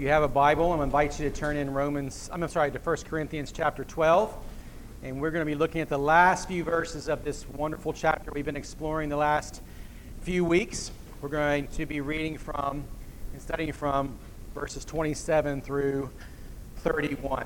you 0.00 0.08
have 0.08 0.22
a 0.22 0.28
Bible, 0.28 0.72
I'm 0.72 0.80
invite 0.80 1.20
you 1.20 1.28
to 1.28 1.36
turn 1.36 1.58
in 1.58 1.74
Romans, 1.74 2.30
I'm 2.32 2.48
sorry, 2.48 2.70
to 2.70 2.78
1 2.78 2.96
Corinthians 3.04 3.52
chapter 3.52 3.84
12. 3.84 4.34
And 5.02 5.20
we're 5.20 5.30
going 5.30 5.42
to 5.42 5.46
be 5.46 5.54
looking 5.54 5.82
at 5.82 5.90
the 5.90 5.98
last 5.98 6.48
few 6.48 6.64
verses 6.64 7.06
of 7.06 7.22
this 7.22 7.46
wonderful 7.50 7.92
chapter 7.92 8.30
we've 8.32 8.46
been 8.46 8.56
exploring 8.56 9.10
the 9.10 9.18
last 9.18 9.60
few 10.22 10.42
weeks. 10.42 10.90
We're 11.20 11.28
going 11.28 11.66
to 11.68 11.84
be 11.84 12.00
reading 12.00 12.38
from 12.38 12.82
and 13.34 13.42
studying 13.42 13.72
from 13.72 14.16
verses 14.54 14.86
27 14.86 15.60
through 15.60 16.08
31. 16.78 17.44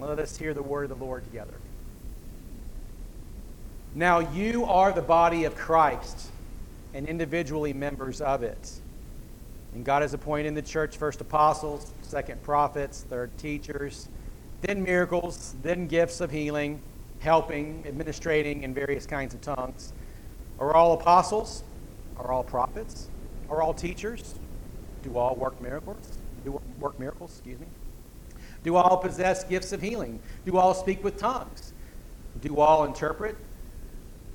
Let 0.00 0.18
us 0.18 0.38
hear 0.38 0.54
the 0.54 0.62
word 0.62 0.90
of 0.90 0.98
the 0.98 1.04
Lord 1.04 1.24
together. 1.24 1.54
Now 3.94 4.20
you 4.20 4.64
are 4.64 4.92
the 4.92 5.02
body 5.02 5.44
of 5.44 5.56
Christ 5.56 6.30
and 6.94 7.06
individually 7.06 7.74
members 7.74 8.22
of 8.22 8.42
it. 8.42 8.80
And 9.74 9.84
God 9.84 10.02
has 10.02 10.14
appointed 10.14 10.46
in 10.46 10.54
the 10.54 10.62
church 10.62 10.96
first 10.96 11.20
apostles, 11.20 11.92
second 12.02 12.42
prophets, 12.42 13.04
third 13.08 13.36
teachers, 13.38 14.08
then 14.60 14.82
miracles, 14.82 15.56
then 15.62 15.88
gifts 15.88 16.20
of 16.20 16.30
healing, 16.30 16.80
helping, 17.18 17.84
administrating 17.86 18.62
in 18.62 18.72
various 18.72 19.04
kinds 19.04 19.34
of 19.34 19.40
tongues. 19.40 19.92
Are 20.60 20.72
all 20.74 20.94
apostles? 20.94 21.64
Are 22.18 22.30
all 22.30 22.44
prophets? 22.44 23.08
Are 23.50 23.60
all 23.60 23.74
teachers? 23.74 24.36
Do 25.02 25.18
all 25.18 25.34
work 25.34 25.60
miracles? 25.60 26.18
Do 26.44 26.60
work 26.78 26.98
miracles, 27.00 27.32
excuse 27.32 27.58
me? 27.58 27.66
Do 28.62 28.76
all 28.76 28.96
possess 28.96 29.44
gifts 29.44 29.72
of 29.72 29.82
healing? 29.82 30.20
Do 30.46 30.56
all 30.56 30.72
speak 30.72 31.02
with 31.02 31.18
tongues? 31.18 31.72
Do 32.40 32.60
all 32.60 32.84
interpret? 32.84 33.36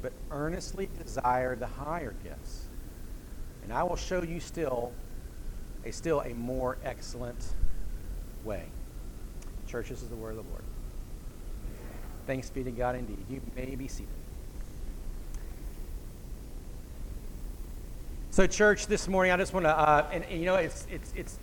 But 0.01 0.13
earnestly 0.31 0.89
desire 1.01 1.55
the 1.55 1.65
higher 1.65 2.13
gifts. 2.23 2.65
And 3.63 3.73
I 3.73 3.83
will 3.83 3.95
show 3.95 4.21
you 4.21 4.39
still 4.39 4.91
a 5.85 5.91
still 5.91 6.21
a 6.21 6.33
more 6.33 6.77
excellent 6.83 7.55
way. 8.43 8.63
Church, 9.67 9.89
this 9.89 10.01
is 10.01 10.09
the 10.09 10.15
word 10.15 10.31
of 10.31 10.37
the 10.37 10.49
Lord. 10.49 10.63
Thanks 12.27 12.49
be 12.49 12.63
to 12.63 12.71
God 12.71 12.95
indeed. 12.95 13.23
You 13.29 13.41
may 13.55 13.75
be 13.75 13.87
seated. 13.87 14.09
So, 18.31 18.45
church, 18.45 18.87
this 18.87 19.07
morning 19.07 19.31
I 19.31 19.37
just 19.37 19.53
want 19.53 19.65
to, 19.65 19.77
uh, 19.77 20.07
and, 20.11 20.23
and, 20.25 20.39
you 20.39 20.45
know, 20.45 20.55
it's 20.55 20.87
it's 20.91 21.13
it's. 21.15 21.39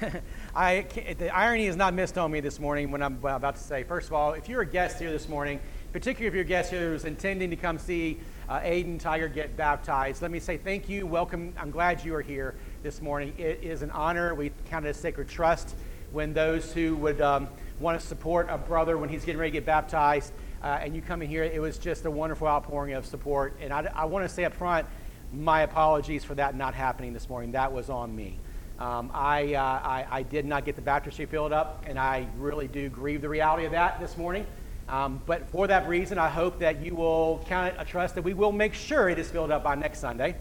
I 0.54 0.86
the 1.18 1.34
irony 1.34 1.66
is 1.66 1.74
not 1.74 1.94
missed 1.94 2.16
on 2.16 2.30
me 2.30 2.38
this 2.40 2.60
morning 2.60 2.90
when 2.92 3.02
I'm 3.02 3.18
about 3.24 3.56
to 3.56 3.62
say. 3.62 3.82
First 3.82 4.06
of 4.06 4.12
all, 4.12 4.34
if 4.34 4.48
you're 4.48 4.62
a 4.62 4.66
guest 4.66 5.00
here 5.00 5.10
this 5.10 5.28
morning, 5.28 5.58
particularly 5.92 6.28
if 6.28 6.34
you're 6.34 6.44
a 6.44 6.46
guest 6.46 6.70
here 6.70 6.92
who's 6.92 7.04
intending 7.04 7.50
to 7.50 7.56
come 7.56 7.78
see 7.78 8.20
uh, 8.48 8.60
Aiden 8.60 9.00
Tiger 9.00 9.28
get 9.28 9.56
baptized, 9.56 10.22
let 10.22 10.30
me 10.30 10.38
say 10.38 10.56
thank 10.56 10.88
you, 10.88 11.06
welcome. 11.06 11.52
I'm 11.58 11.72
glad 11.72 12.04
you 12.04 12.14
are 12.14 12.22
here 12.22 12.54
this 12.82 13.02
morning. 13.02 13.34
It 13.36 13.62
is 13.62 13.82
an 13.82 13.90
honor. 13.90 14.34
We 14.34 14.52
count 14.70 14.86
it 14.86 14.90
as 14.90 14.96
sacred 14.96 15.28
trust 15.28 15.74
when 16.12 16.32
those 16.32 16.72
who 16.72 16.96
would 16.96 17.20
um, 17.20 17.48
want 17.78 18.00
to 18.00 18.06
support 18.06 18.48
a 18.50 18.56
brother 18.56 18.96
when 18.96 19.08
he's 19.08 19.24
getting 19.24 19.38
ready 19.38 19.52
to 19.52 19.58
get 19.58 19.66
baptized, 19.66 20.32
uh, 20.62 20.78
and 20.80 20.94
you 20.94 21.02
come 21.02 21.22
in 21.22 21.28
here, 21.28 21.44
it 21.44 21.60
was 21.60 21.78
just 21.78 22.04
a 22.04 22.10
wonderful 22.10 22.46
outpouring 22.46 22.94
of 22.94 23.06
support. 23.06 23.56
And 23.60 23.72
I, 23.72 23.90
I 23.94 24.04
want 24.06 24.28
to 24.28 24.34
say 24.34 24.44
up 24.44 24.54
front, 24.54 24.86
my 25.32 25.62
apologies 25.62 26.24
for 26.24 26.34
that 26.34 26.54
not 26.56 26.74
happening 26.74 27.12
this 27.12 27.28
morning. 27.28 27.52
That 27.52 27.72
was 27.72 27.90
on 27.90 28.14
me. 28.14 28.38
Um, 28.78 29.10
I, 29.12 29.54
uh, 29.54 29.62
I, 29.62 30.06
I, 30.10 30.22
did 30.22 30.46
not 30.46 30.64
get 30.64 30.74
the 30.74 30.80
baptistry 30.80 31.26
filled 31.26 31.52
up, 31.52 31.84
and 31.86 31.98
I 31.98 32.26
really 32.38 32.66
do 32.66 32.88
grieve 32.88 33.20
the 33.20 33.28
reality 33.28 33.66
of 33.66 33.72
that 33.72 34.00
this 34.00 34.16
morning. 34.16 34.46
Um, 34.88 35.20
but 35.26 35.46
for 35.50 35.66
that 35.66 35.86
reason, 35.86 36.16
I 36.16 36.30
hope 36.30 36.58
that 36.60 36.80
you 36.80 36.94
will 36.94 37.44
count 37.46 37.74
it 37.74 37.76
a 37.78 37.84
trust 37.84 38.14
that 38.14 38.22
we 38.22 38.32
will 38.32 38.52
make 38.52 38.72
sure 38.72 39.10
it 39.10 39.18
is 39.18 39.30
filled 39.30 39.50
up 39.50 39.62
by 39.62 39.74
next 39.74 40.00
Sunday 40.00 40.34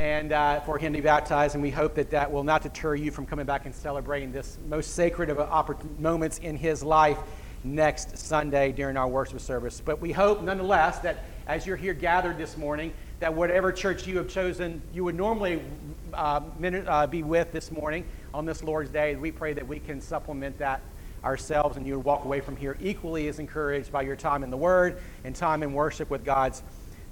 and 0.00 0.32
uh, 0.32 0.60
for 0.60 0.78
him 0.78 0.94
to 0.94 0.98
be 0.98 1.02
baptized. 1.02 1.54
And 1.54 1.62
we 1.62 1.70
hope 1.70 1.94
that 1.96 2.08
that 2.12 2.32
will 2.32 2.42
not 2.42 2.62
deter 2.62 2.94
you 2.94 3.10
from 3.10 3.26
coming 3.26 3.44
back 3.44 3.66
and 3.66 3.74
celebrating 3.74 4.32
this 4.32 4.56
most 4.66 4.94
sacred 4.94 5.28
of 5.28 6.00
moments 6.00 6.38
in 6.38 6.56
his 6.56 6.82
life 6.82 7.18
next 7.64 8.16
Sunday 8.16 8.72
during 8.72 8.96
our 8.96 9.06
worship 9.06 9.40
service. 9.40 9.82
But 9.84 10.00
we 10.00 10.10
hope, 10.10 10.40
nonetheless, 10.42 11.00
that 11.00 11.24
as 11.46 11.66
you're 11.66 11.76
here 11.76 11.92
gathered 11.92 12.38
this 12.38 12.56
morning, 12.56 12.94
that 13.18 13.34
whatever 13.34 13.72
church 13.72 14.06
you 14.06 14.16
have 14.16 14.28
chosen, 14.28 14.80
you 14.94 15.04
would 15.04 15.16
normally 15.16 15.60
uh, 16.14 16.40
uh, 16.86 17.06
be 17.06 17.22
with 17.22 17.52
this 17.52 17.70
morning 17.70 18.06
on 18.32 18.46
this 18.46 18.64
Lord's 18.64 18.88
Day, 18.88 19.16
we 19.16 19.30
pray 19.30 19.52
that 19.52 19.68
we 19.68 19.80
can 19.80 20.00
supplement 20.00 20.56
that 20.60 20.80
ourselves 21.22 21.76
and 21.76 21.86
you 21.86 21.96
would 21.96 22.06
walk 22.06 22.24
away 22.24 22.40
from 22.40 22.56
here 22.56 22.78
equally 22.80 23.28
as 23.28 23.38
encouraged 23.38 23.92
by 23.92 24.00
your 24.00 24.16
time 24.16 24.42
in 24.42 24.48
the 24.48 24.56
Word 24.56 24.96
and 25.24 25.36
time 25.36 25.62
in 25.62 25.74
worship 25.74 26.08
with 26.08 26.24
God's 26.24 26.62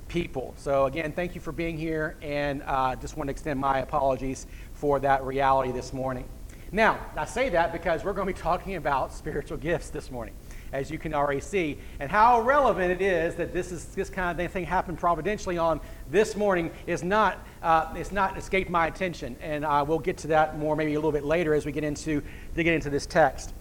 people. 0.08 0.54
So, 0.56 0.86
again, 0.86 1.12
thank 1.12 1.34
you 1.34 1.41
for 1.41 1.52
being 1.52 1.76
here, 1.76 2.16
and 2.22 2.62
uh, 2.66 2.96
just 2.96 3.16
want 3.16 3.28
to 3.28 3.32
extend 3.32 3.60
my 3.60 3.80
apologies 3.80 4.46
for 4.74 4.98
that 5.00 5.22
reality 5.24 5.72
this 5.72 5.92
morning. 5.92 6.24
Now, 6.70 6.98
I 7.16 7.24
say 7.24 7.48
that 7.50 7.72
because 7.72 8.04
we're 8.04 8.12
going 8.12 8.26
to 8.26 8.34
be 8.34 8.38
talking 8.38 8.74
about 8.74 9.14
spiritual 9.14 9.56
gifts 9.56 9.88
this 9.88 10.10
morning, 10.10 10.34
as 10.70 10.91
you 10.91 10.98
can 10.98 11.14
already 11.14 11.41
see, 11.41 11.78
and 11.98 12.10
how 12.10 12.42
relevant 12.42 12.92
it 12.92 13.00
is 13.00 13.36
that 13.36 13.54
this 13.54 13.72
is 13.72 13.86
this 13.94 14.10
kind 14.10 14.38
of 14.38 14.52
thing 14.52 14.66
happened 14.66 14.98
providentially 14.98 15.56
on 15.56 15.80
this 16.10 16.36
morning 16.36 16.70
is 16.86 17.02
not 17.02 17.38
uh, 17.62 17.94
it's 17.96 18.12
not 18.12 18.36
escaped 18.36 18.69
my 18.69 18.86
attention, 18.86 19.34
and 19.40 19.64
uh, 19.64 19.82
we'll 19.86 19.98
get 19.98 20.19
to 20.19 20.26
that 20.26 20.58
more 20.58 20.76
maybe 20.76 20.92
a 20.92 20.98
little 20.98 21.12
bit 21.12 21.25
later 21.25 21.54
as 21.54 21.64
we 21.64 21.72
get 21.72 21.84
into 21.84 22.22
to 22.54 22.62
get 22.62 22.75
into 22.75 22.90
this 22.90 23.06
text. 23.06 23.54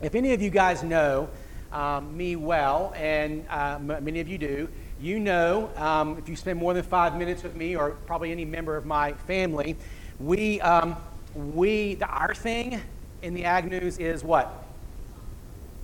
If 0.00 0.14
any 0.14 0.32
of 0.32 0.40
you 0.40 0.50
guys 0.50 0.84
know 0.84 1.28
um, 1.72 2.16
me 2.16 2.36
well, 2.36 2.92
and 2.94 3.44
uh, 3.50 3.80
many 3.80 4.20
of 4.20 4.28
you 4.28 4.38
do, 4.38 4.68
you 5.00 5.18
know, 5.18 5.70
um, 5.76 6.16
if 6.18 6.28
you 6.28 6.36
spend 6.36 6.58
more 6.58 6.74
than 6.74 6.82
five 6.82 7.16
minutes 7.16 7.42
with 7.42 7.54
me, 7.56 7.76
or 7.76 7.90
probably 8.06 8.32
any 8.32 8.44
member 8.44 8.76
of 8.76 8.86
my 8.86 9.12
family, 9.12 9.76
we, 10.20 10.60
um, 10.60 10.96
we 11.34 11.96
the, 11.96 12.06
our 12.06 12.34
thing 12.34 12.80
in 13.22 13.34
the 13.34 13.44
Ag 13.44 13.68
News 13.70 13.98
is 13.98 14.22
what? 14.22 14.64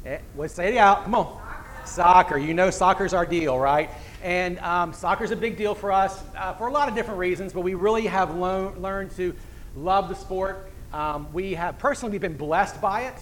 Eh, 0.06 0.18
let's 0.36 0.54
say 0.54 0.74
it 0.74 0.76
out. 0.76 1.04
Come 1.04 1.14
on. 1.14 1.40
Soccer. 1.84 2.38
You 2.38 2.54
know, 2.54 2.70
soccer's 2.70 3.12
our 3.12 3.26
deal, 3.26 3.58
right? 3.58 3.90
And 4.22 4.58
um, 4.60 4.92
soccer's 4.92 5.30
a 5.30 5.36
big 5.36 5.56
deal 5.56 5.74
for 5.74 5.92
us 5.92 6.22
uh, 6.36 6.52
for 6.54 6.68
a 6.68 6.72
lot 6.72 6.88
of 6.88 6.94
different 6.94 7.18
reasons, 7.18 7.52
but 7.52 7.62
we 7.62 7.74
really 7.74 8.06
have 8.06 8.34
lo- 8.34 8.74
learned 8.78 9.10
to 9.12 9.34
love 9.74 10.08
the 10.08 10.14
sport. 10.14 10.70
Um, 10.92 11.32
we 11.32 11.54
have 11.54 11.78
personally 11.78 12.12
we've 12.12 12.20
been 12.20 12.36
blessed 12.36 12.80
by 12.80 13.02
it 13.02 13.14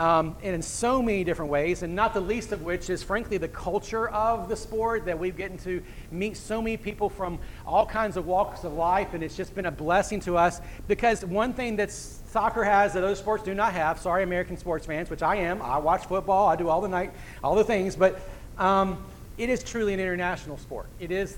um, 0.00 0.34
and 0.42 0.54
in 0.54 0.62
so 0.62 1.02
many 1.02 1.24
different 1.24 1.50
ways, 1.50 1.82
and 1.82 1.94
not 1.94 2.14
the 2.14 2.22
least 2.22 2.52
of 2.52 2.62
which 2.62 2.88
is, 2.88 3.02
frankly, 3.02 3.36
the 3.36 3.48
culture 3.48 4.08
of 4.08 4.48
the 4.48 4.56
sport 4.56 5.04
that 5.04 5.18
we've 5.18 5.36
gotten 5.36 5.58
to 5.58 5.82
meet 6.10 6.38
so 6.38 6.62
many 6.62 6.78
people 6.78 7.10
from 7.10 7.38
all 7.66 7.84
kinds 7.84 8.16
of 8.16 8.26
walks 8.26 8.64
of 8.64 8.72
life, 8.72 9.12
and 9.12 9.22
it's 9.22 9.36
just 9.36 9.54
been 9.54 9.66
a 9.66 9.70
blessing 9.70 10.18
to 10.18 10.38
us 10.38 10.62
because 10.88 11.22
one 11.26 11.52
thing 11.52 11.76
that 11.76 11.92
soccer 11.92 12.64
has 12.64 12.94
that 12.94 13.04
other 13.04 13.14
sports 13.14 13.44
do 13.44 13.52
not 13.52 13.74
have, 13.74 14.00
sorry, 14.00 14.22
American 14.22 14.56
sports 14.56 14.86
fans, 14.86 15.10
which 15.10 15.22
I 15.22 15.36
am, 15.36 15.60
I 15.60 15.76
watch 15.76 16.06
football, 16.06 16.48
I 16.48 16.56
do 16.56 16.70
all 16.70 16.80
the 16.80 16.88
night, 16.88 17.12
all 17.44 17.54
the 17.54 17.62
things, 17.62 17.94
but 17.94 18.22
um, 18.56 19.04
it 19.36 19.50
is 19.50 19.62
truly 19.62 19.92
an 19.92 20.00
international 20.00 20.56
sport. 20.56 20.86
It 20.98 21.10
is, 21.10 21.36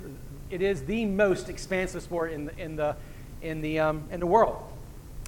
it 0.51 0.63
is 0.63 0.85
the 0.85 1.05
most 1.05 1.49
expansive 1.49 2.05
sport 2.05 2.31
in 2.31 2.45
the, 2.45 2.59
in 2.61 2.77
the, 2.77 2.95
in 3.43 3.61
the, 3.61 3.81
um, 3.81 4.05
in 4.13 4.21
the 4.21 4.27
world. 4.27 4.63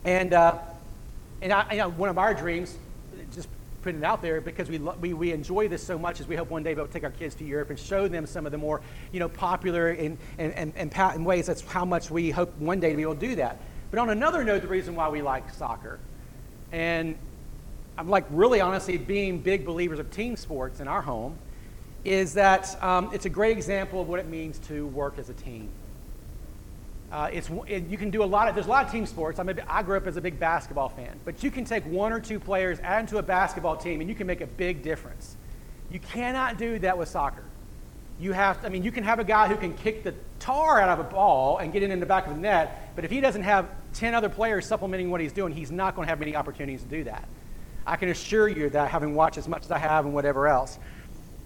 And, 0.05 0.33
uh, 0.33 0.59
and 1.43 1.53
I, 1.53 1.73
you 1.73 1.79
know, 1.79 1.91
one 1.91 2.09
of 2.09 2.17
our 2.17 2.33
dreams 2.33 2.79
putting 3.85 4.01
it 4.01 4.05
out 4.05 4.23
there 4.23 4.41
because 4.41 4.71
we, 4.71 4.79
we, 4.79 5.13
we 5.13 5.31
enjoy 5.31 5.69
this 5.69 5.83
so 5.83 5.99
much 5.99 6.19
as 6.19 6.27
we 6.27 6.35
hope 6.35 6.49
one 6.49 6.63
day 6.63 6.75
we'll 6.75 6.87
take 6.87 7.05
our 7.05 7.11
kids 7.11 7.35
to 7.35 7.45
Europe 7.45 7.69
and 7.69 7.79
show 7.79 8.09
them 8.09 8.27
some 8.27 8.47
of 8.47 8.53
the 8.53 8.57
more 8.57 8.81
you 9.13 9.21
know, 9.21 9.29
popular 9.29 9.91
in, 9.91 10.17
in, 10.39 10.53
in, 10.53 10.73
in, 10.73 10.91
in 10.91 11.25
ways. 11.25 11.47
That's 11.47 11.61
how 11.61 11.85
much 11.85 12.11
we 12.11 12.31
hope 12.31 12.57
one 12.59 12.81
day 12.81 12.91
to 12.91 12.97
be 12.97 13.03
able 13.03 13.15
to 13.15 13.21
do 13.21 13.37
that. 13.37 13.61
But 13.91 14.01
on 14.01 14.09
another 14.09 14.43
note, 14.43 14.63
the 14.63 14.69
reason 14.69 14.97
why 14.97 15.11
we 15.11 15.21
like 15.21 15.53
soccer, 15.53 16.01
and 16.73 17.15
I'm 17.99 18.09
like 18.09 18.25
really 18.31 18.63
honestly 18.63 18.97
being 18.97 19.39
big 19.39 19.67
believers 19.67 19.99
of 19.99 20.11
team 20.11 20.35
sports 20.35 20.81
in 20.81 20.89
our 20.89 21.03
home, 21.03 21.37
is 22.05 22.33
that 22.35 22.83
um, 22.83 23.11
it's 23.13 23.27
a 23.27 23.31
great 23.31 23.55
example 23.55 24.01
of 24.01 24.09
what 24.09 24.19
it 24.19 24.29
means 24.29 24.59
to 24.61 24.87
work 24.89 25.19
as 25.19 25.29
a 25.29 25.35
team. 25.35 25.69
Uh, 27.13 27.29
it's, 27.33 27.49
it, 27.69 27.87
you 27.87 27.97
can 27.97 28.11
do 28.11 28.23
a 28.23 28.27
lot 28.27 28.49
of, 28.49 28.55
there's 28.55 28.67
a 28.67 28.71
lot 28.71 28.85
of 28.85 28.91
team 28.91 29.07
sports. 29.07 29.39
I'm 29.39 29.49
a, 29.49 29.55
I 29.69 29.83
grew 29.83 29.97
up 29.97 30.07
as 30.07 30.17
a 30.17 30.21
big 30.21 30.39
basketball 30.41 30.89
fan. 30.89 31.19
But 31.25 31.43
you 31.43 31.51
can 31.51 31.65
take 31.65 31.85
one 31.87 32.13
or 32.13 32.21
two 32.21 32.41
players, 32.41 32.81
add 32.81 33.01
into 33.01 33.19
a 33.19 33.23
basketball 33.23 33.77
team, 33.77 34.01
and 34.01 34.09
you 34.09 34.17
can 34.17 34.27
make 34.27 34.41
a 34.41 34.47
big 34.47 34.83
difference. 34.83 35.37
You 35.91 36.01
cannot 36.01 36.59
do 36.59 36.79
that 36.81 36.99
with 36.99 37.09
soccer. 37.09 37.45
You 38.19 38.33
have, 38.33 38.61
to, 38.61 38.67
I 38.67 38.71
mean, 38.71 38.83
you 38.83 38.91
can 38.91 39.05
have 39.05 39.19
a 39.19 39.25
guy 39.25 39.49
who 39.49 39.57
can 39.57 39.75
kick 39.75 40.03
the 40.03 40.15
tar 40.41 40.81
out 40.81 40.89
of 40.89 40.99
a 41.05 41.09
ball 41.09 41.59
and 41.59 41.73
get 41.73 41.83
it 41.83 41.91
in 41.91 42.01
the 42.01 42.07
back 42.07 42.27
of 42.27 42.35
the 42.35 42.41
net, 42.41 42.93
but 42.97 43.05
if 43.05 43.11
he 43.11 43.21
doesn't 43.21 43.43
have 43.43 43.69
10 43.95 44.15
other 44.15 44.29
players 44.29 44.67
supplementing 44.67 45.11
what 45.11 45.21
he's 45.21 45.33
doing, 45.33 45.53
he's 45.53 45.71
not 45.71 45.95
going 45.95 46.07
to 46.07 46.11
have 46.11 46.19
many 46.19 46.35
opportunities 46.35 46.83
to 46.83 46.89
do 46.89 47.05
that. 47.05 47.29
I 47.87 47.97
can 47.97 48.09
assure 48.09 48.49
you 48.49 48.71
that, 48.71 48.91
having 48.91 49.15
watched 49.15 49.39
as 49.39 49.47
much 49.49 49.65
as 49.65 49.71
I 49.71 49.79
have 49.79 50.05
and 50.05 50.15
whatever 50.15 50.49
else. 50.49 50.79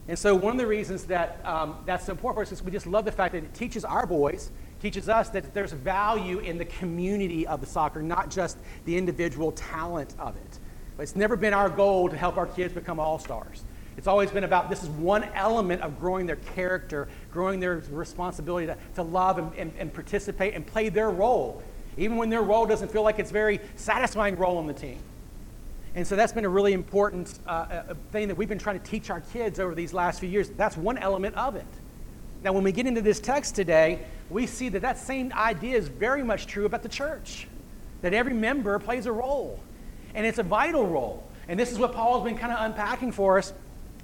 And 0.07 0.19
so, 0.19 0.35
one 0.35 0.53
of 0.53 0.59
the 0.59 0.67
reasons 0.67 1.05
that 1.05 1.41
um, 1.45 1.77
that's 1.85 2.09
important 2.09 2.37
for 2.37 2.43
us 2.43 2.53
is 2.53 2.65
we 2.65 2.71
just 2.71 2.87
love 2.87 3.05
the 3.05 3.13
fact 3.13 3.33
that 3.33 3.45
it 3.45 3.55
teaches 3.55 3.85
our 3.85 4.07
boys 4.07 4.51
teaches 4.81 5.09
us 5.09 5.29
that 5.31 5.55
there's 5.55 5.73
value 5.73 6.39
in 6.39 6.59
the 6.59 6.65
community 6.65 7.47
of 7.47 7.61
the 7.61 7.67
soccer, 7.67 8.03
not 8.03 8.31
just 8.31 8.59
the 8.85 8.97
individual 8.97 9.53
talent 9.53 10.15
of 10.19 10.37
it. 10.37 10.59
But 10.97 11.05
it's 11.05 11.17
never 11.17 11.37
been 11.37 11.55
our 11.55 11.69
goal 11.69 12.09
to 12.09 12.17
help 12.17 12.37
our 12.37 12.47
kids 12.47 12.75
become 12.75 12.99
all 13.01 13.19
stars. 13.19 13.63
It's 13.97 14.07
always 14.07 14.31
been 14.31 14.45
about 14.45 14.71
this 14.71 14.83
is 14.83 14.89
one 14.89 15.25
element 15.35 15.83
of 15.83 15.99
growing 15.99 16.27
their 16.27 16.37
character, 16.37 17.09
growing 17.33 17.59
their 17.59 17.83
responsibility 17.91 18.67
to, 18.67 18.77
to 18.95 19.03
love 19.03 19.39
and, 19.39 19.53
and, 19.55 19.73
and 19.79 19.93
participate 19.93 20.55
and 20.55 20.65
play 20.67 20.89
their 20.89 21.11
role 21.11 21.63
even 21.99 22.17
when 22.17 22.31
their 22.31 22.43
role 22.43 22.65
doesn't 22.65 22.91
feel 22.91 23.03
like 23.03 23.19
it's 23.19 23.31
very 23.31 23.61
satisfying 23.77 24.37
role 24.37 24.57
on 24.59 24.67
the 24.67 24.73
team. 24.73 24.99
And 25.95 26.07
so 26.07 26.17
that's 26.17 26.33
been 26.33 26.45
a 26.45 26.49
really 26.49 26.73
important 26.73 27.39
uh, 27.47 27.51
uh, 27.51 27.95
thing 28.13 28.29
that 28.29 28.37
we've 28.37 28.49
been 28.49 28.59
trying 28.59 28.79
to 28.79 28.87
teach 28.87 29.11
our 29.11 29.21
kids 29.21 29.59
over 29.59 29.75
these 29.75 29.93
last 29.93 30.21
few 30.21 30.29
years. 30.29 30.49
That's 30.51 30.77
one 30.77 30.97
element 30.99 31.35
of 31.35 31.57
it. 31.57 31.67
Now, 32.43 32.52
when 32.52 32.62
we 32.62 32.73
get 32.73 32.87
into 32.87 33.02
this 33.02 33.20
text 33.20 33.55
today, 33.55 34.00
we 34.31 34.46
see 34.46 34.69
that 34.69 34.82
that 34.82 34.99
same 34.99 35.32
idea 35.32 35.76
is 35.76 35.88
very 35.88 36.23
much 36.23 36.46
true 36.46 36.67
about 36.67 36.82
the 36.82 36.88
church, 36.88 37.49
that 38.02 38.14
every 38.14 38.35
member 38.35 38.79
plays 38.79 39.06
a 39.06 39.12
role, 39.12 39.58
and 40.14 40.26
it's 40.26 40.38
a 40.38 40.43
vital 40.43 40.87
role. 40.87 41.25
And 41.49 41.58
this 41.58 41.73
is 41.73 41.79
what 41.79 41.94
Paul's 41.94 42.25
been 42.25 42.37
kind 42.37 42.52
of 42.52 42.58
unpacking 42.61 43.12
for 43.12 43.38
us 43.38 43.52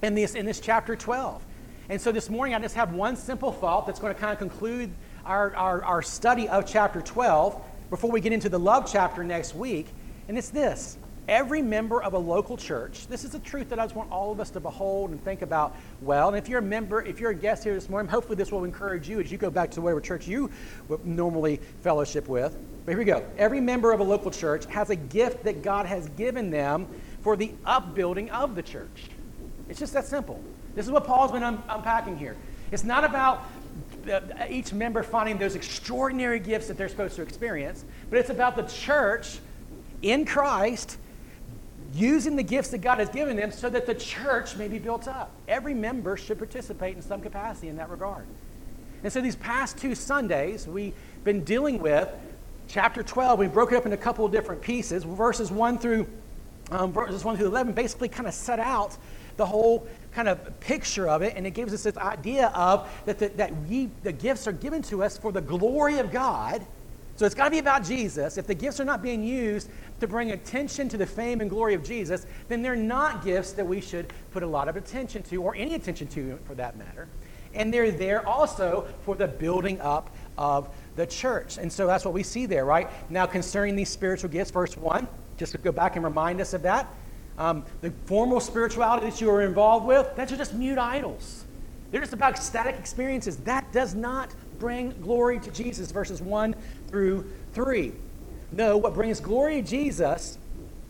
in 0.03 0.15
this, 0.15 0.35
in 0.35 0.47
this 0.47 0.61
chapter 0.61 0.97
12. 0.97 1.43
And 1.89 2.01
so 2.01 2.11
this 2.11 2.31
morning, 2.31 2.55
I 2.55 2.59
just 2.59 2.75
have 2.75 2.95
one 2.95 3.17
simple 3.17 3.53
thought 3.53 3.87
that's 3.87 4.01
going 4.01 4.15
to 4.15 4.21
kind 4.21 4.33
of 4.33 4.39
conclude 4.39 4.91
our, 5.27 5.55
our, 5.55 5.85
our 5.85 6.03
study 6.03 6.49
of 6.49 6.67
chapter 6.67 7.03
12 7.03 7.63
before 7.91 8.11
we 8.11 8.21
get 8.21 8.33
into 8.33 8.49
the 8.49 8.59
love 8.59 8.89
chapter 8.91 9.23
next 9.23 9.55
week. 9.55 9.89
And 10.27 10.39
it's 10.39 10.49
this 10.49 10.97
every 11.29 11.63
member 11.63 12.03
of 12.03 12.13
a 12.15 12.19
local 12.19 12.57
church, 12.57 13.07
this 13.07 13.25
is 13.25 13.35
a 13.35 13.39
truth 13.39 13.69
that 13.71 13.79
I 13.79 13.85
just 13.85 13.97
want 13.97 14.11
all 14.11 14.33
of 14.33 14.41
us 14.41 14.51
to 14.51 14.61
behold 14.61 15.11
and 15.11 15.23
think 15.23 15.43
about 15.43 15.77
well. 16.03 16.29
And 16.29 16.37
if 16.37 16.49
you're 16.49 16.59
a 16.59 16.63
member, 16.63 17.03
if 17.03 17.21
you're 17.21 17.31
a 17.31 17.35
guest 17.35 17.65
here 17.65 17.75
this 17.75 17.89
morning, 17.89 18.11
hopefully 18.11 18.37
this 18.37 18.53
will 18.53 18.65
encourage 18.65 19.09
you 19.09 19.21
as 19.21 19.33
you 19.33 19.39
go 19.39 19.51
back 19.51 19.71
to 19.73 19.81
whatever 19.81 20.01
church 20.01 20.27
you 20.27 20.51
normally 21.05 21.61
fellowship 21.83 22.29
with. 22.29 22.57
But 22.85 22.93
here 22.93 22.99
we 22.99 23.05
go. 23.05 23.25
Every 23.39 23.61
member 23.61 23.93
of 23.93 24.01
a 24.01 24.05
local 24.05 24.31
church 24.31 24.67
has 24.67 24.91
a 24.91 24.97
gift 24.97 25.45
that 25.45 25.63
God 25.63 25.87
has 25.87 26.09
given 26.11 26.51
them 26.51 26.87
for 27.23 27.37
the 27.37 27.53
upbuilding 27.65 28.31
of 28.31 28.55
the 28.55 28.63
church. 28.63 29.09
It's 29.69 29.81
just 29.81 29.95
that 29.95 30.05
simple. 30.05 30.43
This 30.75 30.85
is 30.85 30.93
what 30.93 31.07
Paul's 31.07 31.33
been 31.33 31.43
un- 31.43 31.63
unpacking 31.69 32.19
here. 32.19 32.37
It's 32.71 32.85
not 32.85 33.05
about 33.05 33.45
uh, 34.11 34.21
each 34.51 34.73
member 34.73 35.03
finding 35.03 35.39
those 35.39 35.55
extraordinary 35.55 36.39
gifts 36.39 36.69
that 36.69 36.77
they're 36.77 36.89
supposed 36.89 37.17
to 37.17 37.23
experience, 37.23 37.85
but 38.11 38.19
it's 38.19 38.31
about 38.31 38.57
the 38.57 38.63
church 38.65 39.39
in 40.03 40.27
Christ 40.27 40.99
using 41.95 42.37
the 42.37 42.43
gifts 42.43 42.71
that 42.71 42.79
God 42.79 42.99
has 42.99 43.09
given 43.09 43.37
them 43.37 43.53
so 43.53 43.71
that 43.71 43.87
the 43.87 43.95
church 43.95 44.57
may 44.57 44.69
be 44.69 44.79
built 44.79 45.07
up. 45.07 45.31
Every 45.47 45.75
member 45.75 46.17
should 46.17 46.39
participate 46.39 46.97
in 46.97 47.03
some 47.03 47.21
capacity 47.21 47.69
in 47.69 47.77
that 47.77 47.91
regard. 47.91 48.27
And 49.03 49.13
so 49.13 49.21
these 49.21 49.37
past 49.37 49.79
two 49.79 49.95
Sundays, 49.95 50.67
we've 50.67 50.95
been 51.25 51.45
dealing 51.45 51.79
with 51.79 52.09
chapter 52.69 53.03
12. 53.03 53.39
We 53.39 53.47
broke 53.47 53.73
it 53.73 53.77
up 53.77 53.85
into 53.85 53.97
a 53.97 54.01
couple 54.01 54.25
of 54.25 54.33
different 54.33 54.63
pieces. 54.63 55.05
Verses 55.05 55.51
1 55.51 55.79
through 55.79 56.07
um, 56.71 56.93
verses 56.93 57.25
1 57.25 57.37
through 57.37 57.49
11 57.49 57.75
basically 57.75 58.09
kind 58.09 58.27
of 58.27 58.35
set 58.35 58.59
out 58.59 58.97
the 59.37 59.45
whole 59.45 59.87
kind 60.13 60.29
of 60.29 60.61
picture 60.61 61.09
of 61.09 61.23
it, 61.23 61.35
and 61.37 61.47
it 61.47 61.51
gives 61.51 61.75
us 61.75 61.83
this 61.83 61.97
idea 61.97 62.49
of 62.49 62.89
that, 63.05 63.19
the, 63.19 63.29
that 63.31 63.55
we, 63.69 63.91
the 64.03 64.13
gifts 64.13 64.47
are 64.47 64.53
given 64.53 64.81
to 64.83 65.03
us 65.03 65.19
for 65.19 65.33
the 65.33 65.41
glory 65.41 65.99
of 65.99 66.13
God. 66.13 66.65
So 67.17 67.25
it's 67.27 67.35
got 67.35 67.45
to 67.45 67.51
be 67.51 67.59
about 67.59 67.85
Jesus. 67.85 68.39
If 68.39 68.47
the 68.47 68.55
gifts 68.55 68.81
are 68.81 68.85
not 68.85 69.03
being 69.03 69.23
used 69.23 69.71
to 70.01 70.09
bring 70.09 70.33
attention 70.33 70.89
to 70.89 70.97
the 70.97 71.07
fame 71.07 71.41
and 71.41 71.49
glory 71.49 71.75
of 71.75 71.85
Jesus, 71.85 72.27
then 72.49 72.61
they're 72.61 72.75
not 72.75 73.25
gifts 73.25 73.53
that 73.53 73.67
we 73.67 73.81
should 73.81 74.13
put 74.33 74.43
a 74.43 74.47
lot 74.47 74.69
of 74.69 74.77
attention 74.77 75.23
to, 75.25 75.43
or 75.43 75.55
any 75.55 75.75
attention 75.75 76.09
to 76.09 76.39
for 76.45 76.55
that 76.57 76.77
matter. 76.77 77.09
And 77.55 77.73
they're 77.73 77.93
there 77.93 78.27
also 78.27 78.89
for 79.03 79.15
the 79.15 79.29
building 79.29 79.81
up 79.81 80.11
of 80.37 80.69
the 80.97 81.07
church. 81.07 81.57
And 81.57 81.73
so 81.73 81.87
that's 81.87 82.05
what 82.05 82.13
we 82.13 82.25
see 82.25 82.47
there, 82.47 82.65
right? 82.65 82.91
Now, 83.11 83.27
concerning 83.27 83.77
these 83.77 83.91
spiritual 83.91 84.31
gifts, 84.31 84.51
verse 84.51 84.77
1, 84.77 85.07
just 85.37 85.53
to 85.53 85.59
go 85.59 85.71
back 85.71 85.95
and 85.95 86.05
remind 86.05 86.41
us 86.41 86.53
of 86.53 86.63
that. 86.63 86.89
Um, 87.39 87.65
the 87.81 87.93
formal 88.07 88.41
spirituality 88.41 89.09
that 89.09 89.21
you 89.21 89.31
are 89.31 89.43
involved 89.43 89.87
with, 89.87 90.09
that's 90.17 90.33
just 90.33 90.55
mute 90.55 90.79
idols. 90.79 91.45
They're 91.91 92.01
just 92.01 92.13
about 92.13 92.39
static 92.39 92.77
experiences. 92.77 93.37
That 93.39 93.73
does 93.73 93.95
not 93.95 94.35
bring 94.59 94.91
glory 95.01 95.39
to 95.41 95.51
Jesus, 95.51 95.93
verses 95.93 96.21
1 96.21 96.55
through 96.95 97.29
3. 97.55 97.93
No, 98.53 98.77
what 98.77 98.95
brings 98.95 99.19
glory 99.19 99.61
to 99.61 99.67
Jesus 99.69 100.39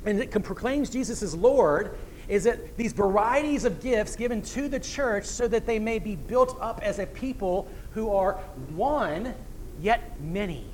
and 0.05 0.21
it 0.21 0.31
proclaims 0.43 0.91
Jesus 0.91 1.23
as 1.23 1.35
Lord 1.35 1.97
is 2.29 2.45
that 2.45 2.77
these 2.77 2.93
varieties 2.93 3.65
of 3.65 3.81
gifts 3.81 4.15
given 4.15 4.43
to 4.43 4.69
the 4.69 4.79
church 4.79 5.25
so 5.25 5.49
that 5.49 5.65
they 5.65 5.79
may 5.79 5.99
be 5.99 6.15
built 6.15 6.59
up 6.61 6.81
as 6.83 6.99
a 6.99 7.07
people 7.07 7.67
who 7.93 8.15
are 8.15 8.35
one, 8.75 9.35
yet 9.81 10.21
many. 10.21 10.67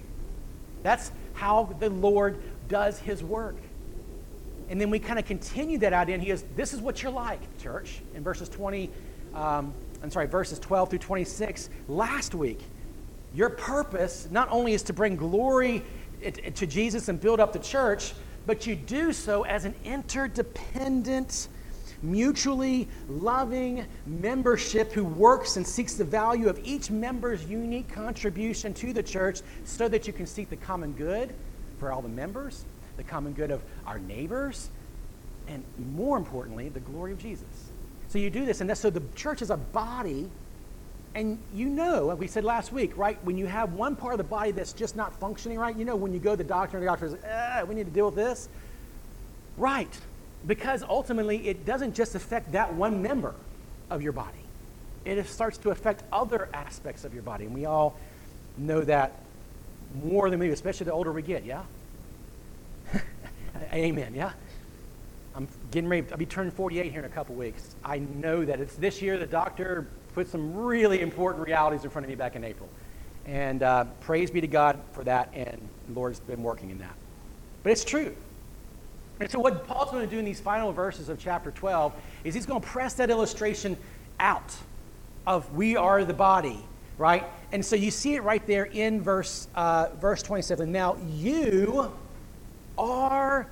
That's 0.83 1.13
how 1.35 1.77
the 1.79 1.91
Lord 1.91 2.43
does 2.67 2.99
his 2.99 3.23
work. 3.23 3.55
And 4.69 4.81
then 4.81 4.91
we 4.91 4.99
kind 4.99 5.21
of 5.21 5.27
continue 5.27 5.79
that 5.79 5.93
idea, 5.93 6.17
and 6.17 6.25
he 6.25 6.31
goes, 6.31 6.45
This 6.57 6.75
is 6.75 6.81
what 6.81 7.05
you're 7.05 7.13
like, 7.13 7.41
church, 7.63 8.01
in 8.17 8.25
verses 8.25 8.49
20, 8.49 8.91
um, 9.35 9.73
I'm 10.03 10.11
sorry, 10.11 10.27
verses 10.27 10.59
12 10.59 10.91
through 10.91 10.99
26 10.99 11.71
last 11.87 12.35
week. 12.35 12.61
Your 13.35 13.51
purpose 13.51 14.29
not 14.31 14.49
only 14.51 14.75
is 14.75 14.83
to 14.85 14.93
bring 14.93 15.17
glory 15.17 15.83
to 16.23 16.67
Jesus 16.67 17.09
and 17.09 17.21
build 17.21 17.41
up 17.41 17.53
the 17.53 17.59
church, 17.59 18.13
but 18.47 18.67
you 18.67 18.75
do 18.75 19.13
so 19.13 19.45
as 19.45 19.65
an 19.65 19.75
interdependent, 19.85 21.49
mutually 22.03 22.89
loving 23.09 23.87
membership 24.07 24.93
who 24.93 25.05
works 25.05 25.57
and 25.57 25.67
seeks 25.67 25.95
the 25.95 26.05
value 26.05 26.49
of 26.49 26.59
each 26.65 26.91
member's 26.91 27.45
unique 27.45 27.91
contribution 27.93 28.75
to 28.75 28.93
the 28.93 29.03
church 29.03 29.41
so 29.65 29.89
that 29.89 30.07
you 30.07 30.13
can 30.13 30.27
seek 30.27 30.51
the 30.51 30.57
common 30.57 30.93
good 30.93 31.33
for 31.79 31.93
all 31.93 32.03
the 32.03 32.09
members 32.09 32.65
the 33.01 33.05
common 33.05 33.33
good 33.33 33.51
of 33.51 33.63
our 33.87 33.99
neighbors, 33.99 34.69
and 35.49 35.65
more 35.95 36.19
importantly, 36.19 36.69
the 36.69 36.81
glory 36.81 37.13
of 37.13 37.19
Jesus. 37.19 37.71
So 38.09 38.19
you 38.19 38.29
do 38.29 38.45
this, 38.45 38.61
and 38.61 38.77
so 38.77 38.91
the 38.91 39.03
church 39.15 39.41
is 39.41 39.49
a 39.49 39.57
body, 39.57 40.31
and 41.15 41.39
you 41.53 41.67
know, 41.67 42.07
like 42.07 42.21
we 42.21 42.27
said 42.27 42.45
last 42.45 42.73
week, 42.73 42.97
right? 42.97 43.19
When 43.25 43.37
you 43.37 43.47
have 43.47 43.73
one 43.73 43.97
part 43.97 44.15
of 44.15 44.19
the 44.19 44.25
body 44.25 44.53
that's 44.53 44.73
just 44.73 44.95
not 44.95 45.19
functioning 45.19 45.59
right, 45.59 45.77
you 45.77 45.85
know, 45.85 45.97
when 45.97 46.13
you 46.13 46.21
go 46.21 46.33
to 46.33 46.37
the 46.37 46.45
doctor 46.45 46.77
and 46.77 46.87
the 46.87 46.91
doctor 46.91 47.09
says, 47.09 47.19
ah, 47.29 47.65
we 47.67 47.75
need 47.75 47.87
to 47.87 47.93
deal 47.93 48.07
with 48.07 48.15
this. 48.15 48.49
Right. 49.57 49.99
Because 50.47 50.83
ultimately, 50.83 51.49
it 51.49 51.67
doesn't 51.67 51.95
just 51.95 52.15
affect 52.15 52.53
that 52.53 52.73
one 52.75 53.03
member 53.03 53.35
of 53.91 54.03
your 54.03 54.13
body, 54.13 54.39
it 55.05 55.27
starts 55.27 55.59
to 55.59 55.71
affect 55.71 56.05
other 56.13 56.49
aspects 56.55 57.05
of 57.05 57.13
your 57.13 57.25
body. 57.25 57.45
And 57.45 57.55
we 57.55 57.67
all 57.67 57.97
know 58.57 58.83
that 58.83 59.21
more 60.05 60.31
than 60.31 60.39
maybe, 60.39 60.53
especially 60.53 60.85
the 60.85 60.93
older 60.93 61.11
we 61.11 61.23
get, 61.23 61.45
yeah? 61.45 61.65
Amen, 63.73 64.15
yeah? 64.15 64.33
I'm 65.35 65.49
getting 65.73 65.89
ready, 65.89 66.07
I'll 66.13 66.19
be 66.19 66.27
turning 66.27 66.53
48 66.53 66.91
here 66.91 67.01
in 67.01 67.05
a 67.05 67.09
couple 67.09 67.35
weeks. 67.35 67.75
I 67.85 67.99
know 67.99 68.45
that 68.45 68.61
it's 68.61 68.77
this 68.77 69.03
year 69.03 69.19
the 69.19 69.27
doctor 69.27 69.89
put 70.21 70.29
some 70.29 70.55
really 70.55 71.01
important 71.01 71.43
realities 71.47 71.83
in 71.83 71.89
front 71.89 72.05
of 72.05 72.11
me 72.11 72.15
back 72.15 72.37
in 72.37 72.45
April. 72.45 72.69
And 73.25 73.63
uh, 73.63 73.85
praise 74.01 74.31
be 74.31 74.43
to 74.43 74.47
God 74.47 74.79
for 74.93 75.03
that, 75.05 75.31
and 75.33 75.59
the 75.89 75.95
Lord's 75.95 76.21
been 76.21 76.43
working 76.43 76.69
in 76.69 76.77
that. 76.77 76.95
But 77.63 77.73
it's 77.73 77.85
true. 77.85 78.15
And 79.19 79.31
so, 79.31 79.41
what 79.41 79.67
Paul's 79.67 79.91
going 79.91 80.07
to 80.07 80.11
do 80.11 80.19
in 80.19 80.27
these 80.27 80.39
final 80.39 80.73
verses 80.73 81.09
of 81.09 81.19
chapter 81.19 81.51
12 81.51 81.95
is 82.25 82.35
he's 82.35 82.45
going 82.45 82.61
to 82.61 82.67
press 82.67 82.93
that 82.95 83.09
illustration 83.09 83.79
out 84.19 84.55
of 85.27 85.51
we 85.55 85.75
are 85.75 86.05
the 86.05 86.13
body, 86.13 86.59
right? 86.99 87.25
And 87.53 87.65
so 87.65 87.75
you 87.75 87.91
see 87.91 88.15
it 88.15 88.23
right 88.23 88.47
there 88.47 88.65
in 88.65 89.01
verse, 89.01 89.49
uh, 89.55 89.89
verse 90.03 90.23
27. 90.23 90.71
Now, 90.71 90.99
you 91.17 91.91
are 92.77 93.47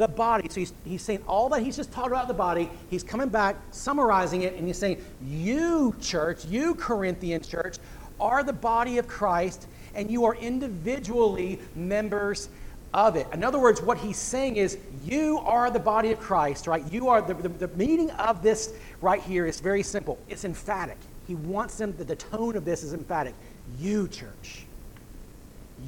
the 0.00 0.08
body. 0.08 0.48
So 0.48 0.60
he's, 0.60 0.72
he's 0.84 1.02
saying 1.02 1.22
all 1.28 1.50
that 1.50 1.62
he's 1.62 1.76
just 1.76 1.92
talked 1.92 2.08
about 2.08 2.26
the 2.26 2.34
body, 2.34 2.70
he's 2.88 3.04
coming 3.04 3.28
back, 3.28 3.56
summarizing 3.70 4.42
it, 4.42 4.54
and 4.54 4.66
he's 4.66 4.78
saying, 4.78 5.04
You, 5.22 5.94
church, 6.00 6.46
you, 6.46 6.74
Corinthian 6.74 7.42
church, 7.42 7.76
are 8.18 8.42
the 8.42 8.52
body 8.52 8.96
of 8.96 9.06
Christ, 9.06 9.68
and 9.94 10.10
you 10.10 10.24
are 10.24 10.34
individually 10.36 11.60
members 11.74 12.48
of 12.94 13.14
it. 13.14 13.26
In 13.34 13.44
other 13.44 13.58
words, 13.58 13.82
what 13.82 13.98
he's 13.98 14.16
saying 14.16 14.56
is, 14.56 14.78
You 15.04 15.38
are 15.40 15.70
the 15.70 15.78
body 15.78 16.12
of 16.12 16.18
Christ, 16.18 16.66
right? 16.66 16.82
You 16.90 17.08
are, 17.08 17.20
the, 17.20 17.34
the, 17.34 17.48
the 17.50 17.68
meaning 17.76 18.10
of 18.12 18.42
this 18.42 18.72
right 19.02 19.20
here 19.20 19.46
is 19.46 19.60
very 19.60 19.82
simple. 19.82 20.18
It's 20.30 20.46
emphatic. 20.46 20.96
He 21.26 21.34
wants 21.34 21.76
them, 21.76 21.94
the, 21.98 22.04
the 22.04 22.16
tone 22.16 22.56
of 22.56 22.64
this 22.64 22.82
is 22.82 22.94
emphatic. 22.94 23.34
You, 23.78 24.08
church. 24.08 24.64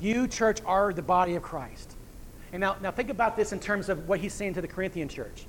You, 0.02 0.28
church, 0.28 0.60
are 0.66 0.92
the 0.92 1.02
body 1.02 1.34
of 1.34 1.42
Christ. 1.42 1.91
And 2.52 2.60
now, 2.60 2.76
now 2.82 2.90
think 2.90 3.08
about 3.08 3.36
this 3.36 3.52
in 3.52 3.60
terms 3.60 3.88
of 3.88 4.08
what 4.08 4.20
he's 4.20 4.34
saying 4.34 4.54
to 4.54 4.60
the 4.60 4.68
Corinthian 4.68 5.08
church. 5.08 5.46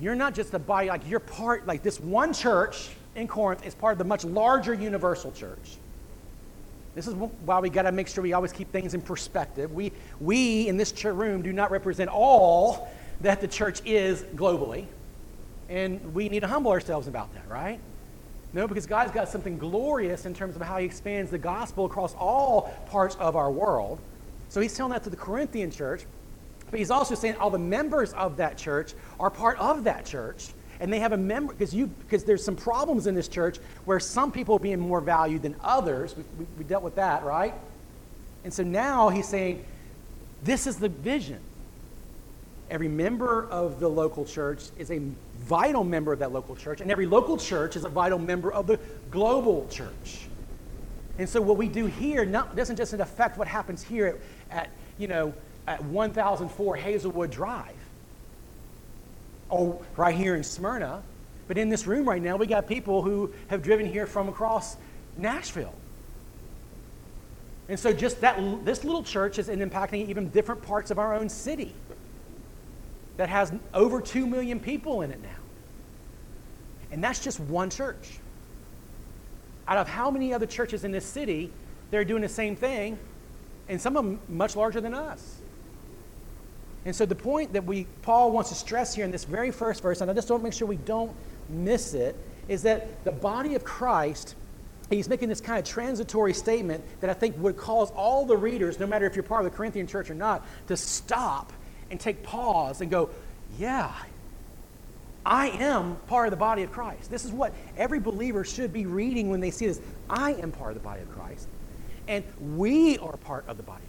You're 0.00 0.14
not 0.14 0.34
just 0.34 0.54
a 0.54 0.58
body, 0.58 0.88
like 0.88 1.08
you're 1.08 1.20
part, 1.20 1.66
like 1.66 1.82
this 1.82 2.00
one 2.00 2.32
church 2.32 2.90
in 3.14 3.28
Corinth 3.28 3.66
is 3.66 3.74
part 3.74 3.92
of 3.92 3.98
the 3.98 4.04
much 4.04 4.24
larger 4.24 4.72
universal 4.72 5.30
church. 5.32 5.76
This 6.94 7.06
is 7.06 7.14
why 7.14 7.58
we 7.60 7.70
got 7.70 7.82
to 7.82 7.92
make 7.92 8.08
sure 8.08 8.22
we 8.22 8.32
always 8.32 8.52
keep 8.52 8.70
things 8.70 8.94
in 8.94 9.00
perspective. 9.00 9.72
We, 9.72 9.92
we 10.20 10.68
in 10.68 10.76
this 10.76 11.04
room 11.04 11.42
do 11.42 11.52
not 11.52 11.70
represent 11.70 12.10
all 12.10 12.90
that 13.20 13.40
the 13.40 13.48
church 13.48 13.80
is 13.84 14.22
globally. 14.34 14.86
And 15.68 16.14
we 16.14 16.28
need 16.28 16.40
to 16.40 16.46
humble 16.46 16.70
ourselves 16.70 17.06
about 17.08 17.32
that, 17.34 17.48
right? 17.48 17.80
No, 18.52 18.68
because 18.68 18.84
God's 18.86 19.12
got 19.12 19.28
something 19.28 19.56
glorious 19.56 20.26
in 20.26 20.34
terms 20.34 20.54
of 20.54 20.62
how 20.62 20.76
He 20.76 20.84
expands 20.84 21.30
the 21.30 21.38
gospel 21.38 21.86
across 21.86 22.14
all 22.14 22.74
parts 22.88 23.14
of 23.16 23.36
our 23.36 23.50
world. 23.50 23.98
So 24.50 24.60
He's 24.60 24.74
telling 24.74 24.92
that 24.92 25.04
to 25.04 25.10
the 25.10 25.16
Corinthian 25.16 25.70
church. 25.70 26.04
But 26.72 26.78
he's 26.78 26.90
also 26.90 27.14
saying 27.14 27.36
all 27.36 27.50
the 27.50 27.58
members 27.58 28.14
of 28.14 28.38
that 28.38 28.56
church 28.56 28.94
are 29.20 29.28
part 29.28 29.58
of 29.58 29.84
that 29.84 30.06
church. 30.06 30.48
And 30.80 30.90
they 30.90 31.00
have 31.00 31.12
a 31.12 31.18
member, 31.18 31.52
because 31.52 31.72
you 31.72 31.86
because 31.86 32.24
there's 32.24 32.42
some 32.42 32.56
problems 32.56 33.06
in 33.06 33.14
this 33.14 33.28
church 33.28 33.58
where 33.84 34.00
some 34.00 34.32
people 34.32 34.56
are 34.56 34.58
being 34.58 34.80
more 34.80 35.02
valued 35.02 35.42
than 35.42 35.54
others. 35.62 36.16
We, 36.16 36.24
we, 36.38 36.46
we 36.58 36.64
dealt 36.64 36.82
with 36.82 36.96
that, 36.96 37.24
right? 37.24 37.54
And 38.42 38.52
so 38.52 38.62
now 38.62 39.10
he's 39.10 39.28
saying, 39.28 39.64
This 40.42 40.66
is 40.66 40.78
the 40.78 40.88
vision. 40.88 41.40
Every 42.70 42.88
member 42.88 43.46
of 43.50 43.78
the 43.78 43.88
local 43.88 44.24
church 44.24 44.64
is 44.78 44.90
a 44.90 45.02
vital 45.40 45.84
member 45.84 46.10
of 46.14 46.20
that 46.20 46.32
local 46.32 46.56
church, 46.56 46.80
and 46.80 46.90
every 46.90 47.06
local 47.06 47.36
church 47.36 47.76
is 47.76 47.84
a 47.84 47.90
vital 47.90 48.18
member 48.18 48.50
of 48.50 48.66
the 48.66 48.80
global 49.10 49.68
church. 49.70 50.26
And 51.18 51.28
so 51.28 51.42
what 51.42 51.58
we 51.58 51.68
do 51.68 51.84
here 51.84 52.24
not, 52.24 52.56
doesn't 52.56 52.76
just 52.76 52.94
affect 52.94 53.36
what 53.36 53.46
happens 53.46 53.82
here 53.82 54.06
at, 54.50 54.56
at 54.56 54.70
you 54.96 55.06
know, 55.06 55.34
at 55.66 55.84
1004 55.84 56.76
Hazelwood 56.76 57.30
Drive 57.30 57.74
or 59.48 59.80
right 59.96 60.14
here 60.14 60.34
in 60.34 60.42
Smyrna. 60.42 61.02
But 61.46 61.58
in 61.58 61.68
this 61.68 61.86
room 61.86 62.08
right 62.08 62.22
now, 62.22 62.36
we 62.36 62.46
got 62.46 62.66
people 62.66 63.02
who 63.02 63.32
have 63.48 63.62
driven 63.62 63.86
here 63.86 64.06
from 64.06 64.28
across 64.28 64.76
Nashville. 65.18 65.74
And 67.68 67.78
so 67.78 67.92
just 67.92 68.20
that 68.22 68.38
this 68.64 68.84
little 68.84 69.02
church 69.02 69.38
is 69.38 69.48
impacting 69.48 70.08
even 70.08 70.30
different 70.30 70.62
parts 70.62 70.90
of 70.90 70.98
our 70.98 71.14
own 71.14 71.28
city 71.28 71.74
that 73.18 73.28
has 73.28 73.52
over 73.74 74.00
2 74.00 74.26
million 74.26 74.58
people 74.58 75.02
in 75.02 75.10
it 75.10 75.22
now. 75.22 75.28
And 76.90 77.04
that's 77.04 77.20
just 77.20 77.38
one 77.40 77.70
church. 77.70 78.18
Out 79.68 79.76
of 79.76 79.88
how 79.88 80.10
many 80.10 80.32
other 80.32 80.46
churches 80.46 80.84
in 80.84 80.92
this 80.92 81.04
city, 81.04 81.52
they're 81.90 82.04
doing 82.04 82.22
the 82.22 82.28
same 82.28 82.56
thing, 82.56 82.98
and 83.68 83.80
some 83.80 83.96
of 83.96 84.04
them 84.04 84.18
much 84.28 84.56
larger 84.56 84.80
than 84.80 84.94
us. 84.94 85.41
And 86.84 86.94
so 86.94 87.06
the 87.06 87.14
point 87.14 87.52
that 87.52 87.64
we 87.64 87.86
Paul 88.02 88.32
wants 88.32 88.50
to 88.50 88.56
stress 88.56 88.94
here 88.94 89.04
in 89.04 89.10
this 89.10 89.24
very 89.24 89.50
first 89.50 89.82
verse, 89.82 90.00
and 90.00 90.10
I 90.10 90.14
just 90.14 90.28
want 90.30 90.40
to 90.40 90.44
make 90.44 90.52
sure 90.52 90.66
we 90.66 90.76
don't 90.76 91.12
miss 91.48 91.94
it, 91.94 92.16
is 92.48 92.62
that 92.62 93.04
the 93.04 93.12
body 93.12 93.54
of 93.54 93.62
Christ, 93.64 94.34
he's 94.90 95.08
making 95.08 95.28
this 95.28 95.40
kind 95.40 95.58
of 95.58 95.64
transitory 95.64 96.34
statement 96.34 96.84
that 97.00 97.08
I 97.08 97.14
think 97.14 97.36
would 97.38 97.56
cause 97.56 97.90
all 97.92 98.26
the 98.26 98.36
readers, 98.36 98.80
no 98.80 98.86
matter 98.86 99.06
if 99.06 99.14
you're 99.14 99.22
part 99.22 99.44
of 99.44 99.50
the 99.50 99.56
Corinthian 99.56 99.86
church 99.86 100.10
or 100.10 100.14
not, 100.14 100.44
to 100.66 100.76
stop 100.76 101.52
and 101.90 102.00
take 102.00 102.22
pause 102.22 102.80
and 102.80 102.90
go, 102.90 103.10
yeah, 103.58 103.92
I 105.24 105.48
am 105.50 105.96
part 106.08 106.26
of 106.26 106.30
the 106.32 106.36
body 106.36 106.62
of 106.62 106.72
Christ. 106.72 107.10
This 107.10 107.24
is 107.24 107.30
what 107.30 107.54
every 107.76 108.00
believer 108.00 108.44
should 108.44 108.72
be 108.72 108.86
reading 108.86 109.30
when 109.30 109.40
they 109.40 109.52
see 109.52 109.66
this. 109.66 109.80
I 110.10 110.32
am 110.34 110.50
part 110.50 110.70
of 110.70 110.82
the 110.82 110.84
body 110.84 111.02
of 111.02 111.12
Christ. 111.12 111.46
And 112.08 112.24
we 112.56 112.98
are 112.98 113.16
part 113.18 113.44
of 113.46 113.56
the 113.56 113.62
body. 113.62 113.84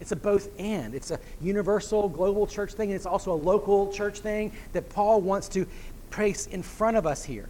It's 0.00 0.12
a 0.12 0.16
both 0.16 0.50
and. 0.58 0.94
It's 0.94 1.10
a 1.10 1.18
universal 1.40 2.08
global 2.08 2.46
church 2.46 2.72
thing, 2.72 2.90
and 2.90 2.96
it's 2.96 3.06
also 3.06 3.32
a 3.32 3.34
local 3.34 3.92
church 3.92 4.20
thing 4.20 4.52
that 4.72 4.88
Paul 4.90 5.20
wants 5.20 5.48
to 5.50 5.66
place 6.10 6.46
in 6.46 6.62
front 6.62 6.96
of 6.96 7.06
us 7.06 7.24
here. 7.24 7.48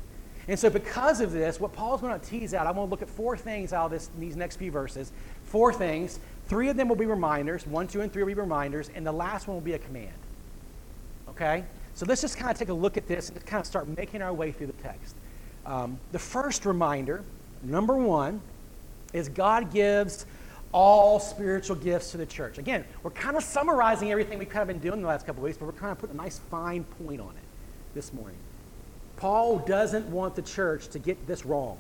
And 0.49 0.59
so, 0.59 0.71
because 0.71 1.21
of 1.21 1.33
this, 1.33 1.59
what 1.59 1.73
Paul's 1.73 2.00
going 2.00 2.19
to 2.19 2.25
tease 2.25 2.55
out, 2.55 2.67
I 2.67 2.71
want 2.71 2.88
to 2.88 2.91
look 2.91 3.03
at 3.03 3.11
four 3.11 3.37
things 3.37 3.73
out 3.73 3.87
of 3.87 3.91
this, 3.91 4.11
these 4.19 4.37
next 4.37 4.57
few 4.57 4.71
verses. 4.71 5.11
Four 5.45 5.73
things. 5.73 6.21
Three 6.47 6.69
of 6.69 6.76
them 6.76 6.88
will 6.88 6.97
be 6.97 7.07
reminders. 7.07 7.67
One, 7.67 7.88
two, 7.88 8.00
and 8.00 8.12
three 8.12 8.23
will 8.23 8.29
be 8.29 8.35
reminders. 8.35 8.91
And 8.95 9.05
the 9.05 9.12
last 9.12 9.49
one 9.49 9.57
will 9.57 9.62
be 9.62 9.73
a 9.73 9.79
command. 9.79 10.15
Okay? 11.31 11.65
So 11.95 12.07
let's 12.07 12.21
just 12.21 12.38
kind 12.38 12.53
of 12.53 12.59
take 12.59 12.69
a 12.69 12.75
look 12.75 12.97
at 12.97 13.09
this 13.09 13.31
and 13.31 13.45
kind 13.45 13.61
of 13.61 13.67
start 13.67 13.88
making 13.88 14.23
our 14.23 14.33
way 14.33 14.53
through 14.53 14.69
the 14.69 14.73
text. 14.75 15.17
Um, 15.65 15.99
the 16.12 16.19
first 16.19 16.65
reminder, 16.65 17.25
number 17.65 17.97
one, 17.97 18.41
is 19.12 19.29
God 19.29 19.73
gives 19.73 20.26
all 20.76 21.18
spiritual 21.18 21.75
gifts 21.75 22.11
to 22.11 22.18
the 22.18 22.26
church. 22.26 22.59
Again, 22.59 22.85
we're 23.02 23.11
kind 23.11 23.35
of 23.35 23.42
summarizing 23.42 24.12
everything 24.12 24.38
we've 24.38 24.50
kind 24.50 24.61
of 24.61 24.68
been 24.68 24.78
doing 24.78 25.00
the 25.00 25.09
last 25.09 25.25
couple 25.25 25.42
weeks, 25.42 25.56
but 25.56 25.64
we're 25.64 25.73
kind 25.73 25.90
of 25.90 25.99
putting 25.99 26.14
a 26.14 26.23
nice 26.23 26.38
fine 26.50 26.85
point 26.85 27.18
on 27.18 27.30
it 27.30 27.95
this 27.95 28.12
morning. 28.12 28.37
Paul 29.16 29.61
doesn't 29.61 30.06
want 30.11 30.37
the 30.37 30.42
church 30.42 30.88
to 30.88 30.99
get 30.99 31.26
this 31.26 31.47
wrong. 31.47 31.78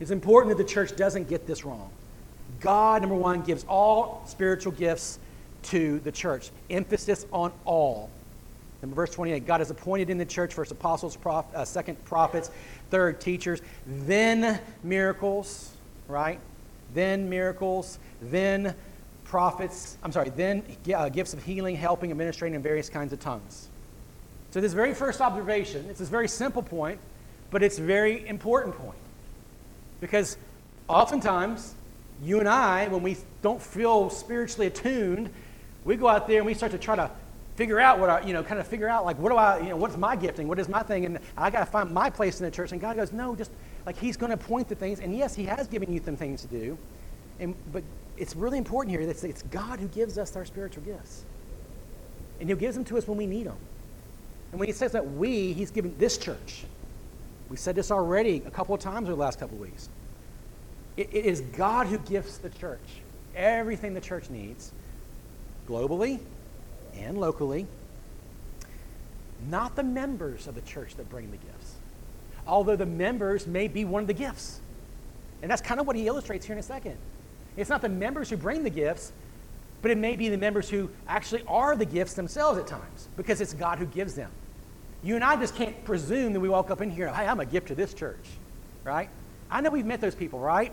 It's 0.00 0.10
important 0.10 0.56
that 0.56 0.62
the 0.62 0.72
church 0.72 0.96
doesn't 0.96 1.28
get 1.28 1.46
this 1.46 1.66
wrong. 1.66 1.90
God, 2.60 3.02
number 3.02 3.14
one, 3.14 3.42
gives 3.42 3.66
all 3.68 4.24
spiritual 4.26 4.72
gifts 4.72 5.18
to 5.64 5.98
the 5.98 6.10
church. 6.10 6.48
Emphasis 6.70 7.26
on 7.30 7.52
all. 7.66 8.08
In 8.82 8.94
verse 8.94 9.10
28, 9.10 9.44
God 9.44 9.60
has 9.60 9.70
appointed 9.70 10.08
in 10.08 10.16
the 10.16 10.24
church 10.24 10.54
first 10.54 10.72
apostles, 10.72 11.14
prof, 11.14 11.44
uh, 11.54 11.62
second 11.66 12.02
prophets, 12.06 12.50
third 12.88 13.20
teachers, 13.20 13.60
then 13.86 14.58
miracles, 14.82 15.74
right? 16.06 16.40
Then 16.94 17.28
miracles, 17.28 17.98
then 18.22 18.74
prophets, 19.24 19.98
I'm 20.02 20.12
sorry, 20.12 20.30
then 20.30 20.62
uh, 20.94 21.08
gifts 21.08 21.34
of 21.34 21.42
healing, 21.42 21.76
helping, 21.76 22.10
administrating, 22.10 22.54
and 22.54 22.64
various 22.64 22.88
kinds 22.88 23.12
of 23.12 23.20
tongues. 23.20 23.68
So, 24.50 24.60
this 24.60 24.72
very 24.72 24.94
first 24.94 25.20
observation, 25.20 25.86
it's 25.90 25.98
this 25.98 26.08
very 26.08 26.28
simple 26.28 26.62
point, 26.62 26.98
but 27.50 27.62
it's 27.62 27.78
a 27.78 27.82
very 27.82 28.26
important 28.26 28.74
point. 28.76 28.98
Because 30.00 30.38
oftentimes, 30.88 31.74
you 32.22 32.40
and 32.40 32.48
I, 32.48 32.88
when 32.88 33.02
we 33.02 33.16
don't 33.42 33.60
feel 33.60 34.10
spiritually 34.10 34.66
attuned, 34.66 35.30
we 35.84 35.96
go 35.96 36.08
out 36.08 36.26
there 36.26 36.38
and 36.38 36.46
we 36.46 36.54
start 36.54 36.72
to 36.72 36.78
try 36.78 36.96
to 36.96 37.10
figure 37.56 37.80
out 37.80 37.98
what 37.98 38.08
I, 38.08 38.20
you 38.20 38.32
know, 38.32 38.42
kind 38.42 38.60
of 38.60 38.66
figure 38.66 38.88
out 38.88 39.04
like, 39.04 39.18
what 39.18 39.30
do 39.30 39.36
I, 39.36 39.58
you 39.58 39.68
know, 39.70 39.76
what's 39.76 39.96
my 39.96 40.16
gifting? 40.16 40.48
What 40.48 40.58
is 40.58 40.68
my 40.68 40.82
thing? 40.82 41.04
And 41.04 41.18
I 41.36 41.50
got 41.50 41.60
to 41.60 41.66
find 41.66 41.90
my 41.90 42.08
place 42.08 42.40
in 42.40 42.46
the 42.46 42.52
church. 42.52 42.72
And 42.72 42.80
God 42.80 42.96
goes, 42.96 43.12
no, 43.12 43.34
just 43.34 43.50
like 43.88 43.96
He's 43.96 44.18
going 44.18 44.28
to 44.28 44.36
point 44.36 44.68
to 44.68 44.74
things. 44.74 45.00
And 45.00 45.16
yes, 45.16 45.34
He 45.34 45.46
has 45.46 45.66
given 45.66 45.90
you 45.90 46.02
some 46.04 46.14
things 46.14 46.42
to 46.42 46.46
do. 46.48 46.76
And, 47.40 47.54
but 47.72 47.82
it's 48.18 48.36
really 48.36 48.58
important 48.58 48.94
here 48.94 49.06
that 49.06 49.24
it's 49.24 49.42
God 49.44 49.80
who 49.80 49.88
gives 49.88 50.18
us 50.18 50.36
our 50.36 50.44
spiritual 50.44 50.82
gifts. 50.82 51.24
And 52.38 52.50
He'll 52.50 52.58
give 52.58 52.74
them 52.74 52.84
to 52.84 52.98
us 52.98 53.08
when 53.08 53.16
we 53.16 53.26
need 53.26 53.46
them. 53.46 53.56
And 54.52 54.60
when 54.60 54.68
He 54.68 54.74
says 54.74 54.92
that 54.92 55.10
we, 55.12 55.54
He's 55.54 55.70
given 55.70 55.94
this 55.96 56.18
church. 56.18 56.66
We 57.48 57.56
said 57.56 57.76
this 57.76 57.90
already 57.90 58.42
a 58.44 58.50
couple 58.50 58.74
of 58.74 58.82
times 58.82 59.06
over 59.08 59.16
the 59.16 59.20
last 59.22 59.40
couple 59.40 59.56
of 59.56 59.62
weeks. 59.62 59.88
it, 60.98 61.08
it 61.10 61.24
is 61.24 61.40
God 61.40 61.86
who 61.86 61.96
gives 61.96 62.36
the 62.36 62.50
church 62.50 63.00
everything 63.34 63.94
the 63.94 64.02
church 64.02 64.28
needs 64.28 64.70
globally 65.66 66.20
and 66.94 67.16
locally, 67.16 67.66
not 69.48 69.76
the 69.76 69.82
members 69.82 70.46
of 70.46 70.54
the 70.54 70.60
church 70.60 70.94
that 70.96 71.08
bring 71.08 71.30
the 71.30 71.38
gifts, 71.38 71.76
although 72.48 72.76
the 72.76 72.86
members 72.86 73.46
may 73.46 73.68
be 73.68 73.84
one 73.84 74.02
of 74.02 74.08
the 74.08 74.14
gifts. 74.14 74.60
And 75.42 75.50
that's 75.50 75.62
kind 75.62 75.78
of 75.78 75.86
what 75.86 75.94
he 75.94 76.06
illustrates 76.06 76.44
here 76.46 76.54
in 76.54 76.58
a 76.58 76.62
second. 76.64 76.96
It's 77.56 77.70
not 77.70 77.82
the 77.82 77.88
members 77.88 78.30
who 78.30 78.36
bring 78.36 78.64
the 78.64 78.70
gifts, 78.70 79.12
but 79.82 79.92
it 79.92 79.98
may 79.98 80.16
be 80.16 80.28
the 80.28 80.38
members 80.38 80.68
who 80.68 80.90
actually 81.06 81.44
are 81.46 81.76
the 81.76 81.84
gifts 81.84 82.14
themselves 82.14 82.58
at 82.58 82.66
times, 82.66 83.08
because 83.16 83.40
it's 83.40 83.54
God 83.54 83.78
who 83.78 83.86
gives 83.86 84.14
them. 84.14 84.30
You 85.04 85.14
and 85.14 85.22
I 85.22 85.36
just 85.36 85.54
can't 85.54 85.84
presume 85.84 86.32
that 86.32 86.40
we 86.40 86.48
walk 86.48 86.70
up 86.70 86.80
in 86.80 86.90
here, 86.90 87.08
hey, 87.08 87.26
I'm 87.26 87.38
a 87.38 87.46
gift 87.46 87.68
to 87.68 87.76
this 87.76 87.94
church, 87.94 88.26
right? 88.82 89.08
I 89.48 89.60
know 89.60 89.70
we've 89.70 89.86
met 89.86 90.00
those 90.00 90.16
people, 90.16 90.40
right? 90.40 90.72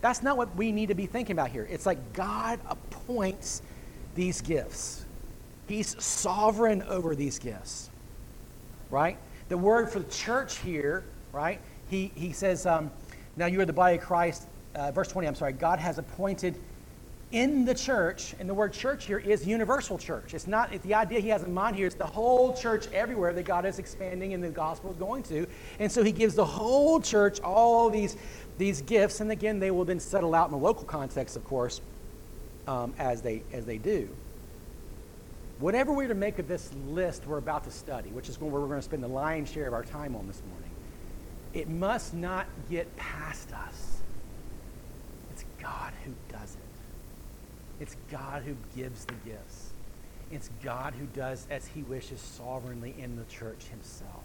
That's 0.00 0.22
not 0.22 0.38
what 0.38 0.54
we 0.56 0.72
need 0.72 0.88
to 0.88 0.94
be 0.94 1.06
thinking 1.06 1.34
about 1.34 1.50
here. 1.50 1.66
It's 1.70 1.84
like 1.84 2.14
God 2.14 2.60
appoints 2.68 3.60
these 4.14 4.40
gifts. 4.40 5.04
He's 5.68 6.02
sovereign 6.02 6.82
over 6.82 7.14
these 7.14 7.38
gifts, 7.38 7.90
right? 8.90 9.18
The 9.48 9.58
word 9.58 9.90
for 9.90 9.98
the 9.98 10.10
church 10.10 10.58
here, 10.58 11.04
right? 11.36 11.60
He, 11.88 12.10
he 12.14 12.32
says, 12.32 12.66
um, 12.66 12.90
now 13.36 13.46
you 13.46 13.60
are 13.60 13.66
the 13.66 13.72
body 13.72 13.96
of 13.96 14.02
Christ. 14.02 14.48
Uh, 14.74 14.90
verse 14.90 15.08
20, 15.08 15.28
I'm 15.28 15.34
sorry. 15.34 15.52
God 15.52 15.78
has 15.78 15.98
appointed 15.98 16.58
in 17.32 17.64
the 17.64 17.74
church, 17.74 18.34
and 18.38 18.48
the 18.48 18.54
word 18.54 18.72
church 18.72 19.04
here 19.04 19.18
is 19.18 19.46
universal 19.46 19.98
church. 19.98 20.32
It's 20.32 20.46
not 20.46 20.72
it's 20.72 20.84
the 20.84 20.94
idea 20.94 21.20
he 21.20 21.28
has 21.28 21.42
in 21.42 21.52
mind 21.52 21.76
here, 21.76 21.86
it's 21.86 21.96
the 21.96 22.06
whole 22.06 22.54
church 22.54 22.86
everywhere 22.92 23.32
that 23.32 23.44
God 23.44 23.66
is 23.66 23.78
expanding 23.78 24.32
and 24.32 24.42
the 24.42 24.48
gospel 24.48 24.92
is 24.92 24.96
going 24.96 25.24
to. 25.24 25.46
And 25.78 25.90
so 25.90 26.02
he 26.02 26.12
gives 26.12 26.34
the 26.34 26.44
whole 26.44 27.00
church 27.00 27.40
all 27.40 27.90
these, 27.90 28.16
these 28.58 28.80
gifts, 28.82 29.20
and 29.20 29.30
again, 29.30 29.58
they 29.58 29.70
will 29.70 29.84
then 29.84 30.00
settle 30.00 30.34
out 30.34 30.46
in 30.46 30.52
the 30.52 30.64
local 30.64 30.84
context, 30.84 31.36
of 31.36 31.44
course, 31.44 31.80
um, 32.66 32.94
as, 32.98 33.20
they, 33.22 33.42
as 33.52 33.66
they 33.66 33.78
do. 33.78 34.08
Whatever 35.58 35.92
we're 35.92 36.08
to 36.08 36.14
make 36.14 36.38
of 36.38 36.48
this 36.48 36.70
list 36.88 37.26
we're 37.26 37.38
about 37.38 37.64
to 37.64 37.70
study, 37.70 38.10
which 38.10 38.28
is 38.28 38.40
where 38.40 38.50
we're 38.50 38.66
going 38.66 38.78
to 38.78 38.82
spend 38.82 39.02
the 39.02 39.08
lion's 39.08 39.50
share 39.50 39.66
of 39.66 39.74
our 39.74 39.84
time 39.84 40.14
on 40.14 40.26
this 40.26 40.42
morning, 40.48 40.55
it 41.56 41.70
must 41.70 42.12
not 42.12 42.46
get 42.68 42.94
past 42.98 43.50
us. 43.54 44.02
It's 45.32 45.42
God 45.58 45.94
who 46.04 46.12
does 46.30 46.54
it. 46.54 47.82
It's 47.82 47.96
God 48.10 48.42
who 48.42 48.54
gives 48.76 49.06
the 49.06 49.14
gifts. 49.24 49.70
It's 50.30 50.50
God 50.62 50.92
who 50.92 51.06
does 51.06 51.46
as 51.48 51.66
he 51.66 51.82
wishes 51.84 52.20
sovereignly 52.20 52.94
in 52.98 53.16
the 53.16 53.24
church 53.24 53.64
himself. 53.70 54.22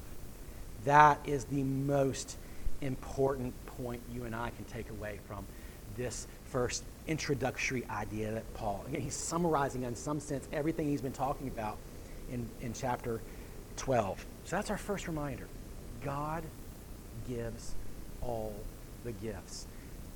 That 0.84 1.20
is 1.26 1.46
the 1.46 1.64
most 1.64 2.38
important 2.82 3.54
point 3.78 4.02
you 4.14 4.26
and 4.26 4.36
I 4.36 4.50
can 4.50 4.66
take 4.66 4.90
away 4.90 5.20
from 5.26 5.46
this 5.96 6.28
first 6.46 6.84
introductory 7.08 7.86
idea 7.90 8.32
that 8.34 8.54
Paul, 8.56 8.84
again, 8.90 9.00
he's 9.00 9.16
summarizing 9.16 9.84
in 9.84 9.96
some 9.96 10.20
sense 10.20 10.50
everything 10.52 10.90
he's 10.90 11.02
been 11.02 11.14
talking 11.14 11.48
about 11.48 11.78
in, 12.30 12.46
in 12.60 12.74
chapter 12.74 13.22
12. 13.78 14.26
So 14.44 14.58
that's 14.58 14.70
our 14.70 14.78
first 14.78 15.08
reminder. 15.08 15.48
God 16.04 16.44
gives 17.28 17.74
all 18.22 18.54
the 19.04 19.12
gifts. 19.12 19.68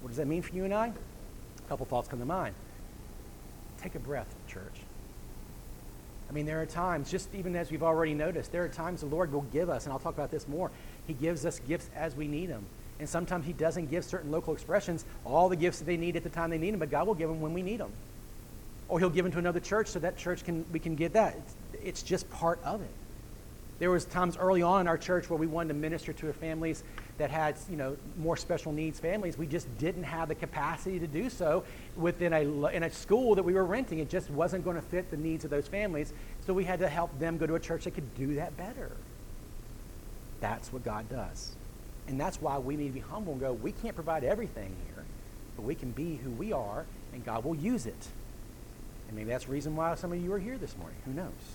What 0.01 0.09
does 0.09 0.17
that 0.17 0.27
mean 0.27 0.41
for 0.41 0.55
you 0.55 0.63
and 0.65 0.73
I? 0.73 0.87
A 0.87 1.69
couple 1.69 1.85
thoughts 1.85 2.07
come 2.07 2.19
to 2.19 2.25
mind. 2.25 2.55
Take 3.79 3.95
a 3.95 3.99
breath, 3.99 4.33
church. 4.47 4.81
I 6.29 6.33
mean, 6.33 6.45
there 6.45 6.61
are 6.61 6.65
times, 6.65 7.11
just 7.11 7.33
even 7.35 7.55
as 7.55 7.71
we've 7.71 7.83
already 7.83 8.13
noticed, 8.13 8.51
there 8.51 8.63
are 8.63 8.69
times 8.69 9.01
the 9.01 9.07
Lord 9.07 9.31
will 9.31 9.45
give 9.53 9.69
us, 9.69 9.85
and 9.85 9.93
I'll 9.93 9.99
talk 9.99 10.15
about 10.15 10.31
this 10.31 10.47
more. 10.47 10.71
He 11.07 11.13
gives 11.13 11.45
us 11.45 11.59
gifts 11.67 11.89
as 11.95 12.15
we 12.15 12.27
need 12.27 12.47
them. 12.47 12.65
And 12.99 13.07
sometimes 13.07 13.45
he 13.45 13.53
doesn't 13.53 13.91
give 13.91 14.05
certain 14.05 14.31
local 14.31 14.53
expressions 14.53 15.05
all 15.23 15.49
the 15.49 15.55
gifts 15.55 15.79
that 15.79 15.85
they 15.85 15.97
need 15.97 16.15
at 16.15 16.23
the 16.23 16.29
time 16.29 16.49
they 16.49 16.57
need 16.57 16.71
them, 16.71 16.79
but 16.79 16.89
God 16.89 17.05
will 17.07 17.13
give 17.13 17.29
them 17.29 17.41
when 17.41 17.53
we 17.53 17.61
need 17.61 17.79
them. 17.79 17.91
or 18.87 18.99
he'll 18.99 19.09
give 19.09 19.25
them 19.25 19.31
to 19.31 19.39
another 19.39 19.59
church 19.59 19.87
so 19.87 19.99
that 19.99 20.17
church 20.17 20.43
can 20.43 20.65
we 20.71 20.79
can 20.79 20.95
get 20.95 21.13
that. 21.13 21.35
It's, 21.35 21.55
it's 21.83 22.03
just 22.03 22.29
part 22.29 22.59
of 22.63 22.81
it. 22.81 22.89
There 23.77 23.91
was 23.91 24.05
times 24.05 24.37
early 24.37 24.61
on 24.61 24.81
in 24.81 24.87
our 24.87 24.97
church 24.97 25.29
where 25.29 25.37
we 25.37 25.47
wanted 25.47 25.69
to 25.69 25.73
minister 25.73 26.13
to 26.13 26.31
families 26.31 26.83
that 27.17 27.29
had, 27.29 27.57
you 27.69 27.75
know, 27.75 27.97
more 28.17 28.37
special 28.37 28.71
needs 28.71 28.99
families. 28.99 29.37
We 29.37 29.47
just 29.47 29.77
didn't 29.77 30.03
have 30.03 30.29
the 30.29 30.35
capacity 30.35 30.97
to 30.99 31.07
do 31.07 31.29
so 31.29 31.63
within 31.97 32.31
a, 32.31 32.67
in 32.69 32.83
a 32.83 32.89
school 32.89 33.35
that 33.35 33.43
we 33.43 33.53
were 33.53 33.65
renting. 33.65 33.99
It 33.99 34.09
just 34.09 34.29
wasn't 34.29 34.63
going 34.63 34.77
to 34.77 34.81
fit 34.81 35.11
the 35.11 35.17
needs 35.17 35.43
of 35.43 35.49
those 35.49 35.67
families. 35.67 36.13
So 36.45 36.53
we 36.53 36.63
had 36.63 36.79
to 36.79 36.87
help 36.87 37.17
them 37.19 37.37
go 37.37 37.45
to 37.45 37.55
a 37.55 37.59
church 37.59 37.83
that 37.83 37.95
could 37.95 38.15
do 38.15 38.35
that 38.35 38.55
better. 38.55 38.91
That's 40.39 40.71
what 40.71 40.85
God 40.85 41.09
does. 41.09 41.55
And 42.07 42.19
that's 42.19 42.41
why 42.41 42.57
we 42.57 42.77
need 42.77 42.87
to 42.87 42.93
be 42.93 42.99
humble 42.99 43.33
and 43.33 43.41
go, 43.41 43.53
we 43.53 43.73
can't 43.73 43.95
provide 43.95 44.23
everything 44.23 44.75
here, 44.87 45.03
but 45.57 45.63
we 45.63 45.75
can 45.75 45.91
be 45.91 46.17
who 46.17 46.29
we 46.31 46.53
are, 46.53 46.85
and 47.13 47.25
God 47.25 47.43
will 47.43 47.55
use 47.55 47.85
it. 47.85 48.07
And 49.07 49.17
maybe 49.17 49.29
that's 49.29 49.45
the 49.45 49.51
reason 49.51 49.75
why 49.75 49.95
some 49.95 50.13
of 50.13 50.21
you 50.21 50.31
are 50.31 50.39
here 50.39 50.57
this 50.57 50.77
morning. 50.77 50.97
Who 51.05 51.13
knows? 51.13 51.54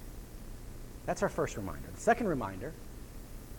That's 1.07 1.23
our 1.23 1.29
first 1.29 1.57
reminder. 1.57 1.89
The 1.95 2.01
second 2.01 2.29
reminder 2.29 2.73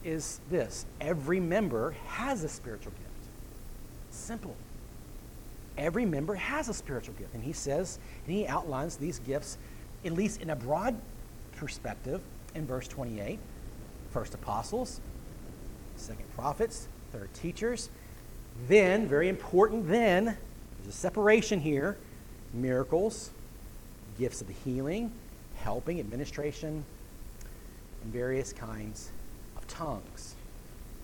is 0.04 0.40
this 0.50 0.86
every 1.00 1.40
member 1.40 1.92
has 2.08 2.44
a 2.44 2.50
spiritual 2.50 2.92
gift. 2.92 3.30
Simple. 4.10 4.56
Every 5.78 6.06
member 6.06 6.36
has 6.36 6.70
a 6.70 6.74
spiritual 6.74 7.16
gift. 7.16 7.34
And 7.34 7.44
he 7.44 7.54
says, 7.54 7.98
and 8.26 8.36
he 8.36 8.46
outlines 8.46 8.98
these 8.98 9.20
gifts, 9.20 9.58
at 10.06 10.12
least 10.12 10.42
in 10.42 10.50
a 10.50 10.56
broad 10.56 10.96
perspective, 11.56 12.22
in 12.56 12.66
verse 12.66 12.88
28. 12.88 13.40
First 14.12 14.34
apostles, 14.34 15.00
second 15.96 16.26
prophets, 16.36 16.88
third 17.12 17.34
teachers. 17.34 17.90
Then, 18.68 19.08
very 19.08 19.30
important, 19.30 19.88
then, 19.88 20.26
there's 20.26 20.88
a 20.88 20.98
separation 20.98 21.60
here 21.60 21.98
miracles, 22.54 23.32
gifts 24.20 24.42
of 24.42 24.50
healing, 24.66 25.10
helping, 25.56 26.00
administration, 26.02 26.84
and 28.04 28.14
various 28.14 28.54
kinds 28.54 29.10
of 29.58 29.68
tongues. 29.68 30.36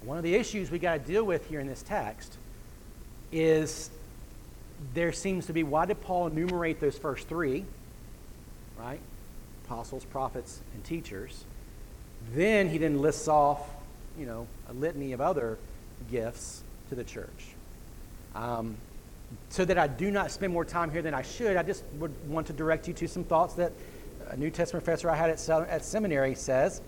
One 0.03 0.17
of 0.17 0.23
the 0.23 0.35
issues 0.35 0.71
we 0.71 0.79
got 0.79 0.93
to 0.93 0.99
deal 0.99 1.23
with 1.23 1.47
here 1.49 1.59
in 1.59 1.67
this 1.67 1.81
text 1.81 2.37
is 3.31 3.89
there 4.93 5.11
seems 5.11 5.47
to 5.47 5.53
be 5.53 5.63
why 5.63 5.85
did 5.85 5.99
Paul 6.01 6.27
enumerate 6.27 6.79
those 6.79 6.97
first 6.97 7.27
three, 7.27 7.65
right? 8.77 8.99
Apostles, 9.65 10.05
prophets, 10.05 10.61
and 10.73 10.83
teachers. 10.83 11.43
Then 12.33 12.69
he 12.69 12.77
then 12.77 13.01
lists 13.01 13.27
off, 13.27 13.61
you 14.17 14.25
know, 14.25 14.47
a 14.69 14.73
litany 14.73 15.13
of 15.13 15.21
other 15.21 15.57
gifts 16.09 16.63
to 16.89 16.95
the 16.95 17.03
church. 17.03 17.55
Um, 18.35 18.77
so 19.49 19.65
that 19.65 19.77
I 19.77 19.87
do 19.87 20.09
not 20.11 20.31
spend 20.31 20.53
more 20.53 20.63
time 20.63 20.91
here 20.91 21.01
than 21.01 21.13
I 21.13 21.21
should, 21.21 21.57
I 21.57 21.63
just 21.63 21.83
would 21.99 22.13
want 22.29 22.47
to 22.47 22.53
direct 22.53 22.87
you 22.87 22.93
to 22.93 23.07
some 23.07 23.23
thoughts 23.23 23.55
that 23.55 23.73
a 24.29 24.37
New 24.37 24.49
Testament 24.49 24.85
professor 24.85 25.09
I 25.09 25.15
had 25.15 25.29
at, 25.29 25.49
at 25.49 25.83
seminary 25.83 26.35
says 26.35 26.81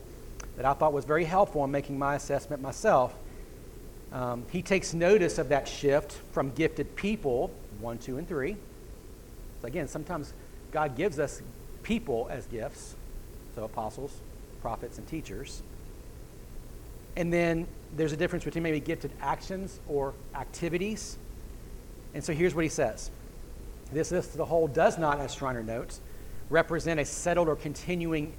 that 0.59 0.65
I 0.65 0.73
thought 0.73 0.91
was 0.91 1.05
very 1.05 1.23
helpful 1.23 1.63
in 1.63 1.71
making 1.71 1.97
my 1.97 2.15
assessment 2.15 2.61
myself. 2.61 3.15
Um, 4.11 4.43
he 4.51 4.61
takes 4.61 4.93
notice 4.93 5.37
of 5.37 5.47
that 5.49 5.69
shift 5.69 6.11
from 6.33 6.51
gifted 6.51 6.97
people, 6.97 7.49
one, 7.79 7.97
two, 7.97 8.17
and 8.17 8.27
three. 8.27 8.57
So 9.61 9.69
again, 9.69 9.87
sometimes 9.87 10.33
God 10.73 10.97
gives 10.97 11.17
us 11.17 11.41
people 11.81 12.27
as 12.29 12.45
gifts, 12.47 12.95
so 13.55 13.63
apostles, 13.63 14.11
prophets, 14.61 14.97
and 14.97 15.07
teachers. 15.07 15.63
And 17.15 17.31
then 17.31 17.65
there's 17.95 18.11
a 18.11 18.17
difference 18.17 18.43
between 18.43 18.63
maybe 18.63 18.81
gifted 18.81 19.11
actions 19.21 19.79
or 19.87 20.13
activities. 20.35 21.17
And 22.13 22.21
so 22.21 22.33
here's 22.33 22.53
what 22.53 22.65
he 22.65 22.69
says 22.69 23.11
this, 23.93 24.09
this 24.09 24.27
the 24.27 24.43
whole 24.43 24.67
does 24.67 24.97
not, 24.97 25.21
as 25.21 25.33
Schreiner 25.33 25.63
notes, 25.63 26.01
represent 26.49 26.99
a 26.99 27.05
settled 27.05 27.47
or 27.47 27.55
continuing 27.55 28.33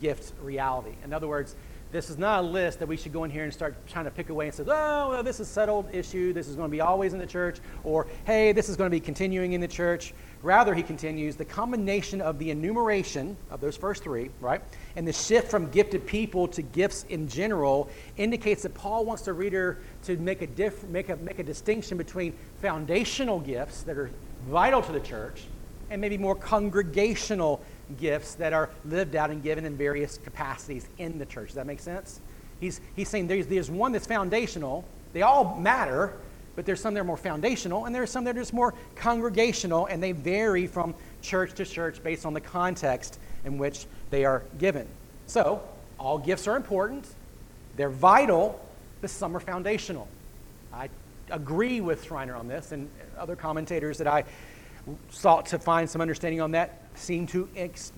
gift 0.00 0.32
reality. 0.42 0.94
In 1.04 1.12
other 1.12 1.28
words, 1.28 1.54
this 1.92 2.10
is 2.10 2.18
not 2.18 2.40
a 2.40 2.46
list 2.46 2.80
that 2.80 2.88
we 2.88 2.96
should 2.96 3.12
go 3.12 3.24
in 3.24 3.30
here 3.30 3.44
and 3.44 3.52
start 3.52 3.74
trying 3.86 4.06
to 4.06 4.10
pick 4.10 4.28
away 4.28 4.46
and 4.46 4.54
say, 4.54 4.64
oh, 4.66 5.10
well, 5.10 5.22
this 5.22 5.38
is 5.40 5.48
settled 5.48 5.88
issue. 5.94 6.32
This 6.32 6.48
is 6.48 6.56
going 6.56 6.68
to 6.68 6.72
be 6.72 6.80
always 6.80 7.12
in 7.12 7.18
the 7.18 7.26
church. 7.26 7.58
Or, 7.84 8.06
hey, 8.24 8.52
this 8.52 8.68
is 8.68 8.76
going 8.76 8.90
to 8.90 8.94
be 8.94 9.00
continuing 9.00 9.52
in 9.52 9.60
the 9.60 9.68
church. 9.68 10.12
Rather, 10.42 10.74
he 10.74 10.82
continues, 10.82 11.36
the 11.36 11.44
combination 11.44 12.20
of 12.20 12.38
the 12.38 12.50
enumeration 12.50 13.36
of 13.50 13.60
those 13.60 13.76
first 13.76 14.02
three, 14.02 14.30
right, 14.40 14.62
and 14.96 15.06
the 15.06 15.12
shift 15.12 15.50
from 15.50 15.70
gifted 15.70 16.06
people 16.06 16.46
to 16.48 16.62
gifts 16.62 17.04
in 17.08 17.28
general 17.28 17.88
indicates 18.16 18.62
that 18.62 18.74
Paul 18.74 19.04
wants 19.04 19.22
the 19.22 19.32
reader 19.32 19.78
to 20.04 20.16
make 20.18 20.42
a, 20.42 20.46
diff- 20.46 20.84
make 20.84 21.08
a, 21.08 21.16
make 21.16 21.38
a 21.38 21.42
distinction 21.42 21.96
between 21.96 22.34
foundational 22.60 23.40
gifts 23.40 23.82
that 23.82 23.96
are 23.96 24.10
vital 24.48 24.82
to 24.82 24.92
the 24.92 25.00
church 25.00 25.44
and 25.90 26.00
maybe 26.00 26.18
more 26.18 26.34
congregational 26.34 27.60
gifts 27.98 28.34
that 28.34 28.52
are 28.52 28.70
lived 28.84 29.16
out 29.16 29.30
and 29.30 29.42
given 29.42 29.64
in 29.64 29.76
various 29.76 30.18
capacities 30.18 30.88
in 30.98 31.18
the 31.18 31.26
church. 31.26 31.48
Does 31.48 31.56
that 31.56 31.66
make 31.66 31.80
sense? 31.80 32.20
He's, 32.60 32.80
he's 32.94 33.08
saying 33.08 33.28
there's, 33.28 33.46
there's 33.46 33.70
one 33.70 33.92
that's 33.92 34.06
foundational. 34.06 34.84
They 35.12 35.22
all 35.22 35.56
matter, 35.56 36.14
but 36.56 36.66
there's 36.66 36.80
some 36.80 36.94
that 36.94 37.00
are 37.00 37.04
more 37.04 37.16
foundational, 37.16 37.84
and 37.84 37.94
there's 37.94 38.10
some 38.10 38.24
that 38.24 38.36
are 38.36 38.40
just 38.40 38.52
more 38.52 38.74
congregational, 38.94 39.86
and 39.86 40.02
they 40.02 40.12
vary 40.12 40.66
from 40.66 40.94
church 41.22 41.54
to 41.54 41.64
church 41.64 42.02
based 42.02 42.24
on 42.24 42.34
the 42.34 42.40
context 42.40 43.18
in 43.44 43.58
which 43.58 43.86
they 44.10 44.24
are 44.24 44.42
given. 44.58 44.86
So, 45.26 45.62
all 45.98 46.18
gifts 46.18 46.46
are 46.46 46.56
important, 46.56 47.06
they're 47.76 47.90
vital, 47.90 48.60
but 49.00 49.10
some 49.10 49.36
are 49.36 49.40
foundational. 49.40 50.08
I 50.72 50.88
agree 51.30 51.80
with 51.80 52.04
Schreiner 52.04 52.34
on 52.36 52.48
this 52.48 52.72
and 52.72 52.88
other 53.18 53.36
commentators 53.36 53.98
that 53.98 54.06
I 54.06 54.24
sought 55.10 55.46
to 55.46 55.58
find 55.58 55.88
some 55.88 56.00
understanding 56.00 56.40
on 56.40 56.52
that 56.52 56.82
seem 56.94 57.26
to, 57.28 57.48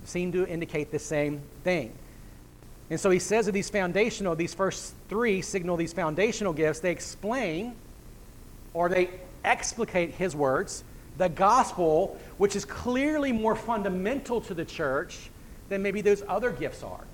seem 0.05 0.33
to 0.33 0.46
indicate 0.46 0.90
the 0.90 0.98
same 0.98 1.40
thing. 1.64 1.92
And 2.90 2.98
so 2.98 3.11
he 3.11 3.18
says 3.18 3.46
that 3.46 3.53
these 3.53 3.68
foundational, 3.68 4.35
these 4.35 4.55
first 4.55 4.94
three 5.09 5.42
signal 5.42 5.77
these 5.77 5.92
foundational 5.92 6.53
gifts, 6.53 6.81
they 6.81 6.90
explain 6.90 7.74
or 8.74 8.88
they 8.88 9.11
explicate 9.44 10.12
his 10.12 10.35
words, 10.35 10.85
the 11.18 11.29
gospel, 11.29 12.18
which 12.38 12.57
is 12.57 12.64
clearly 12.64 13.33
more 13.33 13.57
fundamental 13.57 14.40
to 14.42 14.55
the 14.55 14.64
church 14.64 15.31
than 15.68 15.83
maybe 15.83 16.01
those 16.01 16.22
other 16.29 16.51
gifts 16.51 16.83
are. 16.83 17.05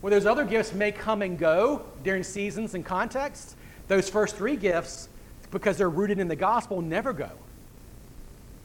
Where 0.00 0.10
those 0.10 0.26
other 0.26 0.44
gifts 0.44 0.72
may 0.72 0.92
come 0.92 1.22
and 1.22 1.38
go 1.38 1.82
during 2.04 2.22
seasons 2.22 2.74
and 2.74 2.84
contexts, 2.84 3.56
those 3.88 4.08
first 4.08 4.36
three 4.36 4.56
gifts, 4.56 5.08
because 5.50 5.76
they're 5.76 5.90
rooted 5.90 6.20
in 6.20 6.28
the 6.28 6.36
gospel, 6.36 6.80
never 6.80 7.12
go. 7.12 7.30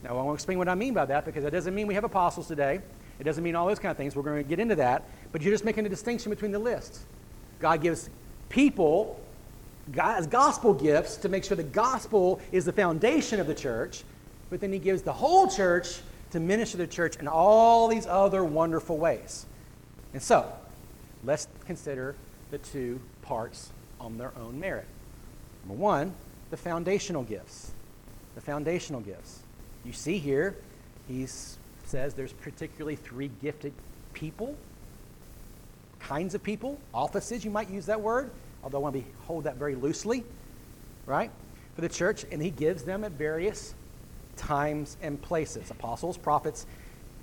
Now, 0.06 0.12
I 0.12 0.22
want 0.22 0.28
to 0.28 0.34
explain 0.34 0.58
what 0.58 0.68
I 0.68 0.76
mean 0.76 0.94
by 0.94 1.04
that 1.06 1.24
because 1.24 1.42
that 1.42 1.52
doesn't 1.52 1.74
mean 1.74 1.88
we 1.88 1.94
have 1.94 2.04
apostles 2.04 2.46
today. 2.46 2.80
It 3.18 3.24
doesn't 3.24 3.42
mean 3.42 3.56
all 3.56 3.66
those 3.66 3.80
kind 3.80 3.90
of 3.90 3.96
things. 3.96 4.14
We're 4.14 4.22
going 4.22 4.40
to 4.40 4.48
get 4.48 4.60
into 4.60 4.76
that. 4.76 5.02
But 5.32 5.42
you're 5.42 5.52
just 5.52 5.64
making 5.64 5.84
a 5.84 5.88
distinction 5.88 6.30
between 6.30 6.52
the 6.52 6.60
lists. 6.60 7.04
God 7.58 7.82
gives 7.82 8.08
people 8.48 9.20
God's 9.90 10.28
gospel 10.28 10.74
gifts 10.74 11.16
to 11.18 11.28
make 11.28 11.42
sure 11.42 11.56
the 11.56 11.64
gospel 11.64 12.40
is 12.52 12.64
the 12.64 12.72
foundation 12.72 13.40
of 13.40 13.48
the 13.48 13.54
church, 13.54 14.04
but 14.48 14.60
then 14.60 14.72
he 14.72 14.78
gives 14.78 15.02
the 15.02 15.12
whole 15.12 15.48
church 15.48 16.00
to 16.30 16.38
minister 16.38 16.78
the 16.78 16.86
church 16.86 17.16
in 17.16 17.26
all 17.26 17.88
these 17.88 18.06
other 18.06 18.44
wonderful 18.44 18.98
ways. 18.98 19.46
And 20.12 20.22
so, 20.22 20.52
let's 21.24 21.48
consider 21.66 22.14
the 22.52 22.58
two 22.58 23.00
parts 23.22 23.72
on 24.00 24.18
their 24.18 24.32
own 24.38 24.58
merit. 24.60 24.86
Number 25.66 25.82
one, 25.82 26.14
the 26.50 26.56
foundational 26.56 27.24
gifts. 27.24 27.72
The 28.36 28.40
foundational 28.40 29.00
gifts. 29.00 29.40
You 29.86 29.92
see 29.92 30.18
here, 30.18 30.56
he 31.06 31.26
says 31.26 32.14
there's 32.14 32.32
particularly 32.32 32.96
three 32.96 33.30
gifted 33.40 33.72
people, 34.14 34.56
kinds 36.00 36.34
of 36.34 36.42
people, 36.42 36.80
offices, 36.92 37.44
you 37.44 37.52
might 37.52 37.70
use 37.70 37.86
that 37.86 38.00
word, 38.00 38.30
although 38.64 38.78
I 38.78 38.80
want 38.80 38.94
to 38.96 39.02
be, 39.02 39.06
hold 39.26 39.44
that 39.44 39.56
very 39.56 39.76
loosely, 39.76 40.24
right, 41.06 41.30
for 41.76 41.82
the 41.82 41.88
church. 41.88 42.24
And 42.32 42.42
he 42.42 42.50
gives 42.50 42.82
them 42.82 43.04
at 43.04 43.12
various 43.12 43.74
times 44.36 44.96
and 45.02 45.22
places. 45.22 45.70
Apostles, 45.70 46.16
prophets, 46.16 46.66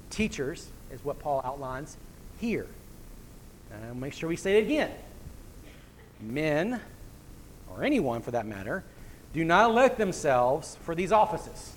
teachers 0.09 0.69
is 0.89 1.03
what 1.03 1.19
Paul 1.19 1.41
outlines 1.43 1.97
here. 2.39 2.67
And 3.73 3.99
make 3.99 4.13
sure 4.13 4.29
we 4.29 4.37
say 4.37 4.59
it 4.59 4.61
again. 4.61 4.91
Men, 6.21 6.79
or 7.69 7.83
anyone 7.83 8.21
for 8.21 8.31
that 8.31 8.45
matter, 8.45 8.85
do 9.33 9.43
not 9.43 9.69
elect 9.69 9.97
themselves 9.97 10.77
for 10.83 10.95
these 10.95 11.11
offices. 11.11 11.73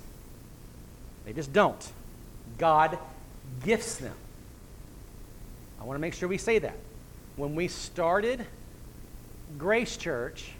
They 1.27 1.33
just 1.33 1.51
don't. 1.51 1.91
God 2.57 2.97
gifts 3.65 3.97
them. 3.97 4.15
I 5.79 5.83
want 5.83 5.97
to 5.97 5.99
make 5.99 6.13
sure 6.13 6.29
we 6.29 6.37
say 6.37 6.57
that. 6.59 6.77
When 7.35 7.53
we 7.53 7.67
started 7.67 8.45
Grace 9.57 9.97
Church, 9.97 10.51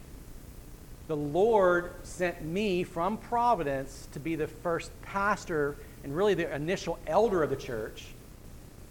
the 1.08 1.16
Lord 1.16 1.94
sent 2.04 2.44
me 2.44 2.84
from 2.84 3.16
Providence 3.16 4.10
to 4.12 4.20
be 4.20 4.36
the 4.36 4.48
first 4.48 4.92
pastor 5.04 5.78
and 6.04 6.14
really 6.14 6.34
the 6.34 6.54
initial 6.54 7.00
elder 7.08 7.44
of 7.44 7.50
the 7.50 7.56
church. 7.56 8.04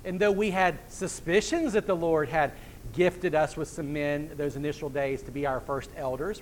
And 0.06 0.18
though 0.18 0.32
we 0.32 0.52
had 0.52 0.78
suspicions 0.88 1.74
that 1.74 1.86
the 1.86 1.94
Lord 1.94 2.30
had 2.30 2.52
gifted 2.94 3.34
us 3.34 3.54
with 3.54 3.68
some 3.68 3.92
men 3.92 4.30
those 4.38 4.56
initial 4.56 4.88
days 4.88 5.20
to 5.24 5.30
be 5.30 5.44
our 5.44 5.60
first 5.60 5.90
elders, 5.94 6.40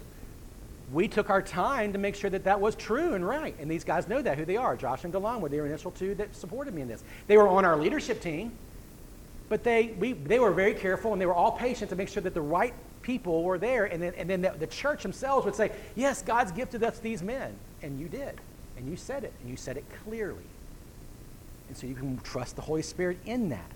we 0.94 1.09
took 1.09 1.28
our 1.28 1.42
time 1.42 1.92
to 1.92 1.98
make 1.98 2.14
sure 2.14 2.30
that 2.30 2.44
that 2.44 2.61
was 2.61 2.76
true 2.76 3.14
and 3.14 3.26
right. 3.26 3.57
And 3.59 3.68
these 3.68 3.83
guys 3.83 4.07
know 4.07 4.22
that, 4.22 4.38
who 4.38 4.44
they 4.44 4.57
are. 4.57 4.76
Josh 4.76 5.04
and 5.04 5.12
Delon 5.12 5.40
were 5.40 5.48
the 5.48 5.62
initial 5.64 5.90
two 5.90 6.14
that 6.14 6.35
supported 6.37 6.72
me 6.72 6.83
in 6.83 6.88
this. 6.88 7.02
They 7.26 7.37
were 7.37 7.48
on 7.48 7.64
our 7.64 7.76
leadership 7.76 8.20
team, 8.20 8.52
but 9.48 9.64
they, 9.64 9.94
we, 9.98 10.12
they 10.12 10.38
were 10.38 10.52
very 10.52 10.72
careful 10.72 11.12
and 11.12 11.20
they 11.20 11.26
were 11.26 11.35
all 11.35 11.52
patient 11.52 11.90
to 11.90 11.96
make 11.96 12.09
sure 12.09 12.22
that 12.22 12.33
the 12.33 12.40
right 12.40 12.72
people 13.02 13.42
were 13.42 13.59
there. 13.59 13.87
And 13.87 14.00
then, 14.00 14.14
and 14.16 14.30
then 14.30 14.40
the, 14.40 14.54
the 14.57 14.68
church 14.68 15.02
themselves 15.02 15.44
would 15.44 15.57
say, 15.57 15.72
Yes, 15.96 16.22
God's 16.22 16.52
gifted 16.52 16.85
us 16.85 17.00
these 17.00 17.22
men. 17.22 17.57
And 17.83 17.98
you 17.98 18.09
did. 18.09 18.40
And 18.76 18.88
you 18.88 18.96
said 18.96 19.24
it. 19.24 19.33
And 19.40 19.50
you 19.50 19.57
said 19.57 19.76
it 19.76 19.85
clearly. 20.04 20.44
And 21.68 21.76
so 21.76 21.88
you 21.88 21.94
can 21.94 22.18
trust 22.18 22.54
the 22.54 22.62
Holy 22.62 22.83
Spirit 22.83 23.18
in 23.26 23.48
that. 23.48 23.70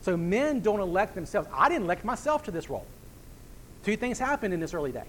So 0.00 0.16
men 0.16 0.60
don't 0.60 0.80
elect 0.80 1.14
themselves. 1.14 1.48
I 1.52 1.68
didn't 1.68 1.84
elect 1.84 2.04
myself 2.04 2.42
to 2.44 2.50
this 2.50 2.68
role. 2.68 2.86
Two 3.84 3.96
things 3.96 4.18
happened 4.18 4.52
in 4.52 4.58
this 4.58 4.74
early 4.74 4.90
day. 4.90 5.04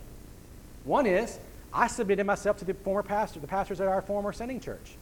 One 0.88 1.06
is 1.06 1.38
I 1.74 1.88
submitted 1.88 2.26
myself 2.26 2.58
to 2.60 2.66
the 2.66 2.74
former 2.74 3.04
pastor, 3.04 3.40
the 3.40 3.48
pastors 3.48 3.82
at 3.82 3.88
our 3.88 4.02
former 4.02 4.32
sending 4.32 4.60
church. 4.60 4.96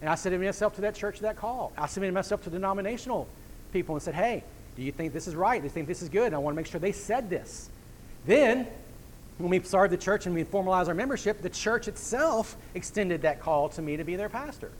And 0.00 0.08
I 0.08 0.14
submitted 0.14 0.44
myself 0.44 0.74
to 0.76 0.80
that 0.82 0.94
church, 0.94 1.18
that 1.20 1.36
call. 1.36 1.72
I 1.76 1.86
submitted 1.86 2.14
myself 2.14 2.42
to 2.44 2.50
denominational 2.50 3.28
people 3.72 3.94
and 3.94 4.02
said, 4.02 4.14
hey, 4.14 4.44
do 4.76 4.82
you 4.82 4.92
think 4.92 5.12
this 5.12 5.26
is 5.26 5.34
right? 5.34 5.60
Do 5.60 5.64
you 5.64 5.70
think 5.70 5.88
this 5.88 6.00
is 6.00 6.08
good? 6.08 6.32
I 6.32 6.38
want 6.38 6.54
to 6.54 6.56
make 6.56 6.66
sure 6.66 6.80
they 6.80 6.92
said 6.92 7.28
this. 7.28 7.68
Then, 8.24 8.66
when 9.38 9.50
we 9.50 9.60
started 9.60 9.96
the 9.96 10.02
church 10.02 10.26
and 10.26 10.34
we 10.34 10.44
formalized 10.44 10.88
our 10.88 10.94
membership, 10.94 11.42
the 11.42 11.50
church 11.50 11.88
itself 11.88 12.56
extended 12.74 13.22
that 13.22 13.40
call 13.40 13.68
to 13.70 13.82
me 13.82 13.96
to 13.96 14.04
be 14.04 14.16
their 14.16 14.28
pastor. 14.28 14.70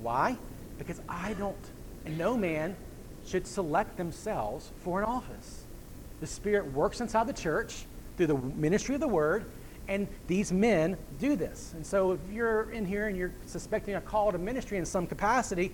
Why? 0.00 0.38
Because 0.78 1.00
I 1.08 1.34
don't, 1.34 1.56
and 2.04 2.16
no 2.16 2.36
man 2.36 2.76
should 3.26 3.46
select 3.46 3.96
themselves 3.96 4.70
for 4.82 5.00
an 5.00 5.04
office. 5.04 5.64
The 6.20 6.26
Spirit 6.26 6.72
works 6.72 7.00
inside 7.00 7.26
the 7.26 7.32
church 7.32 7.84
through 8.16 8.28
the 8.28 8.36
ministry 8.36 8.94
of 8.94 9.00
the 9.00 9.08
Word, 9.08 9.44
and 9.88 10.08
these 10.26 10.52
men 10.52 10.96
do 11.18 11.36
this. 11.36 11.72
And 11.74 11.84
so 11.84 12.12
if 12.12 12.20
you're 12.30 12.70
in 12.70 12.86
here 12.86 13.08
and 13.08 13.16
you're 13.16 13.32
suspecting 13.46 13.94
a 13.96 14.00
call 14.00 14.32
to 14.32 14.38
ministry 14.38 14.78
in 14.78 14.86
some 14.86 15.06
capacity, 15.06 15.72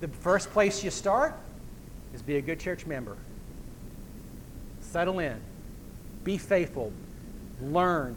the 0.00 0.08
first 0.08 0.50
place 0.50 0.82
you 0.82 0.90
start 0.90 1.34
is 2.14 2.22
be 2.22 2.36
a 2.36 2.40
good 2.40 2.58
church 2.58 2.86
member. 2.86 3.16
Settle 4.80 5.18
in. 5.18 5.38
Be 6.24 6.38
faithful. 6.38 6.92
Learn. 7.62 8.16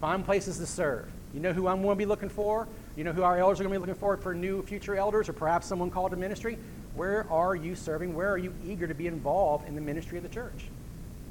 Find 0.00 0.24
places 0.24 0.58
to 0.58 0.66
serve. 0.66 1.10
You 1.34 1.40
know 1.40 1.52
who 1.52 1.68
I'm 1.68 1.82
going 1.82 1.94
to 1.94 1.98
be 1.98 2.06
looking 2.06 2.28
for? 2.28 2.68
You 2.96 3.04
know 3.04 3.12
who 3.12 3.22
our 3.22 3.38
elders 3.38 3.60
are 3.60 3.64
going 3.64 3.72
to 3.72 3.80
be 3.80 3.86
looking 3.86 3.98
for 3.98 4.16
for 4.16 4.34
new 4.34 4.62
future 4.62 4.96
elders 4.96 5.28
or 5.28 5.32
perhaps 5.32 5.66
someone 5.66 5.90
called 5.90 6.10
to 6.10 6.16
ministry? 6.16 6.58
Where 6.94 7.26
are 7.30 7.54
you 7.54 7.74
serving? 7.76 8.14
Where 8.14 8.30
are 8.30 8.38
you 8.38 8.52
eager 8.66 8.86
to 8.86 8.94
be 8.94 9.06
involved 9.06 9.68
in 9.68 9.74
the 9.74 9.80
ministry 9.80 10.18
of 10.18 10.22
the 10.22 10.28
church? 10.28 10.66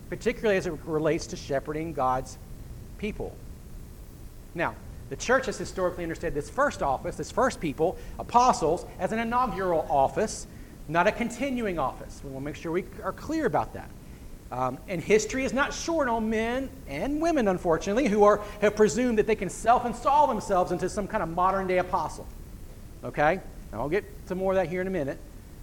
Particularly 0.09 0.57
as 0.57 0.67
it 0.67 0.73
relates 0.85 1.27
to 1.27 1.35
shepherding 1.35 1.93
God's 1.93 2.37
people. 2.99 3.35
Now, 4.53 4.75
the 5.09 5.15
church 5.15 5.47
has 5.47 5.57
historically 5.57 6.03
understood 6.03 6.35
this 6.35 6.49
first 6.49 6.83
office, 6.83 7.15
this 7.15 7.31
first 7.31 7.59
people, 7.59 7.97
apostles, 8.19 8.85
as 8.99 9.11
an 9.11 9.19
inaugural 9.19 9.87
office, 9.89 10.45
not 10.87 11.07
a 11.07 11.11
continuing 11.11 11.79
office. 11.79 12.21
We 12.23 12.29
want 12.29 12.43
to 12.43 12.45
make 12.45 12.55
sure 12.55 12.71
we 12.71 12.85
are 13.03 13.13
clear 13.13 13.47
about 13.47 13.73
that. 13.73 13.89
Um, 14.51 14.79
and 14.87 15.01
history 15.01 15.43
is 15.43 15.53
not 15.53 15.73
short 15.73 16.07
on 16.07 16.29
men 16.29 16.69
and 16.87 17.21
women, 17.21 17.47
unfortunately, 17.47 18.07
who 18.07 18.23
are, 18.23 18.41
have 18.61 18.75
presumed 18.75 19.17
that 19.19 19.27
they 19.27 19.35
can 19.35 19.49
self 19.49 19.85
install 19.85 20.27
themselves 20.27 20.71
into 20.71 20.89
some 20.89 21.07
kind 21.07 21.21
of 21.21 21.29
modern 21.29 21.67
day 21.67 21.77
apostle. 21.77 22.27
Okay? 23.03 23.39
Now, 23.71 23.81
I'll 23.81 23.89
get 23.89 24.05
to 24.27 24.35
more 24.35 24.53
of 24.53 24.55
that 24.55 24.67
here 24.67 24.81
in 24.81 24.87
a 24.87 24.91
minute. 24.91 25.19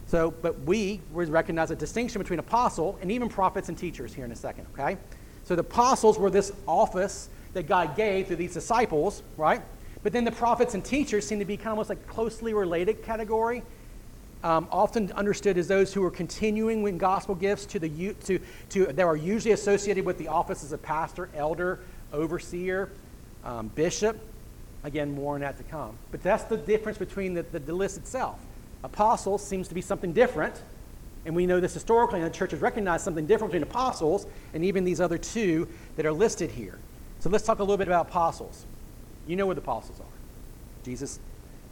So, 0.06 0.30
but 0.30 0.60
we 0.60 1.00
recognize 1.10 1.72
a 1.72 1.76
distinction 1.76 2.20
between 2.20 2.38
apostle 2.38 2.96
and 3.02 3.10
even 3.10 3.28
prophets 3.28 3.68
and 3.68 3.76
teachers 3.76 4.14
here 4.14 4.24
in 4.24 4.30
a 4.30 4.36
second, 4.36 4.66
okay? 4.72 4.98
So 5.46 5.54
the 5.54 5.60
apostles 5.60 6.18
were 6.18 6.28
this 6.28 6.52
office 6.66 7.28
that 7.54 7.68
God 7.68 7.96
gave 7.96 8.28
to 8.28 8.36
these 8.36 8.52
disciples, 8.52 9.22
right? 9.36 9.62
But 10.02 10.12
then 10.12 10.24
the 10.24 10.32
prophets 10.32 10.74
and 10.74 10.84
teachers 10.84 11.26
seem 11.26 11.38
to 11.38 11.44
be 11.44 11.56
kind 11.56 11.68
of 11.68 11.72
almost 11.72 11.88
like 11.88 12.06
closely 12.08 12.52
related 12.52 13.02
category, 13.02 13.62
um, 14.42 14.68
often 14.70 15.10
understood 15.12 15.56
as 15.56 15.68
those 15.68 15.94
who 15.94 16.00
were 16.02 16.10
continuing 16.10 16.82
with 16.82 16.98
gospel 16.98 17.34
gifts 17.34 17.64
to 17.66 17.78
the 17.78 18.14
to 18.24 18.40
to 18.70 18.86
that 18.86 19.04
are 19.04 19.16
usually 19.16 19.52
associated 19.52 20.04
with 20.04 20.18
the 20.18 20.28
offices 20.28 20.72
of 20.72 20.82
pastor, 20.82 21.28
elder, 21.34 21.80
overseer, 22.12 22.90
um, 23.44 23.68
bishop. 23.68 24.18
Again, 24.84 25.14
more 25.14 25.36
on 25.36 25.40
that 25.40 25.56
to 25.58 25.64
come. 25.64 25.96
But 26.10 26.22
that's 26.22 26.44
the 26.44 26.56
difference 26.56 26.98
between 26.98 27.34
the, 27.34 27.42
the, 27.42 27.60
the 27.60 27.72
list 27.72 27.96
itself. 27.96 28.38
Apostles 28.84 29.44
seems 29.44 29.68
to 29.68 29.74
be 29.74 29.80
something 29.80 30.12
different. 30.12 30.54
And 31.26 31.34
we 31.34 31.44
know 31.44 31.58
this 31.58 31.74
historically, 31.74 32.20
and 32.20 32.32
the 32.32 32.34
church 32.34 32.52
has 32.52 32.60
recognized 32.60 33.04
something 33.04 33.26
different 33.26 33.52
between 33.52 33.68
apostles 33.68 34.26
and 34.54 34.64
even 34.64 34.84
these 34.84 35.00
other 35.00 35.18
two 35.18 35.68
that 35.96 36.06
are 36.06 36.12
listed 36.12 36.52
here. 36.52 36.78
So 37.18 37.28
let's 37.28 37.44
talk 37.44 37.58
a 37.58 37.62
little 37.62 37.76
bit 37.76 37.88
about 37.88 38.06
apostles. 38.08 38.64
You 39.26 39.34
know 39.34 39.44
what 39.44 39.56
the 39.56 39.62
apostles 39.62 39.98
are. 39.98 40.84
Jesus 40.84 41.18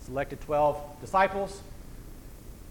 selected 0.00 0.40
12 0.40 1.00
disciples. 1.00 1.62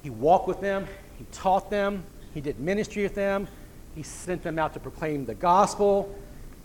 He 0.04 0.10
walked 0.10 0.50
with 0.50 0.60
them, 0.60 0.86
he 1.18 1.26
taught 1.32 1.70
them, 1.70 2.04
he 2.34 2.42
did 2.42 2.60
ministry 2.60 3.04
with 3.04 3.16
them, 3.16 3.48
he 3.96 4.04
sent 4.04 4.44
them 4.44 4.60
out 4.60 4.74
to 4.74 4.82
proclaim 4.82 5.26
the 5.26 5.36
gospel, 5.36 6.14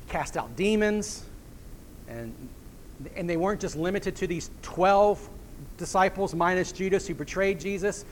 cast 0.09 0.37
out 0.37 0.57
demons. 0.57 1.25
And, 2.09 2.35
and 3.15 3.31
they 3.31 3.37
weren't 3.37 3.61
just 3.61 3.77
limited 3.77 4.17
to 4.17 4.27
these 4.27 4.51
12 4.63 5.29
disciples 5.77 6.35
minus 6.35 6.73
Judas 6.73 7.07
who 7.07 7.15
betrayed 7.15 7.61
Jesus. 7.61 8.05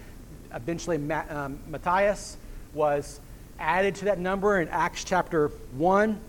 Eventually, 0.55 0.97
um, 1.13 1.59
Matthias 1.69 2.37
was 2.75 3.21
added 3.59 3.95
to 3.97 4.05
that 4.07 4.19
number 4.19 4.61
in 4.61 4.69
Acts 4.69 5.05
chapter 5.05 5.49
1, 5.77 6.21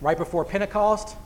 right 0.00 0.18
before 0.18 0.44
Pentecost. 0.44 1.16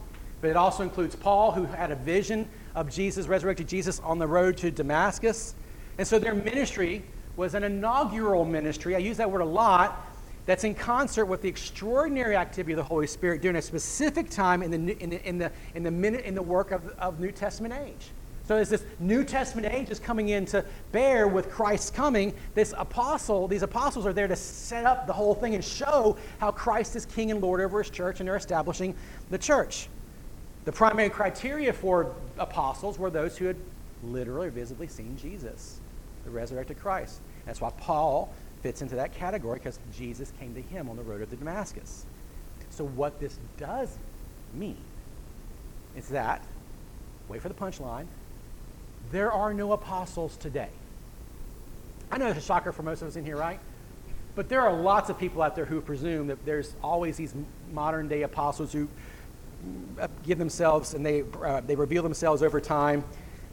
But 0.41 0.51
it 0.51 0.57
also 0.57 0.83
includes 0.83 1.15
Paul, 1.15 1.53
who 1.53 1.65
had 1.65 1.91
a 1.91 1.97
vision 1.97 2.49
of 2.75 2.91
Jesus, 2.91 3.27
resurrected 3.27 3.69
Jesus, 3.69 4.01
on 4.01 4.19
the 4.19 4.27
road 4.27 4.57
to 4.59 4.71
Damascus. 4.71 5.55
And 5.99 6.07
so 6.07 6.19
their 6.19 6.35
ministry 6.35 7.03
was 7.37 7.55
an 7.55 7.65
inaugural 7.65 8.45
ministry. 8.45 8.95
I 8.95 8.99
use 8.99 9.17
that 9.19 9.31
word 9.31 9.41
a 9.41 9.47
lot. 9.47 10.07
That's 10.47 10.65
in 10.65 10.75
concert 10.75 11.27
with 11.27 11.43
the 11.43 11.49
extraordinary 11.49 12.37
activity 12.37 12.73
of 12.73 12.79
the 12.79 12.85
Holy 12.85 13.07
Spirit 13.07 13.43
during 13.43 13.57
a 13.57 13.63
specific 13.63 14.31
time 14.31 14.63
in 14.63 14.71
the, 14.71 14.99
in 14.99 15.11
the, 15.11 15.29
in 15.29 15.39
the, 15.39 15.53
in 15.75 15.83
the, 15.83 15.91
minute, 15.91 16.25
in 16.25 16.35
the 16.35 16.43
work 16.43 16.71
of, 16.71 16.89
of 16.99 17.21
New 17.21 17.31
Testament 17.31 17.75
age. 17.75 18.11
So 18.51 18.57
as 18.57 18.69
this 18.69 18.85
New 18.99 19.23
Testament 19.23 19.73
age 19.73 19.91
is 19.91 20.01
coming 20.01 20.31
in 20.31 20.45
to 20.47 20.65
bear 20.91 21.29
with 21.29 21.49
Christ's 21.53 21.89
coming, 21.89 22.35
this 22.57 22.75
apostle, 22.77 23.47
these 23.47 23.63
apostles 23.63 24.07
are 24.07 24.13
there 24.13 24.27
to 24.27 24.35
set 24.35 24.85
up 24.85 25.07
the 25.07 25.13
whole 25.13 25.37
thing 25.37 25.55
and 25.55 25.63
show 25.63 26.17
how 26.41 26.51
Christ 26.51 26.97
is 26.97 27.07
king 27.07 27.31
and 27.31 27.41
Lord 27.41 27.61
over 27.61 27.81
his 27.81 27.91
church, 27.91 28.19
and 28.19 28.29
they're 28.29 28.35
establishing 28.35 28.97
the 29.31 29.39
church. 29.39 29.87
The 30.65 30.73
primary 30.73 31.11
criteria 31.11 31.73
for 31.73 32.13
apostles 32.41 32.99
were 32.99 33.09
those 33.09 33.39
who 33.39 33.45
had 33.45 33.57
literally 34.03 34.49
or 34.49 34.51
visibly 34.51 34.89
seen 34.89 35.17
Jesus, 35.17 35.79
the 36.25 36.31
resurrected 36.31 36.81
Christ. 36.81 37.21
That's 37.47 37.61
why 37.61 37.71
Paul 37.79 38.35
fits 38.65 38.83
into 38.83 38.97
that 38.97 39.15
category 39.15 39.61
because 39.61 39.79
Jesus 39.97 40.33
came 40.41 40.57
to 40.57 40.61
him 40.61 40.89
on 40.89 40.97
the 40.97 41.05
road 41.05 41.19
to 41.31 41.37
Damascus. 41.37 42.05
So 42.71 42.85
what 42.85 43.21
this 43.21 43.39
does 43.59 43.97
mean 44.53 44.77
is 45.97 46.09
that, 46.09 46.45
wait 47.29 47.41
for 47.43 47.49
the 47.49 47.55
punchline, 47.55 48.07
there 49.11 49.33
are 49.33 49.53
no 49.53 49.73
apostles 49.73 50.37
today. 50.37 50.71
I 52.11 52.19
know 52.19 52.27
it's 52.27 52.39
a 52.39 52.43
shocker 52.43 52.73
for 52.73 52.83
most 52.83 53.03
of 53.03 53.09
us 53.09 53.17
in 53.17 53.25
here, 53.25 53.37
right? 53.37 53.61
But 54.35 54.49
there 54.49 54.61
are 54.63 54.73
lots 54.73 55.11
of 55.11 55.19
people 55.19 55.43
out 55.43 55.55
there 55.55 55.65
who 55.65 55.81
presume 55.81 56.29
that 56.29 56.45
there's 56.45 56.75
always 56.83 57.17
these 57.17 57.35
modern 57.73 58.09
day 58.09 58.23
apostles 58.23 58.73
who 58.73 58.89
uh, 60.01 60.09
give 60.25 60.39
themselves 60.39 60.95
and 60.95 61.05
they, 61.05 61.25
uh, 61.45 61.61
they 61.61 61.75
reveal 61.77 62.03
themselves 62.03 62.43
over 62.43 62.61
time. 62.61 63.05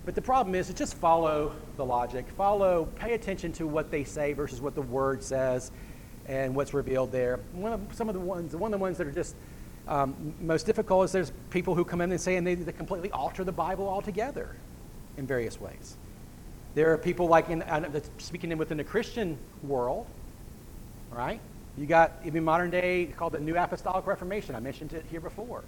But 0.05 0.15
the 0.15 0.21
problem 0.21 0.55
is, 0.55 0.73
just 0.73 0.95
follow 0.95 1.53
the 1.75 1.83
logic. 1.83 2.25
Follow, 2.38 2.86
pay 2.95 3.13
attention 3.13 3.51
to 3.53 3.67
what 3.67 3.91
they 3.91 4.03
say 4.03 4.33
versus 4.33 4.62
what 4.62 4.73
the 4.73 4.81
word 4.81 5.21
says 5.21 5.71
and 6.27 6.55
what's 6.55 6.73
revealed 6.73 7.12
there. 7.12 7.39
One 7.51 7.73
of, 7.73 7.81
some 7.93 8.07
of 8.07 8.15
the 8.15 8.21
ones, 8.21 8.55
one 8.55 8.73
of 8.73 8.79
the 8.79 8.81
ones 8.81 8.97
that 8.99 9.07
are 9.07 9.12
just 9.12 9.36
um, 9.88 10.33
most 10.39 10.65
difficult 10.65 11.05
is 11.05 11.12
there's 11.12 11.31
people 11.49 11.75
who 11.75 11.83
come 11.83 12.01
in 12.01 12.12
and 12.12 12.19
say 12.19 12.36
and 12.36 12.45
they, 12.45 12.55
they 12.55 12.71
completely 12.71 13.12
alter 13.12 13.43
the 13.43 13.51
Bible 13.51 13.88
altogether 13.88 14.55
in 15.17 15.27
various 15.27 15.60
ways. 15.60 15.97
There 16.75 16.93
are 16.93 16.97
people 16.97 17.27
like 17.27 17.49
in 17.49 17.63
speaking 18.19 18.51
in 18.51 18.58
within 18.58 18.77
the 18.77 18.84
Christian 18.84 19.38
world, 19.63 20.06
right? 21.12 21.39
You 21.77 21.86
got 21.86 22.13
even 22.23 22.43
modern 22.43 22.69
day 22.69 23.06
called 23.17 23.34
the 23.34 23.39
New 23.39 23.56
Apostolic 23.56 24.06
Reformation. 24.08 24.56
I 24.56 24.60
mentioned 24.60 24.93
it 24.93 25.06
here 25.10 25.19
before, 25.19 25.63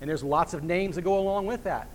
and 0.00 0.08
there's 0.08 0.22
lots 0.22 0.54
of 0.54 0.62
names 0.62 0.96
that 0.96 1.02
go 1.02 1.18
along 1.18 1.46
with 1.46 1.64
that. 1.64 1.88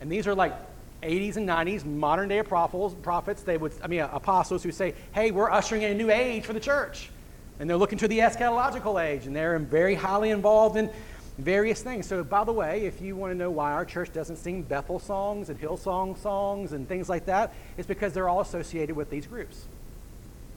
And 0.00 0.10
these 0.10 0.26
are 0.26 0.34
like 0.34 0.54
80s 1.02 1.36
and 1.36 1.48
90s 1.48 1.84
modern 1.84 2.28
day 2.28 2.42
prophets. 2.42 2.94
Prophets, 3.02 3.42
they 3.42 3.56
would, 3.56 3.72
I 3.82 3.86
mean, 3.86 4.00
apostles 4.00 4.62
who 4.62 4.72
say, 4.72 4.94
"Hey, 5.12 5.30
we're 5.30 5.50
ushering 5.50 5.82
in 5.82 5.90
a 5.90 5.94
new 5.94 6.10
age 6.10 6.44
for 6.44 6.52
the 6.52 6.60
church," 6.60 7.10
and 7.58 7.68
they're 7.68 7.76
looking 7.76 7.98
to 7.98 8.08
the 8.08 8.18
eschatological 8.18 9.02
age, 9.02 9.26
and 9.26 9.34
they're 9.34 9.58
very 9.58 9.94
highly 9.94 10.30
involved 10.30 10.76
in 10.76 10.90
various 11.38 11.82
things. 11.82 12.06
So, 12.06 12.22
by 12.22 12.44
the 12.44 12.52
way, 12.52 12.86
if 12.86 13.00
you 13.00 13.16
want 13.16 13.32
to 13.32 13.34
know 13.34 13.50
why 13.50 13.72
our 13.72 13.84
church 13.84 14.12
doesn't 14.12 14.36
sing 14.36 14.62
Bethel 14.62 14.98
songs 14.98 15.48
and 15.48 15.60
Hillsong 15.60 16.18
songs 16.18 16.72
and 16.72 16.88
things 16.88 17.08
like 17.08 17.26
that, 17.26 17.54
it's 17.76 17.86
because 17.86 18.12
they're 18.12 18.28
all 18.28 18.40
associated 18.40 18.94
with 18.94 19.10
these 19.10 19.26
groups. 19.26 19.64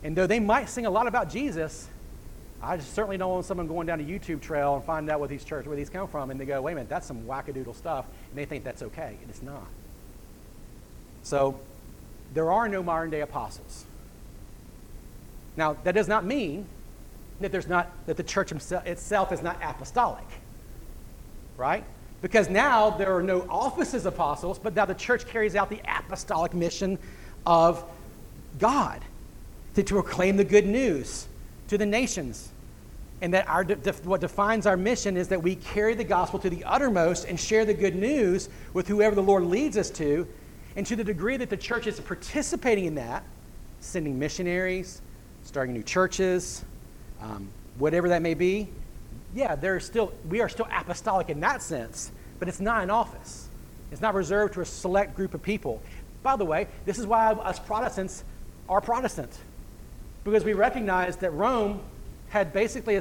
And 0.03 0.15
though 0.15 0.27
they 0.27 0.39
might 0.39 0.69
sing 0.69 0.85
a 0.85 0.89
lot 0.89 1.07
about 1.07 1.29
Jesus, 1.29 1.87
I 2.61 2.77
certainly 2.79 3.17
don't 3.17 3.31
want 3.31 3.45
someone 3.45 3.67
going 3.67 3.87
down 3.87 3.99
a 3.99 4.03
YouTube 4.03 4.41
trail 4.41 4.75
and 4.75 4.83
find 4.83 5.09
out 5.09 5.19
what 5.19 5.29
these 5.29 5.43
churches, 5.43 5.67
where 5.67 5.77
these 5.77 5.89
come 5.89 6.07
from, 6.07 6.29
and 6.29 6.39
they 6.39 6.45
go, 6.45 6.61
wait 6.61 6.73
a 6.73 6.75
minute, 6.75 6.89
that's 6.89 7.07
some 7.07 7.23
wackadoodle 7.23 7.75
stuff, 7.75 8.05
and 8.29 8.37
they 8.37 8.45
think 8.45 8.63
that's 8.63 8.81
okay, 8.81 9.17
and 9.21 9.29
it's 9.29 9.41
not. 9.41 9.67
So 11.23 11.59
there 12.33 12.51
are 12.51 12.67
no 12.67 12.83
modern 12.83 13.09
day 13.09 13.21
apostles. 13.21 13.85
Now, 15.57 15.77
that 15.83 15.93
does 15.95 16.07
not 16.07 16.25
mean 16.25 16.67
that 17.39 17.51
there's 17.51 17.67
not 17.67 17.91
that 18.07 18.17
the 18.17 18.23
church 18.23 18.51
itself 18.51 19.31
is 19.31 19.41
not 19.41 19.57
apostolic. 19.63 20.25
Right? 21.57 21.83
Because 22.21 22.49
now 22.49 22.89
there 22.89 23.15
are 23.15 23.23
no 23.23 23.45
offices 23.49 24.05
apostles, 24.05 24.59
but 24.59 24.75
now 24.75 24.85
the 24.85 24.95
church 24.95 25.27
carries 25.27 25.55
out 25.55 25.69
the 25.69 25.81
apostolic 25.87 26.53
mission 26.53 26.97
of 27.45 27.83
God 28.59 29.01
to, 29.75 29.83
to 29.83 29.93
proclaim 29.93 30.37
the 30.37 30.43
good 30.43 30.65
news 30.65 31.27
to 31.67 31.77
the 31.77 31.85
nations. 31.85 32.49
And 33.21 33.33
that 33.33 33.47
our, 33.47 33.63
what 34.03 34.21
defines 34.21 34.65
our 34.65 34.75
mission 34.75 35.17
is 35.17 35.29
that 35.29 35.41
we 35.41 35.55
carry 35.55 35.93
the 35.93 36.03
gospel 36.03 36.39
to 36.39 36.49
the 36.49 36.63
uttermost 36.63 37.25
and 37.27 37.39
share 37.39 37.63
the 37.63 37.73
good 37.73 37.95
news 37.95 38.49
with 38.73 38.87
whoever 38.87 39.15
the 39.15 39.23
Lord 39.23 39.43
leads 39.43 39.77
us 39.77 39.89
to. 39.91 40.27
And 40.75 40.85
to 40.87 40.95
the 40.95 41.03
degree 41.03 41.37
that 41.37 41.49
the 41.49 41.57
church 41.57 41.87
is 41.87 41.99
participating 41.99 42.85
in 42.85 42.95
that, 42.95 43.23
sending 43.79 44.19
missionaries, 44.19 45.01
starting 45.43 45.73
new 45.73 45.83
churches, 45.83 46.65
um, 47.21 47.47
whatever 47.77 48.09
that 48.09 48.21
may 48.21 48.33
be, 48.33 48.67
yeah, 49.35 49.55
there's 49.55 49.85
still, 49.85 50.13
we 50.29 50.41
are 50.41 50.49
still 50.49 50.67
apostolic 50.71 51.29
in 51.29 51.41
that 51.41 51.61
sense, 51.61 52.11
but 52.39 52.47
it's 52.47 52.59
not 52.59 52.81
an 52.83 52.89
office. 52.89 53.47
It's 53.91 54.01
not 54.01 54.15
reserved 54.15 54.55
to 54.55 54.61
a 54.61 54.65
select 54.65 55.15
group 55.15 55.33
of 55.33 55.43
people. 55.43 55.81
By 56.23 56.37
the 56.37 56.45
way, 56.45 56.67
this 56.85 56.97
is 56.97 57.05
why 57.05 57.33
us 57.33 57.59
Protestants 57.59 58.23
are 58.67 58.81
Protestant, 58.81 59.37
because 60.23 60.43
we 60.43 60.53
recognize 60.53 61.17
that 61.17 61.31
Rome 61.31 61.81
had 62.29 62.51
basically 62.51 62.99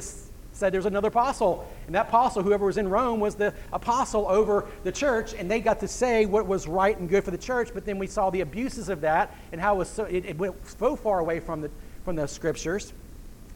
said 0.51 0.71
there's 0.71 0.85
another 0.85 1.07
apostle, 1.07 1.67
and 1.87 1.95
that 1.95 2.07
apostle, 2.07 2.43
whoever 2.43 2.65
was 2.65 2.77
in 2.77 2.87
Rome, 2.87 3.19
was 3.19 3.35
the 3.35 3.53
apostle 3.73 4.27
over 4.27 4.65
the 4.83 4.91
church, 4.91 5.33
and 5.33 5.49
they 5.49 5.59
got 5.59 5.79
to 5.79 5.87
say 5.87 6.25
what 6.25 6.45
was 6.45 6.67
right 6.67 6.97
and 6.97 7.09
good 7.09 7.23
for 7.23 7.31
the 7.31 7.37
church. 7.37 7.71
But 7.73 7.85
then 7.85 7.97
we 7.97 8.07
saw 8.07 8.29
the 8.29 8.41
abuses 8.41 8.87
of 8.89 9.01
that 9.01 9.35
and 9.51 9.59
how 9.59 9.75
it, 9.75 9.77
was 9.79 9.89
so, 9.89 10.03
it, 10.05 10.25
it 10.25 10.37
went 10.37 10.55
so 10.79 10.95
far 10.95 11.19
away 11.19 11.39
from 11.39 11.61
the 11.61 11.71
from 12.05 12.15
the 12.15 12.27
scriptures 12.27 12.93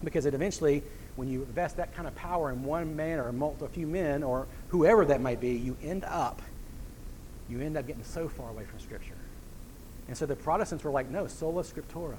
because 0.04 0.26
it 0.26 0.34
eventually, 0.34 0.84
when 1.20 1.30
you 1.30 1.44
invest 1.44 1.76
that 1.76 1.94
kind 1.94 2.08
of 2.08 2.16
power 2.16 2.50
in 2.50 2.64
one 2.64 2.96
man 2.96 3.20
or 3.20 3.28
a, 3.28 3.68
few 3.68 3.86
men 3.86 4.24
or 4.24 4.48
whoever 4.70 5.04
that 5.04 5.20
might 5.20 5.42
be, 5.42 5.52
you 5.52 5.76
end 5.84 6.06
up, 6.06 6.42
you 7.50 7.60
end 7.60 7.76
up 7.76 7.86
getting 7.86 8.06
so 8.06 8.30
far 8.30 8.50
away 8.50 8.64
from 8.64 8.80
Scripture. 8.80 9.18
And 10.08 10.18
so 10.18 10.26
the 10.26 10.38
Protestants 10.38 10.84
were 10.84 10.92
like, 10.92 11.10
no, 11.10 11.28
sola 11.28 11.64
scriptura. 11.64 12.16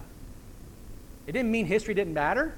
It 1.26 1.32
didn't 1.32 1.50
mean 1.50 1.64
history 1.64 1.94
didn't 1.94 2.12
matter. 2.12 2.54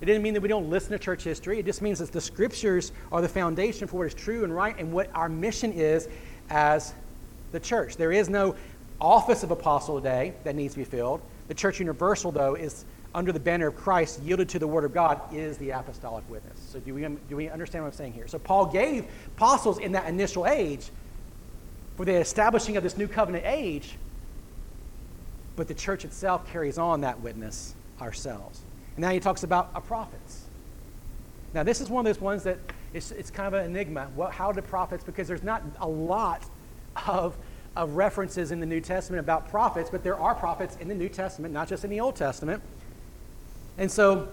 It 0.00 0.04
didn't 0.04 0.22
mean 0.22 0.34
that 0.34 0.42
we 0.42 0.48
don't 0.48 0.68
listen 0.68 0.92
to 0.92 0.98
church 0.98 1.24
history. 1.24 1.58
It 1.58 1.64
just 1.64 1.80
means 1.80 2.00
that 2.00 2.12
the 2.12 2.20
scriptures 2.20 2.92
are 3.10 3.22
the 3.22 3.28
foundation 3.28 3.88
for 3.88 3.96
what 3.96 4.06
is 4.08 4.14
true 4.14 4.44
and 4.44 4.54
right 4.54 4.76
and 4.78 4.92
what 4.92 5.08
our 5.14 5.28
mission 5.28 5.72
is 5.72 6.06
as 6.50 6.92
the 7.50 7.58
church. 7.58 7.96
There 7.96 8.12
is 8.12 8.28
no 8.28 8.54
office 9.00 9.42
of 9.42 9.50
apostle 9.50 9.96
today 9.96 10.34
that 10.44 10.54
needs 10.54 10.74
to 10.74 10.78
be 10.78 10.84
filled. 10.84 11.22
The 11.48 11.54
church 11.54 11.80
universal, 11.80 12.30
though, 12.30 12.54
is 12.54 12.84
under 13.14 13.32
the 13.32 13.40
banner 13.40 13.68
of 13.68 13.76
Christ, 13.76 14.22
yielded 14.22 14.48
to 14.50 14.58
the 14.58 14.66
Word 14.66 14.84
of 14.84 14.92
God, 14.92 15.20
is 15.32 15.56
the 15.58 15.70
apostolic 15.70 16.28
witness. 16.28 16.58
So, 16.70 16.78
do 16.78 16.94
we, 16.94 17.04
um, 17.04 17.18
do 17.28 17.36
we 17.36 17.48
understand 17.48 17.84
what 17.84 17.92
I'm 17.92 17.96
saying 17.96 18.12
here? 18.12 18.28
So, 18.28 18.38
Paul 18.38 18.66
gave 18.66 19.06
apostles 19.36 19.78
in 19.78 19.92
that 19.92 20.08
initial 20.08 20.46
age 20.46 20.90
for 21.96 22.04
the 22.04 22.14
establishing 22.14 22.76
of 22.76 22.82
this 22.82 22.96
new 22.96 23.08
covenant 23.08 23.44
age, 23.46 23.96
but 25.56 25.68
the 25.68 25.74
church 25.74 26.04
itself 26.04 26.50
carries 26.52 26.78
on 26.78 27.00
that 27.00 27.20
witness 27.20 27.74
ourselves. 28.00 28.60
And 28.94 29.02
now 29.02 29.10
he 29.10 29.20
talks 29.20 29.42
about 29.42 29.72
prophets. 29.86 30.44
Now, 31.54 31.62
this 31.62 31.80
is 31.80 31.88
one 31.88 32.06
of 32.06 32.14
those 32.14 32.20
ones 32.20 32.44
that 32.44 32.58
it's, 32.92 33.10
it's 33.10 33.30
kind 33.30 33.46
of 33.46 33.54
an 33.54 33.66
enigma. 33.66 34.10
What, 34.14 34.32
how 34.32 34.52
do 34.52 34.60
prophets, 34.60 35.02
because 35.02 35.26
there's 35.26 35.42
not 35.42 35.62
a 35.80 35.88
lot 35.88 36.42
of, 37.06 37.36
of 37.74 37.96
references 37.96 38.50
in 38.50 38.60
the 38.60 38.66
New 38.66 38.80
Testament 38.80 39.20
about 39.20 39.48
prophets, 39.48 39.90
but 39.90 40.02
there 40.02 40.18
are 40.18 40.34
prophets 40.34 40.76
in 40.80 40.88
the 40.88 40.94
New 40.94 41.08
Testament, 41.08 41.54
not 41.54 41.68
just 41.68 41.84
in 41.84 41.90
the 41.90 42.00
Old 42.00 42.16
Testament. 42.16 42.62
And 43.78 43.90
so 43.90 44.28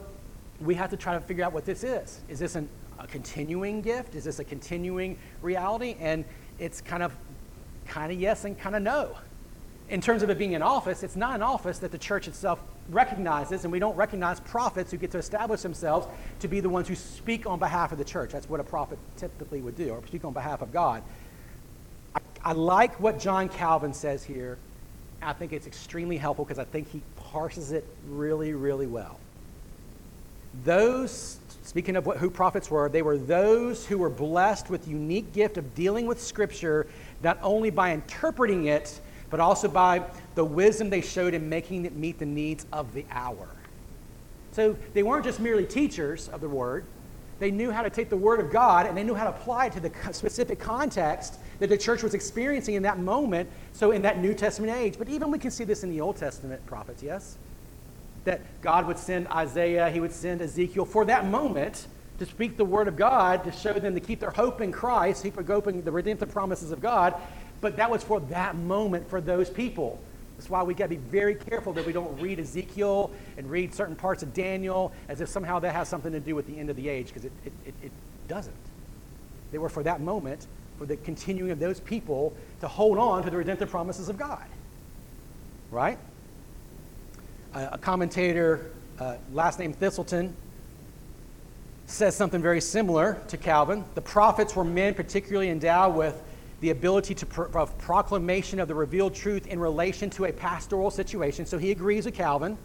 we 0.60 0.76
have 0.76 0.90
to 0.90 0.98
try 0.98 1.14
to 1.14 1.22
figure 1.22 1.46
out 1.46 1.54
what 1.54 1.66
this 1.66 1.84
is. 1.84 2.20
Is 2.28 2.40
this 2.40 2.56
an, 2.56 2.68
a 3.00 3.08
continuing 3.08 3.82
gift? 3.82 4.16
Is 4.16 4.24
this 4.24 4.40
a 4.40 4.44
continuing 4.44 5.18
reality? 5.42 5.96
And 6.00 6.26
it's 6.60 6.82
kind 6.82 7.04
of 7.04 7.16
kind 7.88 8.12
of 8.12 8.20
yes 8.20 8.46
and 8.46 8.58
kind 8.58 8.76
of 8.76 8.82
no. 8.82 9.16
In 9.90 10.02
terms 10.02 10.24
of 10.24 10.32
it 10.32 10.40
being 10.40 10.56
an 10.56 10.64
office, 10.64 11.04
it's 11.04 11.16
not 11.16 11.36
an 11.36 11.44
office 11.44 11.78
that 11.80 11.92
the 11.92 11.98
church 11.98 12.28
itself 12.28 12.60
recognizes, 12.90 13.64
and 13.64 13.72
we 13.72 13.78
don't 13.78 13.96
recognize 13.96 14.40
prophets 14.40 14.90
who 14.90 14.98
get 14.98 15.12
to 15.12 15.20
establish 15.20 15.62
themselves 15.62 16.08
to 16.40 16.48
be 16.48 16.60
the 16.60 16.70
ones 16.70 16.88
who 16.88 16.96
speak 16.96 17.46
on 17.46 17.60
behalf 17.60 17.92
of 17.92 18.00
the 18.00 18.04
church. 18.04 18.32
That's 18.32 18.50
what 18.50 18.60
a 18.60 18.64
prophet 18.64 18.98
typically 19.18 19.62
would 19.62 19.76
do, 19.76 19.90
or 19.90 20.06
speak 20.08 20.26
on 20.26 20.34
behalf 20.34 20.64
of 20.64 20.74
God. 20.74 21.04
I, 22.16 22.20
I 22.44 22.54
like 22.54 23.00
what 23.00 23.20
John 23.20 23.48
Calvin 23.48 23.94
says 23.94 24.24
here. 24.24 24.58
I 25.22 25.34
think 25.34 25.54
it's 25.54 25.68
extremely 25.68 26.18
helpful 26.18 26.46
because 26.46 26.60
I 26.60 26.66
think 26.66 26.90
he 26.90 27.02
parses 27.32 27.72
it 27.72 27.86
really, 28.08 28.54
really 28.54 28.88
well. 28.88 29.20
Those, 30.64 31.38
speaking 31.64 31.96
of 31.96 32.06
what, 32.06 32.18
who 32.18 32.30
prophets 32.30 32.72
were, 32.72 32.90
they 32.90 33.02
were 33.02 33.18
those 33.18 33.86
who 33.86 33.98
were 33.98 34.10
blessed 34.10 34.70
with 34.70 34.88
unique 34.88 35.34
gift 35.34 35.58
of 35.58 35.76
dealing 35.76 36.06
with 36.06 36.22
Scripture, 36.22 36.88
not 37.24 37.38
only 37.42 37.70
by 37.70 37.92
interpreting 37.92 38.66
it, 38.66 39.00
but 39.30 39.40
also 39.40 39.68
by 39.68 40.04
the 40.36 40.46
wisdom 40.46 40.90
they 40.90 41.02
showed 41.02 41.34
in 41.34 41.50
making 41.50 41.86
it 41.86 41.96
meet 41.96 42.20
the 42.20 42.26
needs 42.26 42.66
of 42.72 42.94
the 42.94 43.06
hour. 43.12 43.48
So 44.52 44.78
they 44.94 45.04
weren't 45.04 45.26
just 45.26 45.40
merely 45.40 45.66
teachers 45.66 46.30
of 46.30 46.42
the 46.42 46.48
Word, 46.48 46.86
they 47.40 47.52
knew 47.52 47.72
how 47.72 47.82
to 47.82 47.90
take 47.90 48.10
the 48.10 48.18
Word 48.18 48.40
of 48.40 48.52
God 48.52 48.86
and 48.86 48.98
they 48.98 49.04
knew 49.04 49.14
how 49.14 49.26
to 49.26 49.32
apply 49.32 49.68
it 49.68 49.74
to 49.74 49.80
the 49.80 49.92
specific 50.14 50.60
context 50.60 51.36
that 51.60 51.68
the 51.68 51.78
church 51.78 52.02
was 52.04 52.14
experiencing 52.14 52.76
in 52.76 52.84
that 52.84 53.00
moment, 53.00 53.50
so 53.74 53.92
in 53.92 54.02
that 54.04 54.20
New 54.20 54.34
Testament 54.34 54.74
age. 54.74 54.98
But 54.98 55.10
even 55.10 55.32
we 55.32 55.40
can 55.40 55.52
see 55.52 55.64
this 55.64 55.84
in 55.84 55.90
the 55.90 56.02
Old 56.02 56.16
Testament 56.16 56.66
prophets, 56.66 57.04
yes? 57.04 57.38
That 58.26 58.42
God 58.62 58.88
would 58.88 58.98
send 58.98 59.28
Isaiah, 59.30 59.90
he 59.90 60.00
would 60.00 60.12
send 60.12 60.42
Ezekiel 60.42 60.86
for 60.86 61.06
that 61.06 61.26
moment 61.26 61.88
to 62.20 62.26
speak 62.26 62.58
the 62.58 62.66
word 62.66 62.88
of 62.88 62.96
God, 62.96 63.44
to 63.44 63.52
show 63.52 63.74
them 63.74 63.94
to 63.94 64.00
keep 64.00 64.20
their 64.20 64.32
hope 64.32 64.62
in 64.62 64.72
Christ, 64.72 65.24
keep 65.24 65.36
hoping 65.48 65.82
the 65.82 65.92
redemptive 65.92 66.30
promises 66.30 66.72
of 66.72 66.82
God. 66.82 67.16
But 67.62 67.78
that 67.78 67.90
was 67.90 68.04
for 68.04 68.20
that 68.22 68.56
moment 68.56 69.10
for 69.10 69.22
those 69.22 69.50
people. 69.50 70.00
That's 70.38 70.50
why 70.50 70.64
we 70.64 70.74
got 70.74 70.86
to 70.86 70.90
be 70.90 70.96
very 70.98 71.36
careful 71.36 71.74
that 71.74 71.86
we 71.86 71.94
don't 71.94 72.20
read 72.20 72.40
Ezekiel 72.40 73.12
and 73.38 73.50
read 73.50 73.74
certain 73.74 73.96
parts 73.96 74.22
of 74.22 74.34
Daniel 74.34 74.92
as 75.08 75.22
if 75.22 75.30
somehow 75.30 75.60
that 75.60 75.74
has 75.74 75.88
something 75.88 76.12
to 76.12 76.20
do 76.20 76.36
with 76.36 76.48
the 76.48 76.58
end 76.58 76.70
of 76.70 76.76
the 76.76 76.90
age, 76.90 77.08
because 77.08 77.26
it, 77.26 77.32
it, 77.46 77.54
it, 77.66 77.74
it 77.84 77.92
doesn't. 78.28 78.56
They 79.52 79.58
were 79.58 79.70
for 79.70 79.84
that 79.84 80.02
moment, 80.02 80.48
for 80.78 80.86
the 80.86 80.98
continuing 80.98 81.52
of 81.52 81.60
those 81.60 81.80
people 81.80 82.36
to 82.60 82.68
hold 82.68 82.98
on 82.98 83.24
to 83.24 83.30
the 83.30 83.38
redemptive 83.38 83.70
promises 83.70 84.10
of 84.10 84.18
God. 84.18 84.46
Right? 85.72 85.98
A 87.56 87.78
commentator, 87.78 88.70
uh, 89.00 89.16
last 89.32 89.60
name 89.60 89.74
Thiselton, 89.74 90.34
says 91.86 92.14
something 92.14 92.42
very 92.42 92.60
similar 92.60 93.22
to 93.30 93.38
Calvin. 93.38 93.86
The 93.96 94.02
prophets 94.02 94.58
were 94.58 94.66
men 94.66 94.94
particularly 94.94 95.50
endowed 95.50 95.96
with 95.96 96.22
the 96.60 96.72
ability 96.72 97.16
to 97.16 97.26
pro- 97.26 97.50
of 97.54 97.78
proclamation 97.78 98.60
of 98.60 98.68
the 98.68 98.76
revealed 98.76 99.16
truth 99.16 99.48
in 99.48 99.58
relation 99.58 100.10
to 100.12 100.26
a 100.26 100.34
pastoral 100.34 100.92
situation. 100.92 101.46
So 101.46 101.58
he 101.58 101.72
agrees 101.72 102.04
with 102.04 102.16
Calvin. 102.16 102.58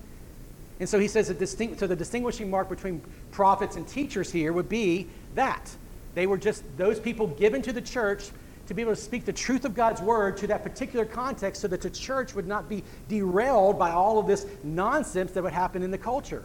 And 0.80 0.88
so 0.88 0.98
he 0.98 1.06
says 1.06 1.28
that 1.28 1.38
distinct, 1.38 1.78
so 1.78 1.86
the 1.86 1.94
distinguishing 1.94 2.50
mark 2.50 2.68
between 2.68 3.00
prophets 3.30 3.76
and 3.76 3.86
teachers 3.86 4.32
here 4.32 4.52
would 4.52 4.68
be 4.68 5.06
that. 5.36 5.70
They 6.14 6.26
were 6.26 6.38
just 6.38 6.64
those 6.76 6.98
people 6.98 7.28
given 7.28 7.62
to 7.62 7.72
the 7.72 7.82
church 7.82 8.30
to 8.70 8.74
be 8.74 8.82
able 8.82 8.94
to 8.94 9.00
speak 9.00 9.24
the 9.24 9.32
truth 9.32 9.64
of 9.64 9.74
God's 9.74 10.00
word 10.00 10.36
to 10.36 10.46
that 10.46 10.62
particular 10.62 11.04
context 11.04 11.60
so 11.60 11.66
that 11.66 11.80
the 11.80 11.90
church 11.90 12.36
would 12.36 12.46
not 12.46 12.68
be 12.68 12.84
derailed 13.08 13.76
by 13.76 13.90
all 13.90 14.20
of 14.20 14.28
this 14.28 14.46
nonsense 14.62 15.32
that 15.32 15.42
would 15.42 15.52
happen 15.52 15.82
in 15.82 15.90
the 15.90 15.98
culture. 15.98 16.44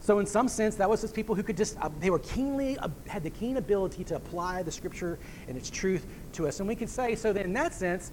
So, 0.00 0.18
in 0.18 0.24
some 0.24 0.48
sense, 0.48 0.76
that 0.76 0.88
was 0.88 1.02
just 1.02 1.14
people 1.14 1.34
who 1.34 1.42
could 1.42 1.58
just, 1.58 1.78
uh, 1.78 1.90
they 2.00 2.08
were 2.08 2.20
keenly, 2.20 2.78
uh, 2.78 2.88
had 3.06 3.22
the 3.22 3.28
keen 3.28 3.58
ability 3.58 4.04
to 4.04 4.16
apply 4.16 4.62
the 4.62 4.72
scripture 4.72 5.18
and 5.46 5.58
its 5.58 5.68
truth 5.68 6.06
to 6.32 6.48
us. 6.48 6.60
And 6.60 6.66
we 6.66 6.74
could 6.74 6.88
say, 6.88 7.14
so 7.16 7.34
that 7.34 7.44
in 7.44 7.52
that 7.52 7.74
sense, 7.74 8.10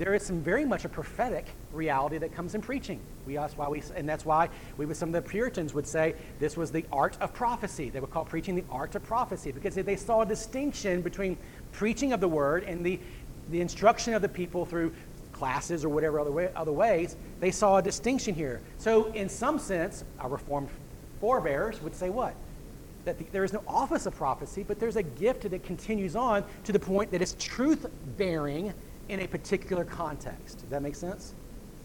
there 0.00 0.14
is 0.14 0.24
some 0.24 0.40
very 0.40 0.64
much 0.64 0.86
a 0.86 0.88
prophetic 0.88 1.46
reality 1.72 2.16
that 2.16 2.34
comes 2.34 2.54
in 2.54 2.62
preaching. 2.62 3.00
We, 3.26 3.34
that's 3.34 3.56
why 3.56 3.68
we, 3.68 3.82
and 3.94 4.08
that's 4.08 4.24
why 4.24 4.48
we, 4.78 4.86
with 4.86 4.96
some 4.96 5.10
of 5.10 5.12
the 5.12 5.28
Puritans, 5.28 5.74
would 5.74 5.86
say 5.86 6.14
this 6.38 6.56
was 6.56 6.72
the 6.72 6.86
art 6.90 7.18
of 7.20 7.34
prophecy. 7.34 7.90
They 7.90 8.00
would 8.00 8.10
call 8.10 8.24
preaching 8.24 8.54
the 8.54 8.64
art 8.70 8.94
of 8.94 9.02
prophecy 9.02 9.52
because 9.52 9.74
they 9.74 9.96
saw 9.96 10.22
a 10.22 10.26
distinction 10.26 11.02
between 11.02 11.36
preaching 11.72 12.12
of 12.12 12.20
the 12.20 12.28
word 12.28 12.64
and 12.64 12.84
the, 12.84 12.98
the 13.50 13.60
instruction 13.60 14.14
of 14.14 14.22
the 14.22 14.28
people 14.28 14.64
through 14.64 14.92
classes 15.32 15.84
or 15.84 15.88
whatever 15.88 16.20
other, 16.20 16.30
way, 16.30 16.50
other 16.54 16.72
ways, 16.72 17.16
they 17.40 17.50
saw 17.50 17.78
a 17.78 17.82
distinction 17.82 18.34
here. 18.34 18.60
So, 18.78 19.10
in 19.12 19.28
some 19.28 19.58
sense, 19.58 20.04
our 20.18 20.28
Reformed 20.28 20.68
forebears 21.20 21.80
would 21.82 21.94
say 21.94 22.10
what? 22.10 22.34
That 23.06 23.18
the, 23.18 23.24
there 23.32 23.44
is 23.44 23.52
no 23.52 23.62
office 23.66 24.04
of 24.04 24.14
prophecy, 24.14 24.62
but 24.62 24.78
there's 24.78 24.96
a 24.96 25.02
gift 25.02 25.48
that 25.50 25.64
continues 25.64 26.14
on 26.14 26.44
to 26.64 26.72
the 26.72 26.78
point 26.78 27.10
that 27.12 27.22
it's 27.22 27.34
truth 27.38 27.86
bearing 28.18 28.74
in 29.08 29.20
a 29.20 29.26
particular 29.26 29.84
context. 29.84 30.60
Does 30.60 30.70
that 30.70 30.82
make 30.82 30.94
sense? 30.94 31.34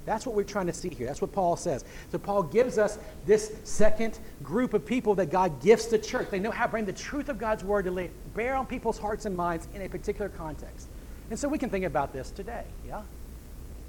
That's 0.06 0.26
what 0.26 0.36
we're 0.36 0.44
trying 0.44 0.68
to 0.68 0.74
see 0.74 0.90
here. 0.90 1.08
That's 1.08 1.22
what 1.22 1.32
Paul 1.32 1.56
says. 1.56 1.84
So 2.12 2.18
Paul 2.18 2.44
gives 2.44 2.78
us 2.78 3.00
this 3.26 3.54
second 3.64 4.20
group 4.44 4.74
of 4.74 4.86
people 4.86 5.16
that 5.16 5.32
God 5.32 5.62
gifts 5.62 5.88
the 5.88 5.98
church. 5.98 6.30
They 6.30 6.40
know 6.40 6.52
how 6.52 6.66
to 6.66 6.72
bring 6.72 6.86
the 6.86 6.94
truth 6.94 7.30
of 7.30 7.38
God's 7.40 7.64
word 7.64 7.86
to 7.86 7.92
lay, 7.92 8.12
bear 8.36 8.56
on 8.56 8.66
people's 8.66 9.00
hearts 9.00 9.26
and 9.26 9.36
minds 9.36 9.68
in 9.74 9.82
a 9.82 9.90
particular 9.90 10.30
context. 10.30 10.88
And 11.30 11.40
so 11.40 11.48
we 11.48 11.58
can 11.58 11.70
think 11.70 11.86
about 11.86 12.14
this 12.14 12.30
today, 12.30 12.66
yeah? 12.88 13.02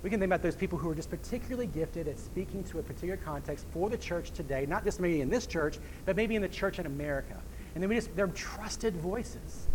We 0.02 0.11
can 0.11 0.20
think 0.20 0.31
about 0.31 0.42
those 0.42 0.57
people 0.57 0.79
who 0.79 0.88
are 0.88 0.94
just 0.94 1.11
particularly 1.11 1.66
gifted 1.66 2.09
at 2.09 2.18
speaking 2.18 2.64
to 2.64 2.79
a 2.79 2.83
particular 2.83 3.16
context 3.16 3.66
for 3.72 3.90
the 3.90 3.98
church 3.98 4.31
today, 4.31 4.64
not 4.66 4.85
just 4.85 5.00
maybe 5.00 5.20
in 5.20 5.29
this 5.29 5.46
church, 5.46 5.79
but 6.05 6.16
maybe 6.16 6.37
in 6.37 6.42
the 6.42 6.48
church 6.48 6.79
in 6.79 6.87
America. 6.87 7.37
And 7.74 7.83
then 7.83 7.90
we 7.90 7.96
just, 7.96 8.14
they're 8.16 8.29
trusted 8.29 8.94
voices. 8.96 9.66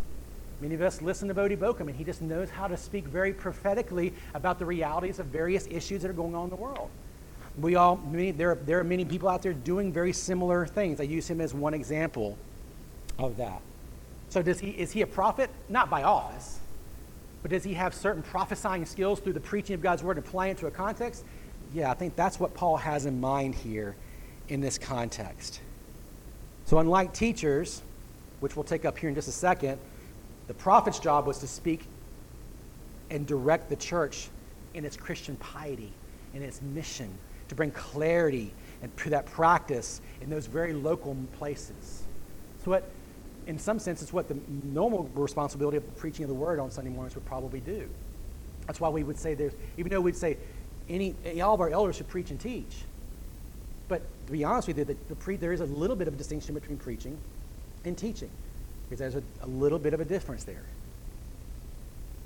Many 0.62 0.76
of 0.76 0.82
us 0.82 1.02
listen 1.02 1.28
to 1.28 1.34
Voddie 1.34 1.58
Baucham, 1.58 1.88
and 1.88 1.96
he 1.96 2.04
just 2.04 2.22
knows 2.22 2.52
how 2.52 2.68
to 2.68 2.78
speak 2.78 3.06
very 3.06 3.34
prophetically 3.34 4.14
about 4.36 4.60
the 4.60 4.66
realities 4.66 5.18
of 5.18 5.26
various 5.26 5.68
issues 5.72 6.04
that 6.04 6.12
are 6.12 6.14
going 6.14 6.36
on 6.36 6.46
in 6.46 6.50
the 6.52 6.56
world. 6.56 6.90
We 7.60 7.76
all, 7.76 7.98
many, 7.98 8.30
there, 8.30 8.52
are, 8.52 8.56
there 8.56 8.80
are 8.80 8.84
many 8.84 9.04
people 9.04 9.28
out 9.28 9.42
there 9.42 9.54
doing 9.54 9.92
very 9.92 10.14
similar 10.14 10.68
things. 10.68 11.00
I 11.00 11.04
use 11.04 11.28
him 11.28 11.42
as 11.42 11.56
one 11.56 11.74
example 11.74 12.38
of 13.18 13.38
that. 13.38 13.60
So 14.30 14.44
does 14.44 14.60
he, 14.60 14.70
is 14.70 14.92
he 14.92 15.02
a 15.02 15.08
prophet? 15.08 15.50
Not 15.68 15.90
by 15.90 16.04
office, 16.04 16.60
but 17.42 17.50
does 17.50 17.64
he 17.64 17.74
have 17.74 17.96
certain 17.96 18.22
prophesying 18.22 18.86
skills 18.86 19.20
through 19.20 19.34
the 19.34 19.42
preaching 19.42 19.74
of 19.74 19.82
God's 19.82 20.04
word 20.04 20.18
and 20.18 20.26
applying 20.26 20.52
it 20.52 20.58
to 20.60 20.68
a 20.68 20.72
context? 20.72 21.26
Yeah, 21.74 21.90
I 21.90 21.96
think 21.96 22.16
that's 22.16 22.40
what 22.40 22.54
Paul 22.54 22.78
has 22.78 23.08
in 23.08 23.20
mind 23.20 23.56
here 23.56 23.96
in 24.48 24.62
this 24.62 24.78
context. 24.78 25.60
So 26.66 26.78
unlike 26.78 27.14
teachers, 27.14 27.82
which 28.42 28.56
we'll 28.56 28.64
take 28.64 28.86
up 28.86 28.98
here 28.98 29.10
in 29.10 29.16
just 29.16 29.28
a 29.28 29.34
second, 29.34 29.80
the 30.52 30.56
prophet's 30.56 31.00
job 31.00 31.28
was 31.28 31.38
to 31.38 31.48
speak 31.48 31.86
and 33.10 33.26
direct 33.26 33.70
the 33.70 33.76
church 33.78 34.28
in 34.74 34.84
its 34.84 34.98
Christian 34.98 35.38
piety, 35.38 35.94
in 36.34 36.44
its 36.44 36.62
mission, 36.62 37.10
to 37.48 37.56
bring 37.56 37.72
clarity 37.72 38.54
and 38.82 38.96
to 38.98 39.12
that 39.12 39.26
practice 39.28 40.02
in 40.20 40.30
those 40.30 40.48
very 40.48 40.74
local 40.74 41.16
places. 41.38 42.04
So, 42.66 42.72
what, 42.72 42.84
in 43.48 43.58
some 43.58 43.80
sense, 43.80 44.02
it's 44.02 44.12
what 44.12 44.28
the 44.28 44.36
normal 44.66 45.10
responsibility 45.14 45.78
of 45.78 45.96
preaching 45.96 46.26
of 46.26 46.28
the 46.28 46.36
word 46.36 46.60
on 46.60 46.70
Sunday 46.70 46.92
mornings 46.92 47.16
would 47.16 47.26
probably 47.26 47.62
do. 47.62 47.90
That's 48.68 48.82
why 48.82 48.90
we 48.90 49.04
would 49.04 49.18
say 49.18 49.36
there's, 49.36 49.54
even 49.78 49.90
though 49.90 50.02
we'd 50.02 50.18
say 50.18 50.36
any, 50.90 51.16
all 51.42 51.54
of 51.54 51.62
our 51.62 51.70
elders 51.70 51.96
should 51.96 52.10
preach 52.10 52.30
and 52.30 52.38
teach. 52.38 52.76
But 53.88 54.02
to 54.26 54.34
be 54.34 54.44
honest 54.44 54.68
with 54.68 54.80
you, 54.80 54.84
the, 54.84 54.98
the 55.08 55.16
pre, 55.16 55.38
there 55.38 55.54
is 55.54 55.62
a 55.62 55.66
little 55.66 55.96
bit 55.96 56.10
of 56.10 56.14
a 56.16 56.18
distinction 56.18 56.54
between 56.56 56.78
preaching 56.78 57.18
and 57.86 57.98
teaching 57.98 58.32
because 58.92 59.14
there's 59.14 59.16
a, 59.16 59.46
a 59.46 59.48
little 59.48 59.80
bit 59.80 59.94
of 59.94 60.02
a 60.02 60.06
difference 60.06 60.44
there. 60.44 60.66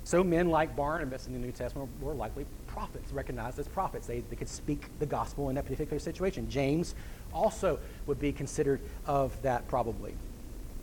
So 0.02 0.24
men 0.24 0.50
like 0.50 0.74
Barnabas 0.74 1.28
in 1.28 1.32
the 1.32 1.38
New 1.38 1.52
Testament 1.52 1.88
were, 2.00 2.12
likely 2.12 2.44
prophets, 2.66 3.12
recognized 3.12 3.60
as 3.60 3.68
prophets. 3.68 4.08
They, 4.08 4.20
they 4.20 4.34
could 4.34 4.48
speak 4.48 4.88
the 4.98 5.06
gospel 5.06 5.48
in 5.48 5.54
that 5.54 5.64
particular 5.66 6.00
situation. 6.00 6.50
James 6.50 6.96
also 7.32 7.78
would 8.06 8.18
be 8.18 8.32
considered 8.32 8.80
of 9.06 9.40
that 9.42 9.68
probably, 9.68 10.14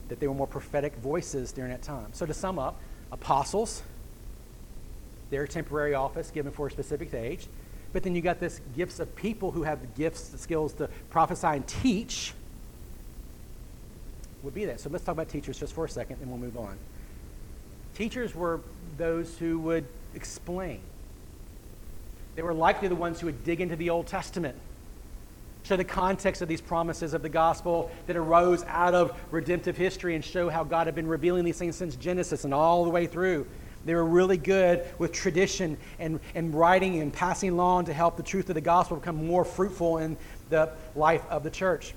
that 0.07 0.21
they 0.21 0.27
were 0.27 0.33
more 0.33 0.47
prophetic 0.47 0.95
voices 0.95 1.51
during 1.51 1.71
that 1.71 1.81
time. 1.81 2.07
So 2.13 2.25
to 2.25 2.33
sum 2.33 2.57
up, 2.59 2.79
apostles, 3.11 3.83
their 5.31 5.47
temporary 5.47 5.95
office 5.95 6.31
given 6.31 6.53
for 6.53 6.67
a 6.67 6.71
specific 6.71 7.13
age. 7.13 7.47
But 7.91 8.03
then 8.03 8.15
you 8.15 8.21
got 8.21 8.39
this 8.39 8.61
gifts 8.73 8.99
of 8.99 9.13
people 9.17 9.51
who 9.51 9.63
have 9.63 9.81
the 9.81 9.87
gifts, 9.87 10.29
the 10.29 10.37
skills 10.37 10.73
to 10.75 10.89
prophesy 11.09 11.47
and 11.47 11.67
teach 11.67 12.33
would 14.43 14.53
be 14.53 14.65
that. 14.65 14.79
So 14.79 14.89
let's 14.89 15.03
talk 15.03 15.13
about 15.13 15.29
teachers 15.29 15.57
just 15.57 15.73
for 15.73 15.85
a 15.85 15.89
second, 15.89 16.17
and 16.21 16.29
we'll 16.29 16.37
move 16.37 16.57
on. 16.57 16.77
Teachers 17.95 18.35
were 18.35 18.59
those 18.97 19.37
who 19.37 19.57
would 19.59 19.85
explain. 20.13 20.81
They 22.35 22.41
were 22.41 22.53
likely 22.53 22.87
the 22.87 22.95
ones 22.95 23.19
who 23.19 23.27
would 23.27 23.43
dig 23.43 23.61
into 23.61 23.75
the 23.75 23.89
Old 23.89 24.07
Testament, 24.07 24.57
show 25.63 25.77
the 25.77 25.83
context 25.83 26.41
of 26.41 26.47
these 26.47 26.61
promises 26.61 27.13
of 27.13 27.21
the 27.21 27.29
gospel 27.29 27.89
that 28.07 28.17
arose 28.17 28.63
out 28.67 28.93
of 28.93 29.17
redemptive 29.31 29.77
history, 29.77 30.15
and 30.15 30.25
show 30.25 30.49
how 30.49 30.63
God 30.63 30.87
had 30.87 30.95
been 30.95 31.07
revealing 31.07 31.45
these 31.45 31.57
things 31.57 31.75
since 31.75 31.95
Genesis 31.95 32.43
and 32.43 32.53
all 32.53 32.83
the 32.83 32.89
way 32.89 33.07
through. 33.07 33.47
They 33.85 33.95
were 33.95 34.05
really 34.05 34.37
good 34.37 34.85
with 34.97 35.11
tradition 35.11 35.77
and, 35.99 36.19
and 36.35 36.53
writing 36.55 37.01
and 37.01 37.11
passing 37.11 37.49
along 37.49 37.85
to 37.85 37.93
help 37.93 38.17
the 38.17 38.23
truth 38.23 38.49
of 38.49 38.55
the 38.55 38.61
gospel 38.61 38.97
become 38.97 39.27
more 39.27 39.43
fruitful 39.43 39.97
in 39.97 40.17
the 40.49 40.71
life 40.95 41.23
of 41.29 41.43
the 41.43 41.49
church. 41.49 41.93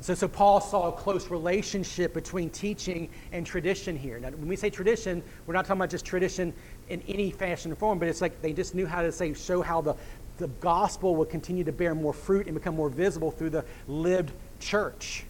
So, 0.00 0.14
so 0.14 0.28
Paul 0.28 0.60
saw 0.60 0.88
a 0.88 0.92
close 0.92 1.30
relationship 1.30 2.12
between 2.12 2.50
teaching 2.50 3.08
and 3.32 3.46
tradition 3.46 3.96
here. 3.96 4.18
Now, 4.18 4.30
when 4.30 4.48
we 4.48 4.56
say 4.56 4.70
tradition, 4.70 5.22
we're 5.46 5.54
not 5.54 5.64
talking 5.64 5.80
about 5.80 5.90
just 5.90 6.04
tradition 6.04 6.52
in 6.88 7.02
any 7.08 7.30
fashion 7.30 7.72
or 7.72 7.76
form, 7.76 7.98
but 7.98 8.08
it's 8.08 8.20
like 8.20 8.40
they 8.42 8.52
just 8.52 8.74
knew 8.74 8.86
how 8.86 9.02
to 9.02 9.10
say 9.10 9.32
show 9.32 9.62
how 9.62 9.80
the, 9.80 9.94
the 10.38 10.48
gospel 10.60 11.16
would 11.16 11.30
continue 11.30 11.64
to 11.64 11.72
bear 11.72 11.94
more 11.94 12.12
fruit 12.12 12.46
and 12.46 12.54
become 12.54 12.76
more 12.76 12.90
visible 12.90 13.30
through 13.30 13.50
the 13.50 13.64
lived 13.88 14.32
church 14.60 15.24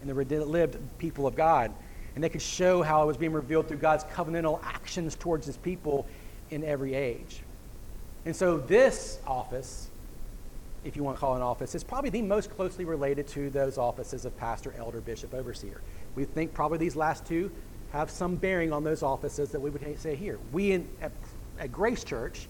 and 0.00 0.10
the 0.10 0.44
lived 0.44 0.78
people 0.98 1.26
of 1.26 1.36
God. 1.36 1.70
And 2.14 2.24
they 2.24 2.28
could 2.28 2.42
show 2.42 2.82
how 2.82 3.02
it 3.02 3.06
was 3.06 3.16
being 3.16 3.32
revealed 3.32 3.68
through 3.68 3.78
God's 3.78 4.04
covenantal 4.04 4.60
actions 4.64 5.14
towards 5.14 5.46
his 5.46 5.56
people 5.56 6.06
in 6.50 6.64
every 6.64 6.94
age. 6.94 7.40
And 8.24 8.34
so 8.34 8.58
this 8.58 9.18
office 9.26 9.88
if 10.84 10.96
you 10.96 11.04
want 11.04 11.16
to 11.16 11.20
call 11.20 11.36
an 11.36 11.42
office, 11.42 11.74
is 11.74 11.84
probably 11.84 12.10
the 12.10 12.22
most 12.22 12.50
closely 12.50 12.84
related 12.84 13.26
to 13.28 13.50
those 13.50 13.78
offices 13.78 14.24
of 14.24 14.36
pastor, 14.36 14.74
elder, 14.76 15.00
bishop, 15.00 15.34
overseer. 15.34 15.80
We 16.14 16.24
think 16.24 16.52
probably 16.52 16.78
these 16.78 16.96
last 16.96 17.24
two 17.24 17.50
have 17.92 18.10
some 18.10 18.36
bearing 18.36 18.72
on 18.72 18.84
those 18.84 19.02
offices 19.02 19.50
that 19.50 19.60
we 19.60 19.70
would 19.70 20.00
say 20.00 20.16
here. 20.16 20.38
We 20.50 20.72
in, 20.72 20.88
at, 21.00 21.12
at 21.58 21.70
Grace 21.70 22.04
Church 22.04 22.48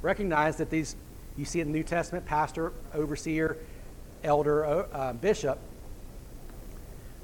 recognize 0.00 0.56
that 0.56 0.70
these, 0.70 0.96
you 1.36 1.44
see 1.44 1.60
in 1.60 1.68
the 1.68 1.72
New 1.72 1.84
Testament, 1.84 2.26
pastor, 2.26 2.72
overseer, 2.94 3.58
elder, 4.24 4.64
uh, 4.64 5.12
bishop, 5.12 5.58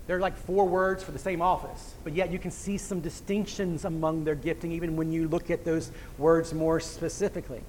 they're 0.07 0.21
like 0.21 0.37
four 0.37 0.67
words 0.67 1.03
for 1.03 1.13
the 1.13 1.19
same 1.19 1.43
office, 1.43 1.95
but 2.03 2.15
yet 2.15 2.31
you 2.31 2.39
can 2.39 2.51
see 2.51 2.79
some 2.79 3.01
distinctions 3.01 3.85
among 3.85 4.25
their 4.25 4.35
gifting 4.35 4.73
even 4.73 4.97
when 4.97 5.13
you 5.13 5.29
look 5.29 5.51
at 5.51 5.65
those 5.67 5.91
words 6.17 6.55
more 6.55 6.81
specifically. 6.81 7.61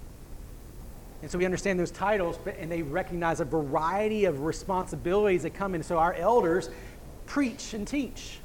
And 1.21 1.29
so 1.29 1.37
we 1.37 1.45
understand 1.45 1.79
those 1.79 1.91
titles, 1.91 2.39
and 2.59 2.71
they 2.71 2.81
recognize 2.81 3.41
a 3.41 3.45
variety 3.45 4.25
of 4.25 4.41
responsibilities 4.41 5.43
that 5.43 5.53
come 5.53 5.75
in. 5.75 5.83
So 5.83 5.97
our 5.97 6.13
elders 6.13 6.69
preach 7.25 7.73
and 7.73 7.87
teach. 7.87 8.39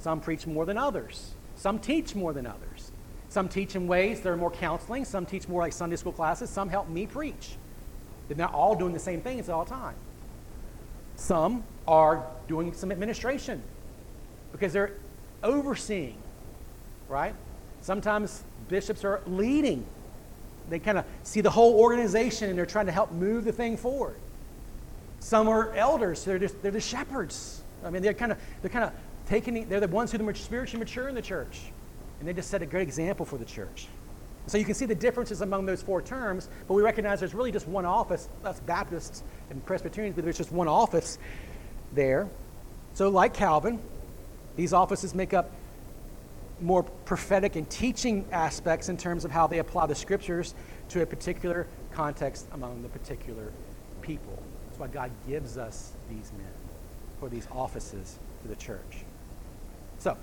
Some 0.00 0.20
preach 0.20 0.46
more 0.46 0.66
than 0.66 0.76
others. 0.76 1.34
Some 1.54 1.78
teach 1.78 2.14
more 2.14 2.32
than 2.32 2.46
others. 2.46 2.92
Some 3.28 3.48
teach 3.48 3.76
in 3.76 3.86
ways 3.86 4.20
that 4.20 4.30
are 4.30 4.36
more 4.36 4.50
counseling. 4.50 5.04
Some 5.04 5.26
teach 5.26 5.48
more 5.48 5.60
like 5.60 5.72
Sunday 5.72 5.96
school 5.96 6.12
classes. 6.12 6.50
Some 6.50 6.68
help 6.68 6.88
me 6.88 7.06
preach. 7.06 7.56
They're 8.26 8.36
not 8.36 8.54
all 8.54 8.74
doing 8.74 8.92
the 8.92 8.98
same 8.98 9.20
things 9.20 9.48
at 9.48 9.54
all 9.54 9.64
the 9.64 9.70
time. 9.70 9.96
Some 11.16 11.64
are 11.86 12.26
doing 12.46 12.72
some 12.72 12.92
administration 12.92 13.62
because 14.52 14.72
they're 14.72 14.94
overseeing, 15.42 16.16
right? 17.08 17.34
Sometimes 17.80 18.44
bishops 18.68 19.04
are 19.04 19.20
leading 19.26 19.84
they 20.68 20.78
kind 20.78 20.98
of 20.98 21.04
see 21.22 21.40
the 21.40 21.50
whole 21.50 21.78
organization 21.78 22.50
and 22.50 22.58
they're 22.58 22.66
trying 22.66 22.86
to 22.86 22.92
help 22.92 23.12
move 23.12 23.44
the 23.44 23.52
thing 23.52 23.76
forward. 23.76 24.16
Some 25.20 25.48
are 25.48 25.74
elders, 25.74 26.24
they're 26.24 26.38
just 26.38 26.60
they're 26.62 26.70
the 26.70 26.80
shepherds. 26.80 27.62
I 27.84 27.90
mean, 27.90 28.02
they're 28.02 28.14
kind 28.14 28.32
of 28.32 28.38
they're 28.62 28.70
kind 28.70 28.84
of 28.84 28.92
taking 29.26 29.68
they're 29.68 29.80
the 29.80 29.88
ones 29.88 30.12
who 30.12 30.28
are 30.28 30.34
spiritually 30.34 30.78
mature 30.78 31.08
in 31.08 31.14
the 31.14 31.22
church. 31.22 31.60
And 32.20 32.28
they 32.28 32.32
just 32.32 32.50
set 32.50 32.62
a 32.62 32.66
great 32.66 32.82
example 32.82 33.24
for 33.24 33.38
the 33.38 33.44
church. 33.44 33.86
So 34.48 34.56
you 34.56 34.64
can 34.64 34.74
see 34.74 34.86
the 34.86 34.94
differences 34.94 35.42
among 35.42 35.66
those 35.66 35.82
four 35.82 36.00
terms, 36.00 36.48
but 36.66 36.74
we 36.74 36.82
recognize 36.82 37.20
there's 37.20 37.34
really 37.34 37.52
just 37.52 37.68
one 37.68 37.84
office. 37.84 38.28
That's 38.42 38.60
Baptists 38.60 39.22
and 39.50 39.64
Presbyterians, 39.66 40.16
but 40.16 40.24
there's 40.24 40.38
just 40.38 40.50
one 40.50 40.68
office 40.68 41.18
there. 41.92 42.28
So, 42.94 43.10
like 43.10 43.34
Calvin, 43.34 43.78
these 44.56 44.72
offices 44.72 45.14
make 45.14 45.34
up 45.34 45.52
more 46.60 46.82
prophetic 46.82 47.56
and 47.56 47.68
teaching 47.70 48.24
aspects 48.32 48.88
in 48.88 48.96
terms 48.96 49.24
of 49.24 49.30
how 49.30 49.46
they 49.46 49.58
apply 49.58 49.86
the 49.86 49.94
scriptures 49.94 50.54
to 50.88 51.02
a 51.02 51.06
particular 51.06 51.66
context 51.92 52.46
among 52.52 52.82
the 52.82 52.88
particular 52.88 53.52
people. 54.02 54.42
That's 54.66 54.78
why 54.78 54.88
God 54.88 55.10
gives 55.26 55.58
us 55.58 55.92
these 56.08 56.32
men 56.36 56.52
for 57.20 57.28
these 57.28 57.46
offices 57.52 58.18
to 58.42 58.48
the 58.48 58.56
church. 58.56 59.04
So, 59.98 60.16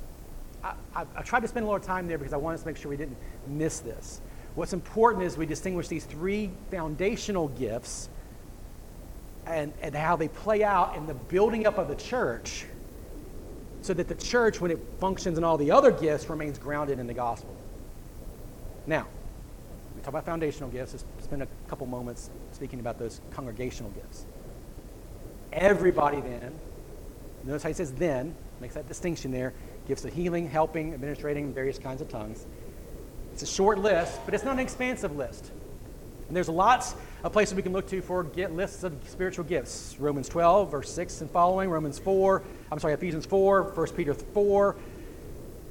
I, 0.63 0.73
I, 0.95 1.05
I 1.15 1.21
tried 1.21 1.41
to 1.41 1.47
spend 1.47 1.65
a 1.65 1.69
lot 1.69 1.75
of 1.75 1.83
time 1.83 2.07
there 2.07 2.17
because 2.17 2.33
I 2.33 2.37
wanted 2.37 2.59
to 2.61 2.65
make 2.65 2.77
sure 2.77 2.89
we 2.89 2.97
didn't 2.97 3.17
miss 3.47 3.79
this. 3.79 4.21
What's 4.55 4.73
important 4.73 5.23
is 5.23 5.37
we 5.37 5.45
distinguish 5.45 5.87
these 5.87 6.05
three 6.05 6.49
foundational 6.71 7.49
gifts 7.49 8.09
and, 9.45 9.73
and 9.81 9.93
how 9.93 10.15
they 10.15 10.29
play 10.29 10.63
out 10.63 10.95
in 10.95 11.05
the 11.05 11.13
building 11.13 11.67
up 11.67 11.77
of 11.77 11.87
the 11.87 11.95
church 11.95 12.65
so 13.85 13.93
that 13.93 14.07
the 14.07 14.15
church, 14.15 14.59
when 14.59 14.71
it 14.71 14.79
functions 14.99 15.37
in 15.37 15.43
all 15.43 15.57
the 15.57 15.69
other 15.69 15.91
gifts, 15.91 16.27
remains 16.27 16.57
grounded 16.57 16.97
in 16.97 17.05
the 17.05 17.13
gospel. 17.13 17.55
Now, 18.87 19.05
we 19.95 20.01
talk 20.01 20.09
about 20.09 20.25
foundational 20.25 20.69
gifts. 20.71 20.93
Let's 20.93 21.05
spend 21.23 21.43
a 21.43 21.47
couple 21.67 21.85
moments 21.85 22.31
speaking 22.51 22.79
about 22.79 22.97
those 22.97 23.21
congregational 23.29 23.91
gifts. 23.91 24.25
Everybody 25.53 26.19
then, 26.19 26.53
notice 27.43 27.61
how 27.61 27.69
he 27.69 27.73
says 27.73 27.91
then, 27.93 28.33
makes 28.59 28.73
that 28.73 28.87
distinction 28.87 29.31
there, 29.31 29.53
gifts 29.87 30.03
of 30.03 30.13
healing, 30.13 30.49
helping, 30.49 30.95
administrating 30.95 31.53
various 31.53 31.77
kinds 31.77 32.01
of 32.01 32.09
tongues. 32.09 32.43
It's 33.33 33.43
a 33.43 33.47
short 33.47 33.77
list, 33.77 34.19
but 34.25 34.33
it's 34.33 34.43
not 34.43 34.53
an 34.53 34.61
expansive 34.61 35.15
list. 35.15 35.51
And 36.27 36.35
there's 36.35 36.49
lots 36.49 36.95
of 37.25 37.33
places 37.33 37.55
we 37.55 37.63
can 37.63 37.73
look 37.73 37.87
to 37.87 38.03
for 38.03 38.23
get 38.23 38.55
lists 38.55 38.83
of 38.83 38.93
spiritual 39.07 39.43
gifts. 39.43 39.95
Romans 39.99 40.29
12, 40.29 40.69
verse 40.69 40.93
6 40.93 41.21
and 41.21 41.31
following, 41.31 41.71
Romans 41.71 41.97
4, 41.97 42.43
I'm 42.71 42.77
sorry, 42.77 42.93
Ephesians 42.93 43.25
4, 43.25 43.63
1 43.73 43.87
Peter 43.93 44.13
4. 44.13 44.75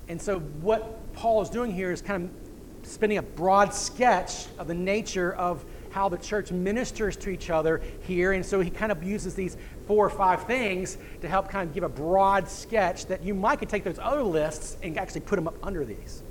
And 0.09 0.21
so 0.21 0.41
what 0.41 1.15
Paul 1.15 1.43
is 1.43 1.49
doing 1.49 1.71
here 1.71 1.93
is 1.93 2.03
kind 2.03 2.25
of 2.25 2.89
spinning 2.89 3.19
a 3.19 3.23
broad 3.23 3.73
sketch 3.73 4.47
of 4.59 4.67
the 4.67 4.75
nature 4.75 5.33
of 5.35 5.65
how 5.91 6.09
the 6.09 6.19
church 6.19 6.51
ministers 6.51 7.17
to 7.19 7.31
each 7.31 7.51
other 7.51 7.81
here. 8.01 8.33
And 8.33 8.45
so 8.45 8.59
he 8.59 8.69
kind 8.69 8.91
of 8.91 9.05
uses 9.05 9.37
these 9.37 9.57
four 9.87 10.05
or 10.05 10.11
five 10.11 10.49
things 10.49 10.99
to 11.21 11.29
help 11.29 11.49
kind 11.49 11.69
of 11.69 11.73
give 11.73 11.85
a 11.85 11.89
broad 11.89 12.49
sketch 12.49 13.07
that 13.07 13.23
you 13.23 13.33
might 13.33 13.61
could 13.61 13.69
take 13.69 13.85
those 13.85 14.01
other 14.01 14.25
lists 14.25 14.77
and 14.83 14.99
actually 14.99 15.21
put 15.21 15.37
them 15.37 15.47
up 15.47 15.55
under 15.63 15.85
these. 15.85 16.25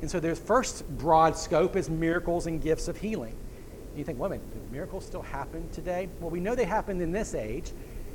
And 0.00 0.10
so 0.10 0.18
their 0.18 0.34
first 0.34 0.88
broad 0.98 1.36
scope 1.36 1.76
is 1.76 1.88
miracles 1.88 2.48
and 2.48 2.60
gifts 2.60 2.88
of 2.88 2.96
healing. 2.96 3.36
You 3.96 4.04
think, 4.04 4.18
do 4.18 4.40
miracles 4.72 5.04
still 5.04 5.22
happen 5.22 5.68
today? 5.70 6.08
Well, 6.20 6.30
we 6.30 6.40
know 6.40 6.54
they 6.54 6.64
happened 6.64 7.00
in 7.00 7.12
this 7.12 7.34
age, 7.34 7.70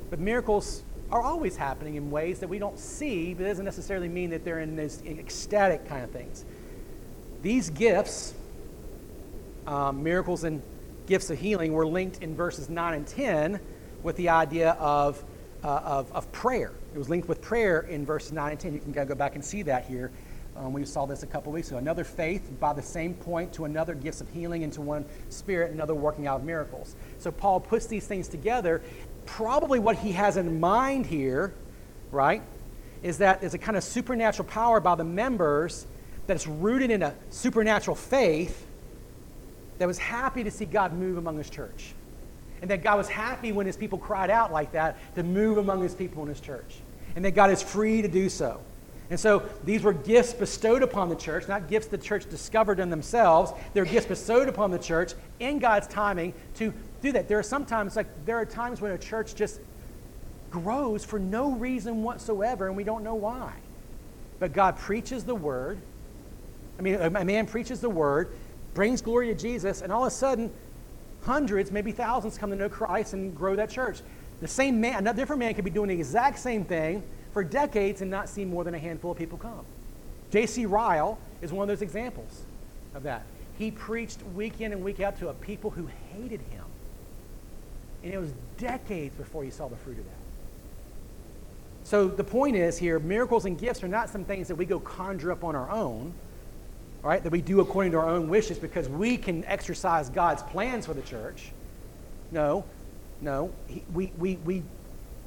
but 0.09 0.19
miracles 0.19 0.83
are 1.11 1.21
always 1.21 1.55
happening 1.55 1.95
in 1.95 2.11
ways 2.11 2.39
that 2.39 2.47
we 2.47 2.59
don't 2.59 2.77
see, 2.77 3.33
but 3.33 3.45
it 3.45 3.49
doesn't 3.49 3.65
necessarily 3.65 4.09
mean 4.09 4.29
that 4.29 4.43
they're 4.43 4.59
in 4.59 4.75
those 4.75 5.01
ecstatic 5.05 5.87
kind 5.87 6.03
of 6.03 6.11
things. 6.11 6.45
These 7.41 7.69
gifts, 7.69 8.33
um, 9.65 10.03
miracles 10.03 10.43
and 10.43 10.61
gifts 11.07 11.29
of 11.29 11.39
healing, 11.39 11.73
were 11.73 11.87
linked 11.87 12.21
in 12.21 12.35
verses 12.35 12.69
9 12.69 12.93
and 12.93 13.07
10 13.07 13.59
with 14.03 14.17
the 14.17 14.29
idea 14.29 14.71
of, 14.71 15.23
uh, 15.63 15.67
of, 15.67 16.11
of, 16.11 16.31
prayer. 16.31 16.73
It 16.93 16.97
was 16.97 17.09
linked 17.09 17.27
with 17.27 17.41
prayer 17.41 17.81
in 17.81 18.05
verses 18.05 18.31
9 18.31 18.51
and 18.51 18.59
10. 18.59 18.73
You 18.73 18.79
can 18.79 18.91
go 18.91 19.15
back 19.15 19.35
and 19.35 19.43
see 19.43 19.63
that 19.63 19.85
here. 19.85 20.11
Um, 20.59 20.73
we 20.73 20.83
saw 20.83 21.05
this 21.05 21.23
a 21.23 21.27
couple 21.27 21.53
weeks 21.53 21.69
ago. 21.69 21.77
Another 21.77 22.03
faith 22.03 22.51
by 22.59 22.73
the 22.73 22.81
same 22.81 23.13
point 23.13 23.53
to 23.53 23.63
another 23.63 23.95
gifts 23.95 24.19
of 24.19 24.29
healing 24.29 24.61
into 24.61 24.81
one 24.81 25.05
spirit, 25.29 25.71
another 25.71 25.95
working 25.95 26.27
out 26.27 26.41
of 26.41 26.45
miracles. 26.45 26.95
So 27.17 27.31
Paul 27.31 27.61
puts 27.61 27.85
these 27.85 28.05
things 28.05 28.27
together. 28.27 28.81
Probably 29.25 29.79
what 29.79 29.95
he 29.95 30.11
has 30.11 30.35
in 30.35 30.59
mind 30.59 31.05
here, 31.05 31.53
right, 32.11 32.41
is 33.03 33.19
that 33.19 33.39
there's 33.39 33.53
a 33.53 33.57
kind 33.57 33.77
of 33.77 33.83
supernatural 33.85 34.49
power 34.49 34.81
by 34.81 34.95
the 34.95 35.03
members 35.05 35.87
that's 36.27 36.45
rooted 36.45 36.91
in 36.91 37.03
a 37.03 37.15
supernatural 37.29 37.95
faith 37.95 38.67
that 39.77 39.87
was 39.87 39.97
happy 39.97 40.43
to 40.43 40.51
see 40.51 40.65
God 40.65 40.91
move 40.91 41.17
among 41.17 41.37
his 41.37 41.49
church. 41.49 41.93
And 42.61 42.69
that 42.69 42.83
God 42.83 42.97
was 42.97 43.07
happy 43.07 43.53
when 43.53 43.65
his 43.65 43.77
people 43.77 43.97
cried 43.97 44.29
out 44.29 44.51
like 44.51 44.73
that 44.73 44.97
to 45.15 45.23
move 45.23 45.57
among 45.57 45.81
his 45.81 45.95
people 45.95 46.21
in 46.23 46.27
his 46.27 46.41
church. 46.41 46.75
And 47.15 47.23
that 47.23 47.31
God 47.31 47.49
is 47.49 47.63
free 47.63 48.01
to 48.01 48.09
do 48.09 48.27
so. 48.27 48.59
And 49.09 49.19
so 49.19 49.43
these 49.63 49.81
were 49.81 49.93
gifts 49.93 50.33
bestowed 50.33 50.83
upon 50.83 51.09
the 51.09 51.15
church, 51.15 51.47
not 51.47 51.67
gifts 51.67 51.87
the 51.87 51.97
church 51.97 52.29
discovered 52.29 52.79
in 52.79 52.89
themselves. 52.89 53.51
They're 53.73 53.85
gifts 53.85 54.05
bestowed 54.05 54.47
upon 54.47 54.69
the 54.69 54.77
church 54.77 55.13
in 55.39 55.57
God's 55.57 55.87
timing 55.87 56.33
to 56.55 56.73
do 57.01 57.11
that. 57.13 57.27
There 57.27 57.39
are 57.39 57.43
sometimes, 57.43 57.95
like, 57.95 58.07
there 58.25 58.37
are 58.37 58.45
times 58.45 58.81
when 58.81 58.91
a 58.91 58.97
church 58.97 59.33
just 59.33 59.59
grows 60.51 61.03
for 61.03 61.17
no 61.17 61.51
reason 61.53 62.03
whatsoever, 62.03 62.67
and 62.67 62.77
we 62.77 62.83
don't 62.83 63.03
know 63.03 63.15
why. 63.15 63.53
But 64.37 64.53
God 64.53 64.77
preaches 64.77 65.23
the 65.23 65.35
word. 65.35 65.79
I 66.77 66.81
mean, 66.81 66.95
a 66.95 67.25
man 67.25 67.47
preaches 67.47 67.81
the 67.81 67.89
word, 67.89 68.29
brings 68.73 69.01
glory 69.01 69.27
to 69.27 69.35
Jesus, 69.35 69.81
and 69.81 69.91
all 69.91 70.03
of 70.03 70.07
a 70.07 70.15
sudden, 70.15 70.51
hundreds, 71.23 71.71
maybe 71.71 71.91
thousands 71.91 72.37
come 72.37 72.51
to 72.51 72.55
know 72.55 72.69
Christ 72.69 73.13
and 73.13 73.35
grow 73.35 73.55
that 73.55 73.69
church. 73.69 74.01
The 74.39 74.47
same 74.47 74.79
man, 74.79 75.05
a 75.07 75.13
different 75.13 75.39
man 75.39 75.53
could 75.55 75.65
be 75.65 75.71
doing 75.71 75.89
the 75.89 75.95
exact 75.95 76.39
same 76.39 76.63
thing 76.63 77.03
for 77.33 77.43
decades 77.43 78.01
and 78.01 78.09
not 78.09 78.29
see 78.29 78.45
more 78.45 78.63
than 78.63 78.73
a 78.73 78.79
handful 78.79 79.11
of 79.11 79.17
people 79.17 79.37
come. 79.37 79.65
J.C. 80.31 80.65
Ryle 80.65 81.17
is 81.41 81.51
one 81.51 81.63
of 81.63 81.67
those 81.67 81.81
examples 81.81 82.41
of 82.93 83.03
that. 83.03 83.23
He 83.57 83.71
preached 83.71 84.23
week 84.35 84.61
in 84.61 84.71
and 84.71 84.83
week 84.83 84.99
out 84.99 85.19
to 85.19 85.29
a 85.29 85.33
people 85.33 85.69
who 85.69 85.89
hated 86.13 86.41
him. 86.51 86.63
And 88.03 88.13
it 88.13 88.17
was 88.17 88.31
decades 88.57 89.15
before 89.15 89.43
he 89.43 89.49
saw 89.49 89.67
the 89.67 89.75
fruit 89.75 89.97
of 89.97 90.05
that. 90.05 90.13
So 91.83 92.07
the 92.07 92.23
point 92.23 92.55
is 92.55 92.77
here 92.77 92.99
miracles 92.99 93.45
and 93.45 93.57
gifts 93.57 93.83
are 93.83 93.87
not 93.87 94.09
some 94.09 94.23
things 94.23 94.47
that 94.47 94.55
we 94.55 94.65
go 94.65 94.79
conjure 94.79 95.31
up 95.31 95.43
on 95.43 95.55
our 95.55 95.69
own 95.69 96.13
right? 97.01 97.23
That 97.23 97.31
we 97.31 97.41
do 97.41 97.61
according 97.61 97.93
to 97.93 97.97
our 97.99 98.09
own 98.09 98.29
wishes 98.29 98.57
because 98.57 98.89
we 98.89 99.17
can 99.17 99.43
exercise 99.45 100.09
God's 100.09 100.43
plans 100.43 100.85
for 100.85 100.93
the 100.93 101.01
church. 101.01 101.51
No, 102.31 102.65
no. 103.21 103.51
He, 103.67 103.83
we, 103.93 104.11
we, 104.17 104.35
we, 104.37 104.63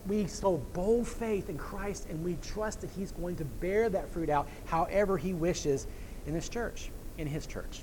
we 0.06 0.26
sow 0.26 0.58
bold 0.72 1.06
faith 1.06 1.48
in 1.48 1.56
Christ 1.56 2.06
and 2.08 2.24
we 2.24 2.36
trust 2.42 2.80
that 2.80 2.90
He's 2.90 3.12
going 3.12 3.36
to 3.36 3.44
bear 3.44 3.88
that 3.88 4.08
fruit 4.08 4.28
out 4.28 4.48
however 4.66 5.16
He 5.16 5.32
wishes 5.32 5.86
in 6.26 6.34
this 6.34 6.48
church, 6.48 6.90
in 7.18 7.26
His 7.26 7.46
church. 7.46 7.82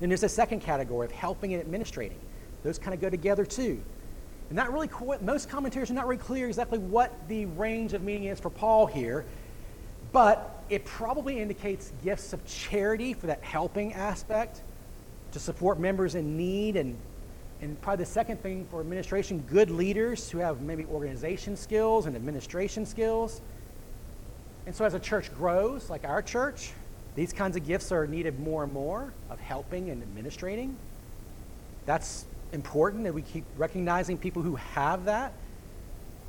Then 0.00 0.08
there's 0.08 0.22
a 0.22 0.28
second 0.28 0.60
category 0.60 1.06
of 1.06 1.12
helping 1.12 1.54
and 1.54 1.62
administrating. 1.62 2.18
Those 2.62 2.78
kind 2.78 2.94
of 2.94 3.00
go 3.00 3.10
together 3.10 3.44
too. 3.44 3.80
And 4.48 4.56
not 4.56 4.72
really, 4.72 4.88
most 5.22 5.48
commentators 5.48 5.90
are 5.90 5.94
not 5.94 6.06
really 6.06 6.22
clear 6.22 6.46
exactly 6.46 6.78
what 6.78 7.12
the 7.28 7.46
range 7.46 7.94
of 7.94 8.02
meaning 8.02 8.24
is 8.24 8.38
for 8.38 8.50
Paul 8.50 8.86
here, 8.86 9.24
but 10.12 10.62
it 10.68 10.84
probably 10.84 11.40
indicates 11.40 11.92
gifts 12.04 12.32
of 12.32 12.44
charity 12.46 13.12
for 13.12 13.26
that 13.26 13.42
helping 13.42 13.92
aspect 13.94 14.62
to 15.32 15.40
support 15.40 15.80
members 15.80 16.14
in 16.14 16.36
need 16.36 16.76
and 16.76 16.96
and 17.60 17.80
probably 17.80 18.04
the 18.04 18.10
second 18.10 18.42
thing 18.42 18.66
for 18.70 18.80
administration 18.80 19.44
good 19.48 19.70
leaders 19.70 20.30
who 20.30 20.38
have 20.38 20.60
maybe 20.60 20.84
organization 20.86 21.56
skills 21.56 22.06
and 22.06 22.14
administration 22.14 22.84
skills. 22.84 23.40
And 24.66 24.74
so 24.74 24.84
as 24.84 24.94
a 24.94 25.00
church 25.00 25.34
grows 25.34 25.88
like 25.88 26.04
our 26.04 26.22
church 26.22 26.72
these 27.16 27.32
kinds 27.32 27.56
of 27.56 27.66
gifts 27.66 27.90
are 27.92 28.06
needed 28.06 28.38
more 28.38 28.62
and 28.62 28.72
more 28.72 29.12
of 29.30 29.40
helping 29.40 29.88
and 29.88 30.02
administrating. 30.02 30.76
That's 31.86 32.26
important 32.52 33.04
that 33.04 33.14
we 33.14 33.22
keep 33.22 33.44
recognizing 33.56 34.18
people 34.18 34.42
who 34.42 34.56
have 34.56 35.06
that. 35.06 35.32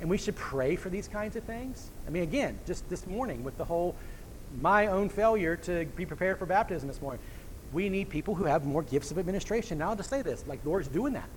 And 0.00 0.08
we 0.08 0.16
should 0.16 0.34
pray 0.34 0.76
for 0.76 0.88
these 0.88 1.06
kinds 1.06 1.36
of 1.36 1.44
things. 1.44 1.90
I 2.06 2.10
mean 2.10 2.22
again 2.22 2.58
just 2.66 2.88
this 2.88 3.06
morning 3.06 3.44
with 3.44 3.56
the 3.58 3.64
whole 3.64 3.94
my 4.62 4.86
own 4.86 5.10
failure 5.10 5.56
to 5.56 5.84
be 5.94 6.06
prepared 6.06 6.38
for 6.38 6.46
baptism 6.46 6.88
this 6.88 7.02
morning. 7.02 7.20
We 7.72 7.88
need 7.88 8.08
people 8.08 8.34
who 8.34 8.44
have 8.44 8.64
more 8.64 8.82
gifts 8.82 9.10
of 9.10 9.18
administration. 9.18 9.78
Now, 9.78 9.90
I'll 9.90 9.96
just 9.96 10.10
say 10.10 10.22
this 10.22 10.44
like, 10.46 10.62
the 10.62 10.68
Lord's 10.68 10.88
doing 10.88 11.12
that. 11.12 11.28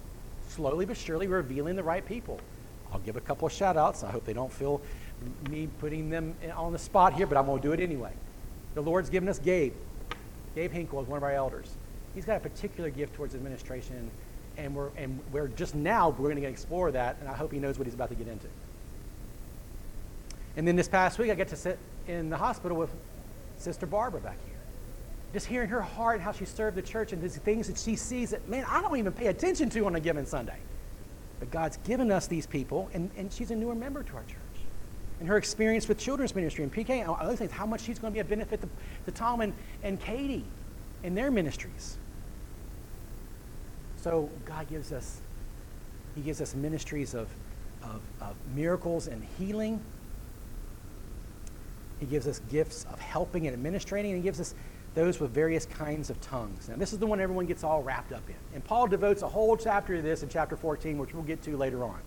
Slowly 0.49 0.85
but 0.85 0.97
surely 0.97 1.27
revealing 1.27 1.75
the 1.75 1.83
right 1.83 2.05
people. 2.05 2.39
I'll 2.91 2.99
give 2.99 3.15
a 3.15 3.21
couple 3.21 3.45
of 3.45 3.53
shout 3.53 3.77
outs. 3.77 4.03
I 4.03 4.11
hope 4.11 4.25
they 4.25 4.33
don't 4.33 4.51
feel 4.51 4.81
me 5.49 5.67
putting 5.79 6.09
them 6.09 6.35
on 6.55 6.73
the 6.73 6.79
spot 6.79 7.13
here, 7.13 7.25
but 7.25 7.37
I'm 7.37 7.45
going 7.45 7.61
to 7.61 7.67
do 7.67 7.73
it 7.73 7.79
anyway. 7.79 8.11
The 8.73 8.81
Lord's 8.81 9.09
given 9.09 9.29
us 9.29 9.39
Gabe. 9.39 9.73
Gabe 10.55 10.71
Hinkle 10.71 11.01
is 11.01 11.07
one 11.07 11.17
of 11.17 11.23
our 11.23 11.31
elders. 11.31 11.75
He's 12.13 12.25
got 12.25 12.37
a 12.37 12.39
particular 12.41 12.89
gift 12.89 13.13
towards 13.13 13.35
administration, 13.35 14.11
and 14.57 14.75
we're, 14.75 14.89
and 14.97 15.19
we're 15.31 15.47
just 15.47 15.75
now, 15.75 16.09
we're 16.09 16.29
going 16.29 16.41
to 16.41 16.47
explore 16.47 16.91
that, 16.91 17.17
and 17.21 17.29
I 17.29 17.33
hope 17.33 17.53
he 17.53 17.59
knows 17.59 17.77
what 17.77 17.87
he's 17.87 17.93
about 17.93 18.09
to 18.09 18.15
get 18.15 18.27
into. 18.27 18.47
And 20.57 20.67
then 20.67 20.75
this 20.75 20.89
past 20.89 21.17
week, 21.17 21.31
I 21.31 21.35
get 21.35 21.47
to 21.49 21.55
sit 21.55 21.79
in 22.07 22.29
the 22.29 22.37
hospital 22.37 22.75
with 22.75 22.89
Sister 23.57 23.85
Barbara 23.85 24.19
back 24.19 24.37
here. 24.45 24.50
Just 25.33 25.45
hearing 25.45 25.69
her 25.69 25.81
heart 25.81 26.15
and 26.15 26.23
how 26.23 26.31
she 26.31 26.45
served 26.45 26.75
the 26.75 26.81
church 26.81 27.13
and 27.13 27.21
these 27.21 27.37
things 27.37 27.67
that 27.67 27.77
she 27.77 27.95
sees 27.95 28.31
that, 28.31 28.47
man, 28.49 28.65
I 28.67 28.81
don't 28.81 28.97
even 28.97 29.13
pay 29.13 29.27
attention 29.27 29.69
to 29.71 29.85
on 29.85 29.95
a 29.95 29.99
given 29.99 30.25
Sunday. 30.25 30.57
But 31.39 31.51
God's 31.51 31.77
given 31.77 32.11
us 32.11 32.27
these 32.27 32.45
people, 32.45 32.89
and, 32.93 33.09
and 33.17 33.31
she's 33.31 33.51
a 33.51 33.55
newer 33.55 33.75
member 33.75 34.03
to 34.03 34.15
our 34.15 34.23
church. 34.23 34.37
And 35.19 35.29
her 35.29 35.37
experience 35.37 35.87
with 35.87 35.97
children's 35.97 36.35
ministry 36.35 36.63
and 36.63 36.73
PK, 36.73 37.01
I 37.01 37.05
other 37.05 37.35
things, 37.35 37.51
how 37.51 37.65
much 37.65 37.81
she's 37.81 37.99
going 37.99 38.11
to 38.11 38.15
be 38.15 38.19
a 38.19 38.25
benefit 38.25 38.61
to, 38.61 38.69
to 39.05 39.11
Tom 39.11 39.41
and, 39.41 39.53
and 39.83 39.99
Katie 39.99 40.43
in 41.03 41.15
their 41.15 41.31
ministries. 41.31 41.97
So 43.97 44.29
God 44.45 44.67
gives 44.67 44.91
us, 44.91 45.21
He 46.15 46.21
gives 46.21 46.41
us 46.41 46.55
ministries 46.55 47.13
of, 47.13 47.29
of, 47.83 48.01
of 48.19 48.35
miracles 48.53 49.07
and 49.07 49.23
healing 49.37 49.79
he 52.01 52.07
gives 52.07 52.27
us 52.27 52.41
gifts 52.49 52.85
of 52.91 52.99
helping 52.99 53.45
and 53.45 53.53
administrating, 53.53 54.11
and 54.11 54.19
he 54.19 54.23
gives 54.23 54.39
us 54.39 54.55
those 54.93 55.19
with 55.19 55.31
various 55.31 55.65
kinds 55.65 56.09
of 56.09 56.19
tongues. 56.21 56.67
Now, 56.67 56.75
this 56.75 56.91
is 56.91 56.99
the 56.99 57.07
one 57.07 57.21
everyone 57.21 57.45
gets 57.45 57.63
all 57.63 57.81
wrapped 57.81 58.11
up 58.11 58.27
in. 58.27 58.35
And 58.53 58.63
Paul 58.63 58.87
devotes 58.87 59.21
a 59.21 59.27
whole 59.27 59.55
chapter 59.55 59.95
to 59.95 60.01
this 60.01 60.23
in 60.23 60.29
chapter 60.29 60.55
14, 60.57 60.97
which 60.97 61.13
we'll 61.13 61.23
get 61.23 61.41
to 61.43 61.55
later 61.55 61.83
on. 61.83 61.99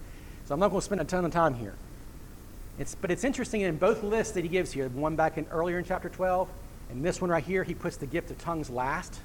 So 0.45 0.55
I'm 0.55 0.61
not 0.61 0.69
going 0.69 0.81
to 0.81 0.85
spend 0.85 1.01
a 1.01 1.05
ton 1.05 1.25
of 1.25 1.33
time 1.33 1.55
here. 1.55 1.75
It's, 2.79 2.95
but 2.95 3.11
it's 3.11 3.25
interesting 3.25 3.63
in 3.63 3.77
both 3.77 4.03
lists 4.03 4.35
that 4.35 4.43
he 4.43 4.49
gives 4.49 4.73
here, 4.73 4.89
one 4.89 5.17
back 5.17 5.39
in 5.39 5.47
earlier 5.51 5.79
in 5.79 5.85
chapter 5.85 6.09
12, 6.09 6.49
and 6.91 7.05
this 7.05 7.21
one 7.21 7.31
right 7.31 7.43
here, 7.43 7.65
he 7.65 7.75
puts 7.75 7.97
the 7.97 8.07
gift 8.07 8.31
of 8.31 8.39
tongues 8.39 8.69
last. 8.69 9.21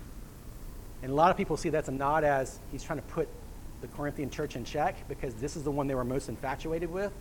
And 1.02 1.12
a 1.12 1.16
lot 1.16 1.32
of 1.32 1.38
people 1.38 1.58
see 1.58 1.70
that's 1.70 1.90
a 1.90 1.94
nod 1.94 2.24
as 2.24 2.60
he's 2.72 2.84
trying 2.84 3.00
to 3.00 3.06
put 3.08 3.28
the 3.82 3.88
Corinthian 3.88 4.30
church 4.30 4.56
in 4.56 4.66
check 4.66 5.08
because 5.08 5.34
this 5.36 5.56
is 5.56 5.64
the 5.64 5.72
one 5.72 5.88
they 5.88 5.96
were 5.96 6.04
most 6.04 6.30
infatuated 6.30 6.92
with. 6.92 7.12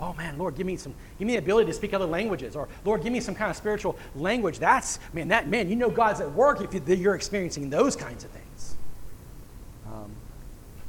Oh 0.00 0.12
man, 0.14 0.36
Lord, 0.36 0.56
give 0.56 0.66
me 0.66 0.76
some, 0.76 0.94
give 1.18 1.26
me 1.26 1.34
the 1.34 1.38
ability 1.38 1.70
to 1.70 1.72
speak 1.72 1.94
other 1.94 2.06
languages, 2.06 2.54
or 2.54 2.68
Lord, 2.84 3.02
give 3.02 3.12
me 3.12 3.20
some 3.20 3.34
kind 3.34 3.50
of 3.50 3.56
spiritual 3.56 3.98
language. 4.14 4.58
That's 4.58 4.98
man, 5.12 5.28
that 5.28 5.48
man, 5.48 5.70
you 5.70 5.76
know 5.76 5.90
God's 5.90 6.20
at 6.20 6.30
work 6.32 6.60
if 6.60 6.88
you're 6.88 7.14
experiencing 7.14 7.70
those 7.70 7.96
kinds 7.96 8.24
of 8.24 8.30
things. 8.30 8.76
Um, 9.86 10.10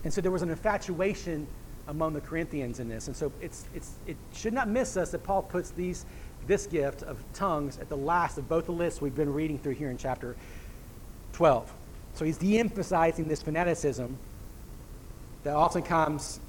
and 0.04 0.14
so 0.14 0.20
there 0.20 0.32
was 0.32 0.42
an 0.42 0.50
infatuation 0.50 1.48
among 1.88 2.14
the 2.14 2.22
Corinthians 2.22 2.82
in 2.82 2.90
this, 2.90 3.08
and 3.08 3.16
so 3.16 3.32
it's 3.42 3.66
it's 3.74 3.94
it 4.06 4.18
should 4.34 4.54
not 4.54 4.68
miss 4.68 4.98
us 4.98 5.12
that 5.12 5.24
Paul 5.24 5.42
puts 5.42 5.70
these 5.70 6.06
this 6.48 6.68
gift 6.68 7.04
of 7.04 7.24
tongues 7.34 7.78
at 7.80 7.90
the 7.90 7.98
last 7.98 8.38
of 8.38 8.50
both 8.50 8.66
the 8.66 8.72
lists 8.72 9.02
we've 9.02 9.16
been 9.16 9.34
reading 9.34 9.58
through 9.60 9.74
here 9.74 9.90
in 9.90 9.98
chapter 9.98 10.36
12. 11.34 11.72
So 12.14 12.26
he's 12.26 12.38
de 12.38 12.58
emphasizing 12.58 13.28
this 13.28 13.42
fanaticism 13.42 14.18
that 15.44 15.56
oftentimes 15.56 16.40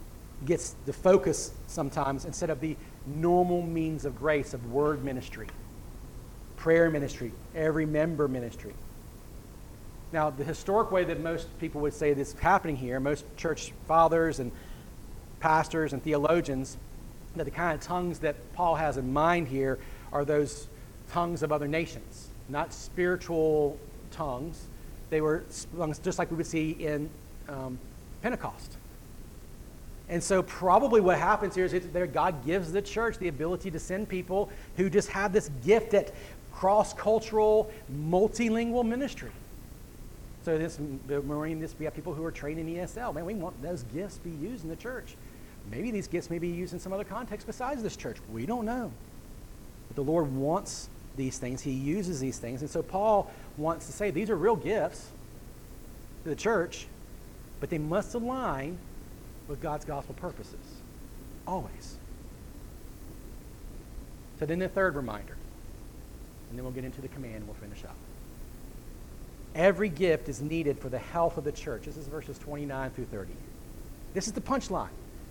gets 0.44 0.76
the 0.86 0.92
focus 0.92 1.52
sometimes 1.66 2.24
instead 2.24 2.50
of 2.50 2.60
the 2.60 2.76
normal 3.06 3.62
means 3.62 4.04
of 4.04 4.16
grace 4.16 4.54
of 4.54 4.72
word 4.72 5.04
ministry, 5.04 5.48
prayer 6.56 6.90
ministry, 6.90 7.32
every 7.54 7.86
member 7.86 8.28
ministry. 8.28 8.74
Now, 10.12 10.30
the 10.30 10.44
historic 10.44 10.90
way 10.90 11.04
that 11.04 11.20
most 11.20 11.46
people 11.58 11.80
would 11.82 11.92
say 11.92 12.14
this 12.14 12.32
is 12.32 12.40
happening 12.40 12.76
here, 12.76 12.98
most 12.98 13.24
church 13.36 13.72
fathers 13.86 14.38
and 14.38 14.50
pastors 15.40 15.92
and 15.92 16.02
theologians, 16.02 16.78
that 17.36 17.44
the 17.44 17.50
kind 17.50 17.74
of 17.74 17.80
tongues 17.80 18.20
that 18.20 18.36
Paul 18.54 18.74
has 18.76 18.96
in 18.96 19.12
mind 19.12 19.48
here 19.48 19.78
are 20.12 20.24
those 20.24 20.68
tongues 21.10 21.42
of 21.42 21.52
other 21.52 21.68
nations, 21.68 22.28
not 22.48 22.72
spiritual 22.72 23.78
tongues. 24.10 24.66
They 25.10 25.20
were 25.20 25.44
just 26.02 26.18
like 26.18 26.30
we 26.30 26.38
would 26.38 26.46
see 26.46 26.70
in 26.70 27.10
um, 27.48 27.78
Pentecost. 28.22 28.77
And 30.10 30.22
so, 30.22 30.42
probably 30.42 31.00
what 31.00 31.18
happens 31.18 31.54
here 31.54 31.66
is 31.66 31.72
that 31.72 32.12
God 32.12 32.44
gives 32.44 32.72
the 32.72 32.80
church 32.80 33.18
the 33.18 33.28
ability 33.28 33.70
to 33.70 33.78
send 33.78 34.08
people 34.08 34.50
who 34.76 34.88
just 34.88 35.08
have 35.08 35.32
this 35.32 35.50
gift 35.64 35.92
at 35.92 36.14
cross 36.52 36.94
cultural, 36.94 37.70
multilingual 37.94 38.86
ministry. 38.86 39.30
So, 40.44 40.56
this 40.56 40.78
Marine, 41.08 41.60
this 41.60 41.74
we 41.78 41.84
have 41.84 41.94
people 41.94 42.14
who 42.14 42.24
are 42.24 42.30
trained 42.30 42.58
in 42.58 42.66
ESL. 42.66 43.14
Man, 43.14 43.26
we 43.26 43.34
want 43.34 43.60
those 43.60 43.82
gifts 43.84 44.16
to 44.16 44.24
be 44.24 44.30
used 44.30 44.64
in 44.64 44.70
the 44.70 44.76
church. 44.76 45.14
Maybe 45.70 45.90
these 45.90 46.08
gifts 46.08 46.30
may 46.30 46.38
be 46.38 46.48
used 46.48 46.72
in 46.72 46.80
some 46.80 46.94
other 46.94 47.04
context 47.04 47.46
besides 47.46 47.82
this 47.82 47.96
church. 47.96 48.16
We 48.32 48.46
don't 48.46 48.64
know. 48.64 48.90
But 49.88 49.96
the 49.96 50.04
Lord 50.04 50.34
wants 50.34 50.88
these 51.16 51.36
things, 51.36 51.60
He 51.60 51.72
uses 51.72 52.18
these 52.18 52.38
things. 52.38 52.62
And 52.62 52.70
so, 52.70 52.82
Paul 52.82 53.30
wants 53.58 53.84
to 53.86 53.92
say 53.92 54.10
these 54.10 54.30
are 54.30 54.36
real 54.36 54.56
gifts 54.56 55.10
to 56.24 56.30
the 56.30 56.36
church, 56.36 56.86
but 57.60 57.68
they 57.68 57.76
must 57.76 58.14
align 58.14 58.78
with 59.48 59.60
God's 59.60 59.84
gospel 59.84 60.14
purposes. 60.14 60.54
Always. 61.46 61.96
So 64.38 64.46
then 64.46 64.58
the 64.58 64.68
third 64.68 64.94
reminder, 64.94 65.36
and 66.48 66.58
then 66.58 66.64
we'll 66.64 66.72
get 66.72 66.84
into 66.84 67.00
the 67.00 67.08
command 67.08 67.36
and 67.36 67.46
we'll 67.46 67.56
finish 67.56 67.82
up. 67.84 67.96
Every 69.54 69.88
gift 69.88 70.28
is 70.28 70.40
needed 70.40 70.78
for 70.78 70.88
the 70.88 70.98
health 70.98 71.38
of 71.38 71.44
the 71.44 71.50
church. 71.50 71.86
This 71.86 71.96
is 71.96 72.06
verses 72.06 72.38
29 72.38 72.90
through 72.90 73.06
30. 73.06 73.32
This 74.14 74.26
is 74.26 74.32
the 74.32 74.40
punchline. 74.40 74.88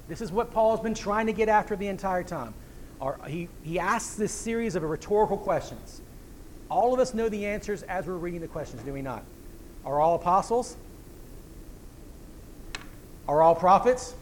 This 0.07 0.21
is 0.21 0.31
what 0.31 0.51
Paul 0.51 0.71
has 0.71 0.83
been 0.83 0.93
trying 0.93 1.27
to 1.27 1.33
get 1.33 1.49
after 1.49 1.75
the 1.75 1.87
entire 1.87 2.23
time. 2.23 2.53
he, 3.27 3.47
he 3.63 3.79
asks 3.79 4.15
this 4.15 4.31
series 4.31 4.75
of 4.75 4.83
rhetorical 4.83 5.37
questions. 5.37 6.01
All 6.69 6.93
of 6.93 6.99
us 6.99 7.13
know 7.13 7.29
the 7.29 7.45
answers 7.45 7.83
as 7.83 8.05
we're 8.07 8.15
reading 8.15 8.41
the 8.41 8.47
questions, 8.47 8.81
do 8.83 8.91
we 8.91 9.01
not? 9.01 9.23
Are 9.85 10.01
all 10.01 10.15
apostles? 10.15 10.75
Are 13.27 13.41
all 13.41 13.55
prophets? 13.55 14.15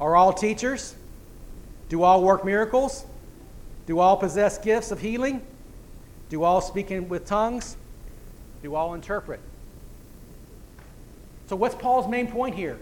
Are 0.00 0.16
all 0.16 0.32
teachers? 0.32 0.94
Do 1.88 2.02
all 2.02 2.22
work 2.22 2.44
miracles? 2.44 3.04
Do 3.86 3.98
all 3.98 4.16
possess 4.16 4.58
gifts 4.58 4.90
of 4.90 5.00
healing? 5.00 5.44
Do 6.28 6.42
all 6.42 6.60
speak 6.60 6.90
in, 6.90 7.08
with 7.08 7.26
tongues? 7.26 7.76
Do 8.62 8.74
all 8.74 8.94
interpret? 8.94 9.40
So, 11.46 11.56
what's 11.56 11.74
Paul's 11.74 12.08
main 12.08 12.28
point 12.28 12.54
here? 12.54 12.78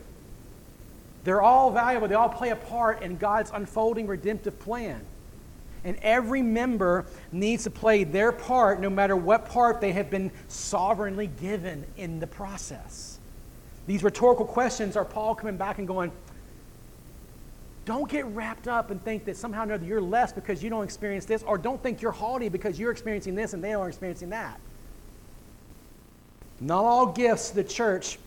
They're 1.25 1.43
all 1.43 1.71
valuable, 1.71 2.09
they 2.09 2.15
all 2.15 2.29
play 2.29 2.51
a 2.51 2.57
part 2.57 3.03
in 3.03 3.17
God's 3.17 3.51
unfolding 3.53 4.07
redemptive 4.07 4.59
plan. 4.59 5.05
And 5.85 5.97
every 6.03 6.43
member 6.43 7.07
needs 7.33 7.65
to 7.65 7.71
play 7.71 8.05
their 8.05 8.31
part 8.31 8.81
no 8.81 8.89
matter 8.89 9.17
what 9.17 9.47
part 9.49 9.81
they 9.81 9.93
have 9.93 10.11
been 10.11 10.31
sovereignly 10.47 11.27
given 11.27 11.85
in 11.97 12.21
the 12.21 12.27
process. 12.27 13.12
These 13.87 14.03
rhetorical 14.03 14.45
questions 14.45 14.97
are 14.97 15.05
Paul 15.05 15.35
coming 15.35 15.57
back 15.57 15.79
and 15.79 15.87
going, 15.87 16.13
don't 17.85 18.09
get 18.09 18.25
wrapped 18.27 18.69
up 18.69 18.91
and 18.91 19.03
think 19.05 19.25
that 19.25 19.37
somehow 19.37 19.63
or 19.63 19.65
another 19.65 19.85
you're 19.85 20.01
less 20.01 20.33
because 20.33 20.63
you 20.63 20.71
don't 20.71 20.85
experience 20.85 21.25
this, 21.25 21.43
or 21.43 21.59
don't 21.59 21.83
think 21.83 22.01
you're 22.01 22.13
haughty 22.13 22.49
because 22.49 22.79
you're 22.79 22.93
experiencing 22.93 23.35
this 23.35 23.55
and 23.55 23.65
they 23.65 23.75
are 23.75 23.89
experiencing 23.89 24.31
that. 24.31 24.61
Not 26.61 26.85
all 26.85 27.07
gifts 27.07 27.51
to 27.51 27.57
the 27.57 27.65
church, 27.65 28.19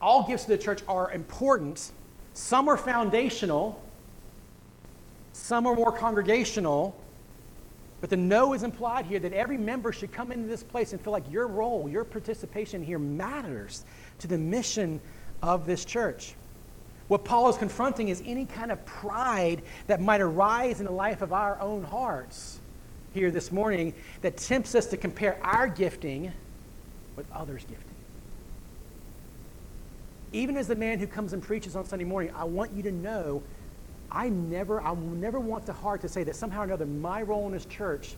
all 0.00 0.26
gifts 0.26 0.44
to 0.44 0.50
the 0.50 0.58
church 0.58 0.80
are 0.88 1.12
important. 1.12 1.92
Some 2.32 2.68
are 2.68 2.78
foundational, 2.78 3.82
some 5.34 5.66
are 5.66 5.74
more 5.74 5.92
congregational, 5.92 6.98
but 8.02 8.10
the 8.10 8.16
no 8.16 8.52
is 8.52 8.64
implied 8.64 9.06
here 9.06 9.20
that 9.20 9.32
every 9.32 9.56
member 9.56 9.92
should 9.92 10.10
come 10.10 10.32
into 10.32 10.48
this 10.48 10.64
place 10.64 10.92
and 10.92 11.00
feel 11.00 11.12
like 11.12 11.30
your 11.30 11.46
role, 11.46 11.88
your 11.88 12.02
participation 12.02 12.82
here 12.82 12.98
matters 12.98 13.84
to 14.18 14.26
the 14.26 14.36
mission 14.36 15.00
of 15.40 15.66
this 15.66 15.84
church. 15.84 16.34
What 17.06 17.24
Paul 17.24 17.48
is 17.48 17.56
confronting 17.56 18.08
is 18.08 18.20
any 18.26 18.44
kind 18.44 18.72
of 18.72 18.84
pride 18.84 19.62
that 19.86 20.00
might 20.00 20.20
arise 20.20 20.80
in 20.80 20.86
the 20.86 20.92
life 20.92 21.22
of 21.22 21.32
our 21.32 21.60
own 21.60 21.84
hearts 21.84 22.58
here 23.14 23.30
this 23.30 23.52
morning 23.52 23.94
that 24.22 24.36
tempts 24.36 24.74
us 24.74 24.86
to 24.86 24.96
compare 24.96 25.38
our 25.40 25.68
gifting 25.68 26.32
with 27.14 27.30
others' 27.30 27.64
gifting. 27.68 27.86
Even 30.32 30.56
as 30.56 30.66
the 30.66 30.74
man 30.74 30.98
who 30.98 31.06
comes 31.06 31.34
and 31.34 31.40
preaches 31.40 31.76
on 31.76 31.84
Sunday 31.84 32.04
morning, 32.04 32.34
I 32.36 32.42
want 32.42 32.72
you 32.72 32.82
to 32.82 32.90
know 32.90 33.44
I 34.12 34.28
never, 34.28 34.80
I 34.80 34.94
never 34.94 35.40
want 35.40 35.66
the 35.66 35.72
heart 35.72 36.02
to 36.02 36.08
say 36.08 36.22
that 36.24 36.36
somehow 36.36 36.60
or 36.60 36.64
another 36.64 36.86
my 36.86 37.22
role 37.22 37.46
in 37.46 37.52
this 37.52 37.64
church 37.64 38.14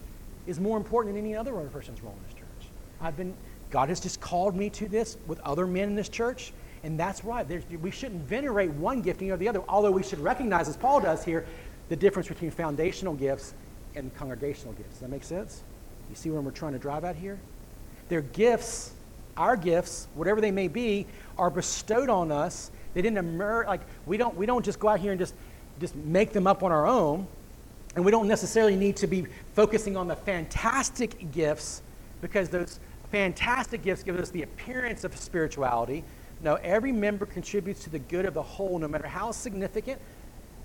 is 0.46 0.60
more 0.60 0.76
important 0.76 1.14
than 1.14 1.24
any 1.24 1.36
other 1.36 1.52
person's 1.52 2.02
role 2.02 2.14
in 2.18 2.22
this 2.24 2.34
church. 2.34 2.68
I've 3.00 3.16
been 3.16 3.34
God 3.74 3.88
has 3.88 3.98
just 3.98 4.20
called 4.20 4.54
me 4.54 4.70
to 4.70 4.88
this 4.88 5.16
with 5.26 5.40
other 5.40 5.66
men 5.66 5.88
in 5.88 5.94
this 5.96 6.08
church, 6.08 6.52
and 6.84 6.96
that's 6.96 7.24
right. 7.24 7.46
There's, 7.46 7.64
we 7.82 7.90
shouldn't 7.90 8.22
venerate 8.22 8.70
one 8.70 9.02
gifting 9.02 9.32
or 9.32 9.36
the 9.36 9.48
other, 9.48 9.62
although 9.68 9.90
we 9.90 10.04
should 10.04 10.20
recognize, 10.20 10.68
as 10.68 10.76
Paul 10.76 11.00
does 11.00 11.24
here, 11.24 11.44
the 11.88 11.96
difference 11.96 12.28
between 12.28 12.52
foundational 12.52 13.14
gifts 13.14 13.52
and 13.96 14.14
congregational 14.14 14.74
gifts. 14.74 14.90
Does 14.90 15.00
that 15.00 15.10
make 15.10 15.24
sense? 15.24 15.64
You 16.08 16.14
see 16.14 16.30
where 16.30 16.40
we're 16.40 16.52
trying 16.52 16.74
to 16.74 16.78
drive 16.78 17.04
at 17.04 17.16
here? 17.16 17.36
Their 18.08 18.20
gifts, 18.20 18.92
our 19.36 19.56
gifts, 19.56 20.06
whatever 20.14 20.40
they 20.40 20.52
may 20.52 20.68
be, 20.68 21.06
are 21.36 21.50
bestowed 21.50 22.08
on 22.08 22.30
us. 22.30 22.70
They 22.94 23.02
didn't 23.02 23.18
emerge 23.18 23.66
like 23.66 23.80
we 24.06 24.16
don't 24.16 24.36
we 24.36 24.46
don't 24.46 24.64
just 24.64 24.78
go 24.78 24.86
out 24.86 25.00
here 25.00 25.10
and 25.10 25.18
just 25.18 25.34
just 25.80 25.94
make 25.96 26.32
them 26.32 26.46
up 26.46 26.62
on 26.62 26.72
our 26.72 26.86
own. 26.86 27.26
And 27.96 28.04
we 28.04 28.10
don't 28.10 28.28
necessarily 28.28 28.76
need 28.76 28.96
to 28.96 29.06
be 29.06 29.26
focusing 29.54 29.96
on 29.96 30.08
the 30.08 30.16
fantastic 30.16 31.30
gifts 31.30 31.82
because 32.20 32.48
those 32.48 32.80
fantastic 33.12 33.82
gifts 33.82 34.02
give 34.02 34.18
us 34.18 34.30
the 34.30 34.42
appearance 34.42 35.04
of 35.04 35.16
spirituality. 35.16 36.02
No, 36.42 36.54
every 36.56 36.90
member 36.90 37.26
contributes 37.26 37.84
to 37.84 37.90
the 37.90 38.00
good 38.00 38.26
of 38.26 38.34
the 38.34 38.42
whole, 38.42 38.78
no 38.78 38.88
matter 38.88 39.06
how 39.06 39.30
significant, 39.30 40.00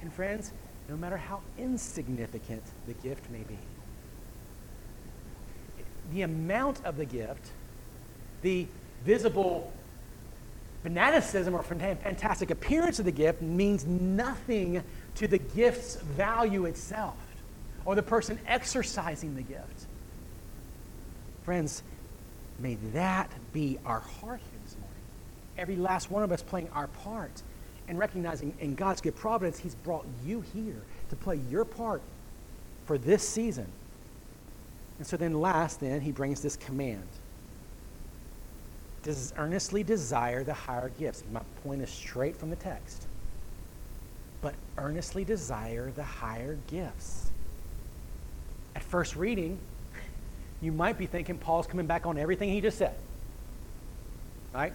and 0.02 0.12
friends, 0.12 0.52
no 0.90 0.98
matter 0.98 1.18
how 1.18 1.42
insignificant 1.58 2.64
the 2.88 2.94
gift 2.94 3.30
may 3.30 3.44
be. 3.44 3.58
The 6.12 6.24
amount 6.24 6.84
of 6.84 6.98
the 6.98 7.06
gift, 7.06 7.52
the 8.42 8.66
visible 9.06 9.72
fanaticism 10.82 11.54
or 11.54 11.62
fantastic 11.62 12.50
appearance 12.50 13.00
of 13.00 13.06
the 13.06 13.12
gift 13.12 13.42
means 13.42 13.86
nothing 13.86 14.84
to 15.20 15.28
the 15.28 15.38
gift's 15.38 15.96
value 15.96 16.66
itself 16.66 17.18
or 17.86 17.96
the 17.96 18.04
person 18.04 18.40
exercising 18.48 19.36
the 19.36 19.42
gift. 19.42 19.86
Friends, 21.44 21.84
May 22.60 22.76
that 22.94 23.32
be 23.54 23.80
our 23.86 24.02
heart 24.02 24.40
here 24.40 24.60
this 24.66 24.76
morning. 24.76 24.96
Every 25.58 25.76
last 25.78 26.12
one 26.12 26.24
of 26.24 26.32
us 26.32 26.42
playing 26.42 26.70
our 26.74 26.88
part 26.88 27.42
and 27.88 27.98
recognizing 27.98 28.54
in 28.60 28.76
God's 28.76 29.02
good 29.02 29.16
providence, 29.16 29.58
He's 29.58 29.76
brought 29.76 30.06
you 30.26 30.42
here 30.42 30.82
to 31.10 31.16
play 31.16 31.40
your 31.50 31.66
part 31.66 32.02
for 32.86 32.98
this 32.98 33.28
season. 33.28 33.68
And 34.98 35.08
so 35.08 35.16
then, 35.16 35.40
last, 35.40 35.80
then, 35.80 36.02
He 36.02 36.12
brings 36.12 36.42
this 36.42 36.58
command. 36.58 37.08
Does 39.02 39.34
earnestly 39.38 39.82
desire 39.82 40.44
the 40.44 40.54
higher 40.54 40.90
gifts. 41.00 41.24
My 41.32 41.42
point 41.64 41.82
is 41.82 41.90
straight 41.90 42.36
from 42.36 42.50
the 42.50 42.58
text. 42.58 43.08
But 44.42 44.56
earnestly 44.78 45.24
desire 45.24 45.92
the 45.92 46.04
higher 46.04 46.58
gifts. 46.68 47.32
At 48.76 48.84
first 48.84 49.16
reading, 49.16 49.60
you 50.62 50.72
might 50.72 50.98
be 50.98 51.06
thinking 51.06 51.38
Paul's 51.38 51.68
coming 51.68 51.86
back 51.86 52.06
on 52.06 52.18
everything 52.18 52.50
he 52.50 52.62
just 52.62 52.78
said. 52.78 52.96
Right? 54.54 54.74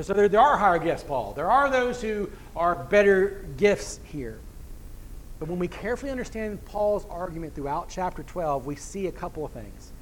So 0.00 0.12
there, 0.12 0.28
there 0.28 0.40
are 0.40 0.56
higher 0.56 0.78
gifts, 0.78 1.04
Paul. 1.04 1.32
There 1.34 1.50
are 1.50 1.70
those 1.70 2.02
who 2.02 2.28
are 2.56 2.74
better 2.74 3.44
gifts 3.56 4.00
here. 4.04 4.38
But 5.38 5.48
when 5.48 5.58
we 5.58 5.68
carefully 5.68 6.10
understand 6.10 6.64
Paul's 6.64 7.06
argument 7.10 7.54
throughout 7.54 7.88
chapter 7.88 8.22
12, 8.22 8.66
we 8.66 8.76
see 8.76 9.06
a 9.06 9.12
couple 9.12 9.44
of 9.44 9.52
things. 9.52 9.92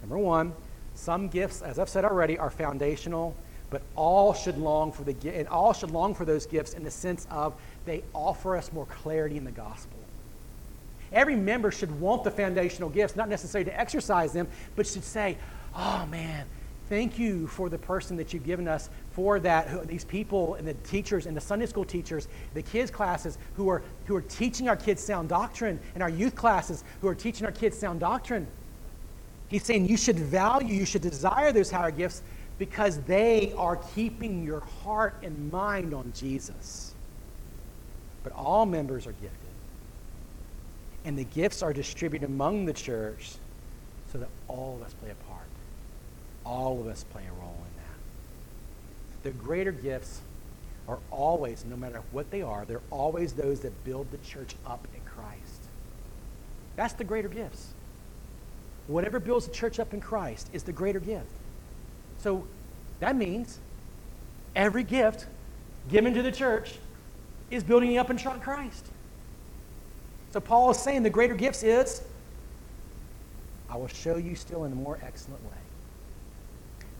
Number 0.00 0.18
one, 0.18 0.52
some 0.94 1.28
gifts, 1.28 1.62
as 1.62 1.78
I've 1.78 1.88
said 1.88 2.04
already, 2.04 2.38
are 2.38 2.50
foundational, 2.50 3.34
but 3.70 3.82
all 3.96 4.34
should 4.34 4.58
long 4.58 4.92
for 4.92 5.02
the 5.02 5.16
and 5.34 5.48
all 5.48 5.72
should 5.72 5.90
long 5.90 6.14
for 6.14 6.24
those 6.24 6.44
gifts 6.46 6.74
in 6.74 6.84
the 6.84 6.90
sense 6.90 7.26
of 7.30 7.54
they 7.84 8.02
offer 8.14 8.56
us 8.56 8.72
more 8.72 8.86
clarity 8.86 9.36
in 9.36 9.44
the 9.44 9.50
gospel. 9.50 9.98
Every 11.12 11.36
member 11.36 11.70
should 11.70 12.00
want 12.00 12.24
the 12.24 12.30
foundational 12.30 12.88
gifts, 12.88 13.16
not 13.16 13.28
necessarily 13.28 13.70
to 13.70 13.78
exercise 13.78 14.32
them, 14.32 14.48
but 14.76 14.86
should 14.86 15.04
say, 15.04 15.36
oh 15.76 16.06
man, 16.06 16.46
thank 16.88 17.18
you 17.18 17.46
for 17.46 17.68
the 17.68 17.78
person 17.78 18.16
that 18.16 18.32
you've 18.32 18.46
given 18.46 18.66
us 18.66 18.88
for 19.12 19.38
that, 19.40 19.86
these 19.86 20.04
people 20.04 20.54
and 20.54 20.66
the 20.66 20.74
teachers 20.74 21.26
and 21.26 21.36
the 21.36 21.40
Sunday 21.40 21.66
school 21.66 21.84
teachers, 21.84 22.28
the 22.54 22.62
kids' 22.62 22.90
classes 22.90 23.36
who 23.56 23.68
are, 23.68 23.82
who 24.06 24.16
are 24.16 24.22
teaching 24.22 24.68
our 24.68 24.76
kids 24.76 25.02
sound 25.02 25.28
doctrine, 25.28 25.78
and 25.94 26.02
our 26.02 26.08
youth 26.08 26.34
classes 26.34 26.82
who 27.00 27.08
are 27.08 27.14
teaching 27.14 27.44
our 27.44 27.52
kids 27.52 27.78
sound 27.78 28.00
doctrine. 28.00 28.46
He's 29.48 29.64
saying 29.64 29.86
you 29.86 29.98
should 29.98 30.18
value, 30.18 30.74
you 30.74 30.86
should 30.86 31.02
desire 31.02 31.52
those 31.52 31.70
higher 31.70 31.90
gifts 31.90 32.22
because 32.58 33.00
they 33.02 33.52
are 33.58 33.76
keeping 33.76 34.44
your 34.44 34.60
heart 34.60 35.16
and 35.22 35.52
mind 35.52 35.92
on 35.92 36.10
Jesus. 36.14 36.91
But 38.22 38.32
all 38.34 38.66
members 38.66 39.06
are 39.06 39.12
gifted. 39.12 39.38
And 41.04 41.18
the 41.18 41.24
gifts 41.24 41.62
are 41.62 41.72
distributed 41.72 42.26
among 42.26 42.66
the 42.66 42.72
church 42.72 43.32
so 44.12 44.18
that 44.18 44.28
all 44.46 44.76
of 44.80 44.86
us 44.86 44.94
play 44.94 45.10
a 45.10 45.14
part. 45.30 45.46
All 46.44 46.80
of 46.80 46.86
us 46.86 47.04
play 47.04 47.22
a 47.28 47.40
role 47.40 47.56
in 47.56 47.76
that. 47.76 49.30
The 49.30 49.30
greater 49.30 49.72
gifts 49.72 50.20
are 50.88 50.98
always, 51.10 51.64
no 51.64 51.76
matter 51.76 52.02
what 52.12 52.30
they 52.30 52.42
are, 52.42 52.64
they're 52.64 52.80
always 52.90 53.32
those 53.32 53.60
that 53.60 53.84
build 53.84 54.10
the 54.10 54.18
church 54.18 54.54
up 54.66 54.86
in 54.94 55.00
Christ. 55.02 55.62
That's 56.76 56.94
the 56.94 57.04
greater 57.04 57.28
gifts. 57.28 57.72
Whatever 58.86 59.20
builds 59.20 59.46
the 59.46 59.52
church 59.52 59.78
up 59.78 59.94
in 59.94 60.00
Christ 60.00 60.50
is 60.52 60.64
the 60.64 60.72
greater 60.72 61.00
gift. 61.00 61.30
So 62.18 62.46
that 63.00 63.16
means 63.16 63.58
every 64.54 64.82
gift 64.82 65.26
given 65.90 66.14
to 66.14 66.22
the 66.22 66.32
church 66.32 66.74
is 67.52 67.62
building 67.62 67.90
you 67.90 68.00
up 68.00 68.10
in 68.10 68.18
Christ. 68.18 68.86
So 70.32 70.40
Paul 70.40 70.70
is 70.70 70.78
saying 70.78 71.02
the 71.02 71.10
greater 71.10 71.34
gifts 71.34 71.62
is 71.62 72.02
I 73.68 73.76
will 73.76 73.88
show 73.88 74.16
you 74.16 74.34
still 74.34 74.64
in 74.64 74.72
a 74.72 74.74
more 74.74 74.98
excellent 75.02 75.42
way. 75.44 75.58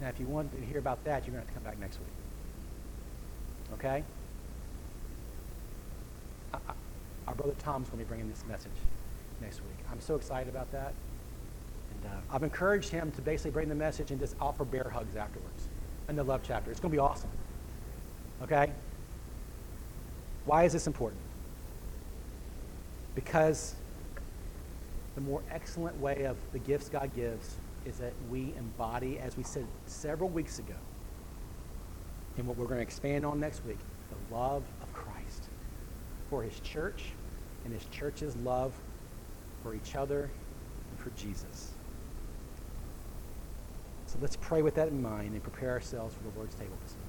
Now, 0.00 0.09
if 0.09 0.18
you 0.18 0.26
want 0.26 0.55
to 0.59 0.66
hear 0.66 0.78
about 0.78 1.03
that, 1.05 1.26
you're 1.26 1.34
going 1.34 1.46
to 1.46 1.46
have 1.46 1.48
to 1.48 1.55
come 1.55 1.62
back 1.62 1.78
next 1.78 1.98
week. 1.98 2.09
Okay? 3.74 4.05
our 7.26 7.34
brother 7.34 7.55
Tom's 7.61 7.88
going 7.88 7.98
to 7.98 8.05
be 8.05 8.09
bringing 8.09 8.28
this 8.28 8.44
message 8.46 8.72
next 9.40 9.61
week. 9.61 9.86
I'm 9.90 10.00
so 10.00 10.16
excited 10.16 10.48
about 10.48 10.70
that. 10.72 10.92
And 11.90 12.12
uh, 12.12 12.34
I've 12.34 12.42
encouraged 12.42 12.90
him 12.90 13.11
to 13.12 13.22
basically 13.22 13.53
bring 13.53 13.68
the 13.68 13.74
message 13.74 14.11
and 14.11 14.20
just 14.20 14.36
offer 14.40 14.64
bear 14.64 14.90
hugs 14.92 15.16
afterwards 15.16 15.68
in 16.09 16.16
the 16.16 16.24
love 16.24 16.40
chapter. 16.42 16.70
It's 16.70 16.80
going 16.80 16.90
to 16.90 16.96
be 16.96 17.00
awesome. 17.00 17.30
Okay? 18.42 18.72
Why 20.45 20.64
is 20.64 20.72
this 20.72 20.86
important? 20.86 21.20
Because 23.14 23.74
the 25.14 25.20
more 25.20 25.43
excellent 25.51 26.01
way 26.01 26.24
of 26.24 26.36
the 26.53 26.59
gifts 26.59 26.88
God 26.88 27.14
gives 27.14 27.57
is 27.84 27.99
that 27.99 28.12
we 28.30 28.55
embody, 28.57 29.18
as 29.18 29.36
we 29.36 29.43
said 29.43 29.66
several 29.86 30.30
weeks 30.30 30.59
ago, 30.59 30.74
and 32.36 32.47
what 32.47 32.57
we're 32.57 32.66
going 32.66 32.78
to 32.78 32.82
expand 32.82 33.26
on 33.26 33.38
next 33.38 33.64
week, 33.66 33.78
the 34.11 34.34
love 34.34 34.62
of 34.82 34.93
Christ 34.93 35.49
for 36.30 36.43
his 36.43 36.59
church 36.61 37.05
and 37.64 37.72
his 37.72 37.84
church's 37.86 38.34
love 38.36 38.72
for 39.62 39.74
each 39.74 39.95
other 39.95 40.30
and 40.90 40.99
for 40.99 41.11
Jesus. 41.11 41.72
So 44.07 44.18
let's 44.20 44.36
pray 44.36 44.62
with 44.62 44.74
that 44.74 44.88
in 44.88 45.01
mind 45.03 45.32
and 45.32 45.43
prepare 45.43 45.70
ourselves 45.70 46.14
for 46.14 46.22
the 46.22 46.36
Lord's 46.36 46.55
table 46.55 46.76
this 46.82 46.95
morning. 46.95 47.01